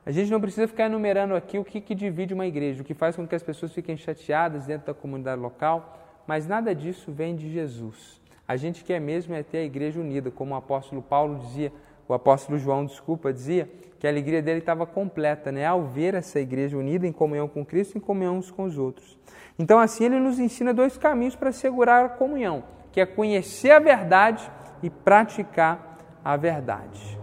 A 0.04 0.10
gente 0.10 0.30
não 0.30 0.40
precisa 0.40 0.66
ficar 0.66 0.86
enumerando 0.86 1.34
aqui 1.34 1.58
o 1.58 1.64
que, 1.64 1.80
que 1.80 1.94
divide 1.94 2.32
uma 2.32 2.46
igreja, 2.46 2.80
o 2.80 2.84
que 2.84 2.94
faz 2.94 3.16
com 3.16 3.26
que 3.26 3.34
as 3.34 3.42
pessoas 3.42 3.72
fiquem 3.72 3.96
chateadas 3.96 4.64
dentro 4.64 4.86
da 4.86 4.94
comunidade 4.94 5.40
local, 5.40 6.24
mas 6.26 6.46
nada 6.46 6.74
disso 6.74 7.12
vem 7.12 7.36
de 7.36 7.52
Jesus. 7.52 8.20
A 8.48 8.56
gente 8.56 8.82
quer 8.84 9.00
mesmo 9.00 9.34
é 9.34 9.42
ter 9.42 9.58
a 9.58 9.64
igreja 9.64 10.00
unida, 10.00 10.30
como 10.30 10.54
o 10.54 10.56
apóstolo 10.56 11.02
Paulo 11.02 11.38
dizia, 11.40 11.72
o 12.08 12.14
apóstolo 12.14 12.58
João, 12.58 12.84
desculpa, 12.84 13.32
dizia 13.32 13.68
que 13.98 14.06
a 14.06 14.10
alegria 14.10 14.42
dele 14.42 14.60
estava 14.60 14.86
completa, 14.86 15.50
né, 15.50 15.66
ao 15.66 15.82
ver 15.82 16.14
essa 16.14 16.38
igreja 16.38 16.76
unida 16.76 17.06
em 17.06 17.12
comunhão 17.12 17.48
com 17.48 17.64
Cristo 17.64 17.94
e 17.94 17.98
em 17.98 18.00
comunhão 18.00 18.36
uns 18.36 18.50
com 18.50 18.64
os 18.64 18.78
outros. 18.78 19.18
Então, 19.58 19.78
assim, 19.78 20.04
ele 20.04 20.18
nos 20.18 20.38
ensina 20.38 20.72
dois 20.74 20.98
caminhos 20.98 21.34
para 21.34 21.50
segurar 21.50 22.04
a 22.04 22.08
comunhão, 22.08 22.64
que 22.92 23.00
é 23.00 23.06
conhecer 23.06 23.70
a 23.70 23.78
verdade 23.78 24.50
e 24.82 24.90
praticar 24.90 25.98
a 26.22 26.36
verdade. 26.36 27.18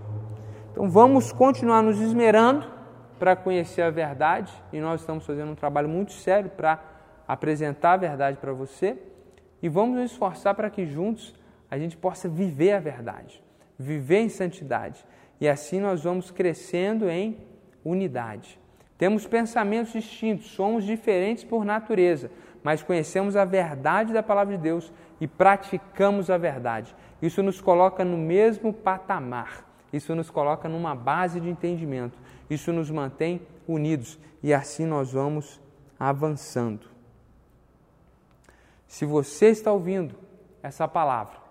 Então, 0.71 0.89
vamos 0.89 1.31
continuar 1.31 1.83
nos 1.83 1.99
esmerando 1.99 2.73
para 3.19 3.35
conhecer 3.35 3.81
a 3.81 3.91
verdade 3.91 4.51
e 4.71 4.79
nós 4.79 5.01
estamos 5.01 5.25
fazendo 5.25 5.51
um 5.51 5.55
trabalho 5.55 5.87
muito 5.87 6.11
sério 6.11 6.49
para 6.49 6.79
apresentar 7.27 7.93
a 7.93 7.97
verdade 7.97 8.37
para 8.37 8.51
você 8.51 8.97
e 9.61 9.69
vamos 9.69 9.97
nos 9.97 10.11
esforçar 10.11 10.55
para 10.55 10.69
que 10.69 10.85
juntos 10.85 11.33
a 11.69 11.77
gente 11.77 11.95
possa 11.95 12.27
viver 12.27 12.73
a 12.73 12.79
verdade, 12.79 13.42
viver 13.83 14.19
em 14.19 14.29
santidade 14.29 15.05
e 15.39 15.47
assim 15.47 15.79
nós 15.79 16.03
vamos 16.03 16.31
crescendo 16.31 17.09
em 17.09 17.37
unidade. 17.83 18.59
Temos 18.97 19.27
pensamentos 19.27 19.91
distintos, 19.91 20.47
somos 20.51 20.85
diferentes 20.85 21.43
por 21.43 21.65
natureza, 21.65 22.31
mas 22.63 22.81
conhecemos 22.81 23.35
a 23.35 23.43
verdade 23.43 24.13
da 24.13 24.23
palavra 24.23 24.55
de 24.55 24.63
Deus 24.63 24.91
e 25.19 25.27
praticamos 25.27 26.29
a 26.29 26.37
verdade. 26.37 26.95
Isso 27.21 27.43
nos 27.43 27.59
coloca 27.59 28.05
no 28.05 28.17
mesmo 28.17 28.71
patamar, 28.71 29.69
isso 29.91 30.15
nos 30.15 30.29
coloca 30.29 30.69
numa 30.69 30.95
base 30.95 31.41
de 31.41 31.49
entendimento, 31.49 32.17
isso 32.49 32.71
nos 32.71 32.89
mantém 32.89 33.41
unidos 33.67 34.17
e 34.41 34.53
assim 34.53 34.85
nós 34.85 35.11
vamos 35.11 35.59
avançando. 35.99 36.87
Se 38.87 39.05
você 39.05 39.47
está 39.47 39.71
ouvindo 39.71 40.15
essa 40.61 40.87
palavra 40.87 41.42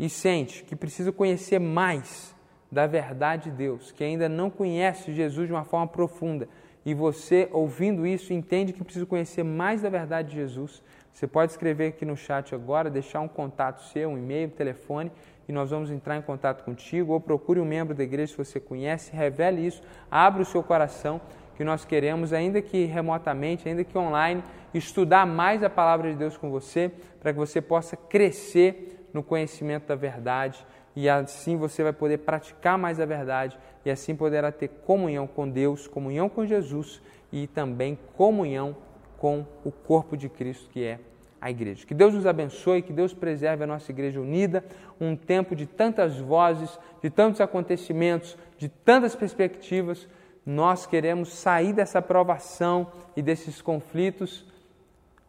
e 0.00 0.08
sente 0.08 0.64
que 0.64 0.74
precisa 0.74 1.12
conhecer 1.12 1.58
mais 1.58 2.34
da 2.72 2.86
verdade 2.86 3.50
de 3.50 3.56
Deus, 3.56 3.92
que 3.92 4.02
ainda 4.02 4.30
não 4.30 4.48
conhece 4.48 5.12
Jesus 5.12 5.46
de 5.46 5.52
uma 5.52 5.62
forma 5.62 5.86
profunda, 5.86 6.48
e 6.86 6.94
você, 6.94 7.46
ouvindo 7.52 8.06
isso, 8.06 8.32
entende 8.32 8.72
que 8.72 8.82
precisa 8.82 9.04
conhecer 9.04 9.42
mais 9.42 9.82
da 9.82 9.90
verdade 9.90 10.30
de 10.30 10.36
Jesus, 10.36 10.82
você 11.12 11.26
pode 11.26 11.52
escrever 11.52 11.88
aqui 11.88 12.06
no 12.06 12.16
chat 12.16 12.54
agora, 12.54 12.88
deixar 12.88 13.20
um 13.20 13.28
contato 13.28 13.82
seu, 13.92 14.08
um 14.08 14.16
e-mail, 14.16 14.48
um 14.48 14.52
telefone, 14.52 15.12
e 15.46 15.52
nós 15.52 15.68
vamos 15.68 15.90
entrar 15.90 16.16
em 16.16 16.22
contato 16.22 16.64
contigo, 16.64 17.12
ou 17.12 17.20
procure 17.20 17.60
um 17.60 17.64
membro 17.66 17.94
da 17.94 18.02
igreja 18.02 18.32
se 18.32 18.38
você 18.38 18.58
conhece, 18.58 19.14
revele 19.14 19.66
isso, 19.66 19.82
abra 20.10 20.40
o 20.40 20.46
seu 20.46 20.62
coração, 20.62 21.20
que 21.56 21.64
nós 21.64 21.84
queremos, 21.84 22.32
ainda 22.32 22.62
que 22.62 22.86
remotamente, 22.86 23.68
ainda 23.68 23.84
que 23.84 23.98
online, 23.98 24.42
estudar 24.72 25.26
mais 25.26 25.62
a 25.62 25.68
palavra 25.68 26.10
de 26.10 26.16
Deus 26.16 26.38
com 26.38 26.50
você, 26.50 26.90
para 27.20 27.34
que 27.34 27.38
você 27.38 27.60
possa 27.60 27.98
crescer 27.98 28.99
no 29.12 29.22
conhecimento 29.22 29.86
da 29.86 29.94
verdade 29.94 30.64
e 30.94 31.08
assim 31.08 31.56
você 31.56 31.82
vai 31.82 31.92
poder 31.92 32.18
praticar 32.18 32.76
mais 32.76 33.00
a 33.00 33.06
verdade 33.06 33.58
e 33.84 33.90
assim 33.90 34.14
poderá 34.14 34.50
ter 34.50 34.68
comunhão 34.68 35.26
com 35.26 35.48
Deus, 35.48 35.86
comunhão 35.86 36.28
com 36.28 36.44
Jesus 36.44 37.00
e 37.32 37.46
também 37.46 37.98
comunhão 38.16 38.76
com 39.18 39.46
o 39.64 39.70
corpo 39.70 40.16
de 40.16 40.28
Cristo 40.28 40.68
que 40.70 40.84
é 40.84 40.98
a 41.40 41.50
igreja. 41.50 41.86
Que 41.86 41.94
Deus 41.94 42.12
nos 42.12 42.26
abençoe, 42.26 42.82
que 42.82 42.92
Deus 42.92 43.14
preserve 43.14 43.64
a 43.64 43.66
nossa 43.66 43.90
igreja 43.90 44.20
unida, 44.20 44.62
um 45.00 45.16
tempo 45.16 45.56
de 45.56 45.66
tantas 45.66 46.18
vozes, 46.18 46.78
de 47.02 47.08
tantos 47.08 47.40
acontecimentos, 47.40 48.36
de 48.58 48.68
tantas 48.68 49.16
perspectivas. 49.16 50.06
Nós 50.44 50.86
queremos 50.86 51.32
sair 51.32 51.72
dessa 51.72 52.02
provação 52.02 52.92
e 53.16 53.22
desses 53.22 53.62
conflitos 53.62 54.44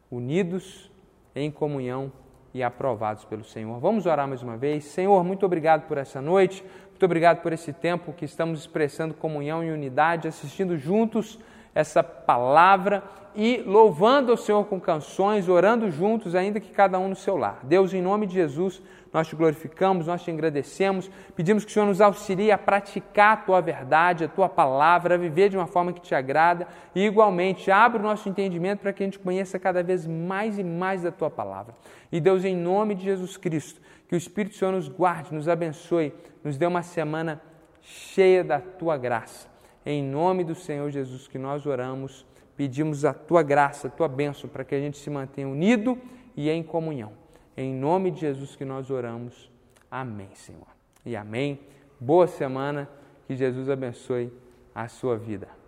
unidos 0.10 0.92
em 1.34 1.50
comunhão 1.50 2.12
e 2.54 2.62
aprovados 2.62 3.26
pelo 3.26 3.44
Senhor. 3.44 3.80
Vamos 3.80 4.06
orar 4.06 4.28
mais 4.28 4.44
uma 4.44 4.58
vez. 4.58 4.86
Senhor, 4.86 5.24
muito 5.24 5.46
obrigado 5.46 5.88
por 5.88 5.98
essa 5.98 6.22
noite, 6.22 6.64
muito 6.90 7.04
obrigado 7.04 7.42
por 7.42 7.54
esse 7.54 7.72
tempo 7.72 8.14
que 8.14 8.26
estamos 8.26 8.60
expressando 8.60 9.14
comunhão 9.14 9.64
e 9.64 9.72
unidade, 9.72 10.28
assistindo 10.28 10.78
juntos 10.78 11.40
essa 11.74 12.04
palavra 12.04 13.04
e 13.36 13.64
louvando 13.66 14.32
ao 14.32 14.38
Senhor 14.38 14.66
com 14.66 14.80
canções, 14.80 15.48
orando 15.48 15.90
juntos, 15.90 16.36
ainda 16.36 16.60
que 16.60 16.72
cada 16.72 17.00
um 17.00 17.08
no 17.08 17.16
seu 17.16 17.38
lar. 17.38 17.60
Deus, 17.64 17.94
em 17.94 18.02
nome 18.02 18.28
de 18.28 18.34
Jesus, 18.34 18.82
nós 19.14 19.28
te 19.28 19.36
glorificamos, 19.36 20.08
nós 20.08 20.24
te 20.24 20.32
agradecemos, 20.32 21.10
pedimos 21.36 21.66
que 21.66 21.72
o 21.72 21.74
Senhor 21.74 21.86
nos 21.86 22.00
auxilie 22.00 22.52
a 22.52 22.58
praticar 22.58 23.34
a 23.34 23.38
tua 23.38 23.62
verdade, 23.62 24.24
a 24.24 24.28
tua 24.28 24.48
palavra, 24.48 25.16
a 25.16 25.18
viver 25.18 25.50
de 25.50 25.58
uma 25.58 25.68
forma 25.68 25.92
que 25.92 26.02
te 26.02 26.16
agrada 26.16 26.68
e, 26.96 27.06
igualmente, 27.06 27.70
abra 27.70 28.00
o 28.00 28.04
nosso 28.04 28.30
entendimento 28.30 28.80
para 28.80 28.94
que 28.94 29.04
a 29.04 29.06
gente 29.06 29.20
conheça 29.20 29.60
cada 29.60 29.84
vez 29.84 30.08
mais 30.08 30.58
e 30.58 30.64
mais 30.64 31.04
da 31.04 31.12
tua 31.12 31.30
palavra. 31.30 31.74
E, 32.12 32.20
Deus, 32.20 32.46
em 32.46 32.56
nome 32.56 32.96
de 32.96 33.04
Jesus 33.04 33.36
Cristo, 33.36 33.82
que 34.08 34.16
o 34.16 34.18
Espírito 34.18 34.56
Senhor 34.56 34.72
nos 34.72 34.88
guarde, 34.88 35.34
nos 35.34 35.48
abençoe, 35.48 36.14
nos 36.44 36.58
dê 36.58 36.66
uma 36.66 36.84
semana 36.84 37.42
cheia 37.82 38.44
da 38.44 38.60
tua 38.60 38.98
graça. 38.98 39.51
Em 39.86 40.04
nome 40.04 40.44
do 40.44 40.56
Senhor 40.56 40.90
Jesus 40.90 41.28
que 41.28 41.38
nós 41.38 41.66
oramos, 41.66 42.26
pedimos 42.56 43.04
a 43.06 43.14
tua 43.14 43.42
graça, 43.42 43.88
a 43.88 43.92
tua 43.92 44.08
bênção, 44.08 44.50
para 44.50 44.64
que 44.64 44.76
a 44.76 44.80
gente 44.80 44.98
se 44.98 45.10
mantenha 45.10 45.48
unido 45.48 45.98
e 46.36 46.50
em 46.50 46.62
comunhão. 46.62 47.14
Em 47.58 47.74
nome 47.74 48.12
de 48.12 48.22
Jesus 48.22 48.56
que 48.56 48.64
nós 48.64 48.90
oramos. 48.90 49.52
Amém, 49.90 50.30
Senhor. 50.36 50.68
E 51.06 51.16
amém. 51.16 51.60
Boa 52.00 52.28
semana. 52.28 52.88
Que 53.28 53.36
Jesus 53.36 53.70
abençoe 53.70 54.32
a 54.74 54.88
sua 54.88 55.18
vida. 55.18 55.61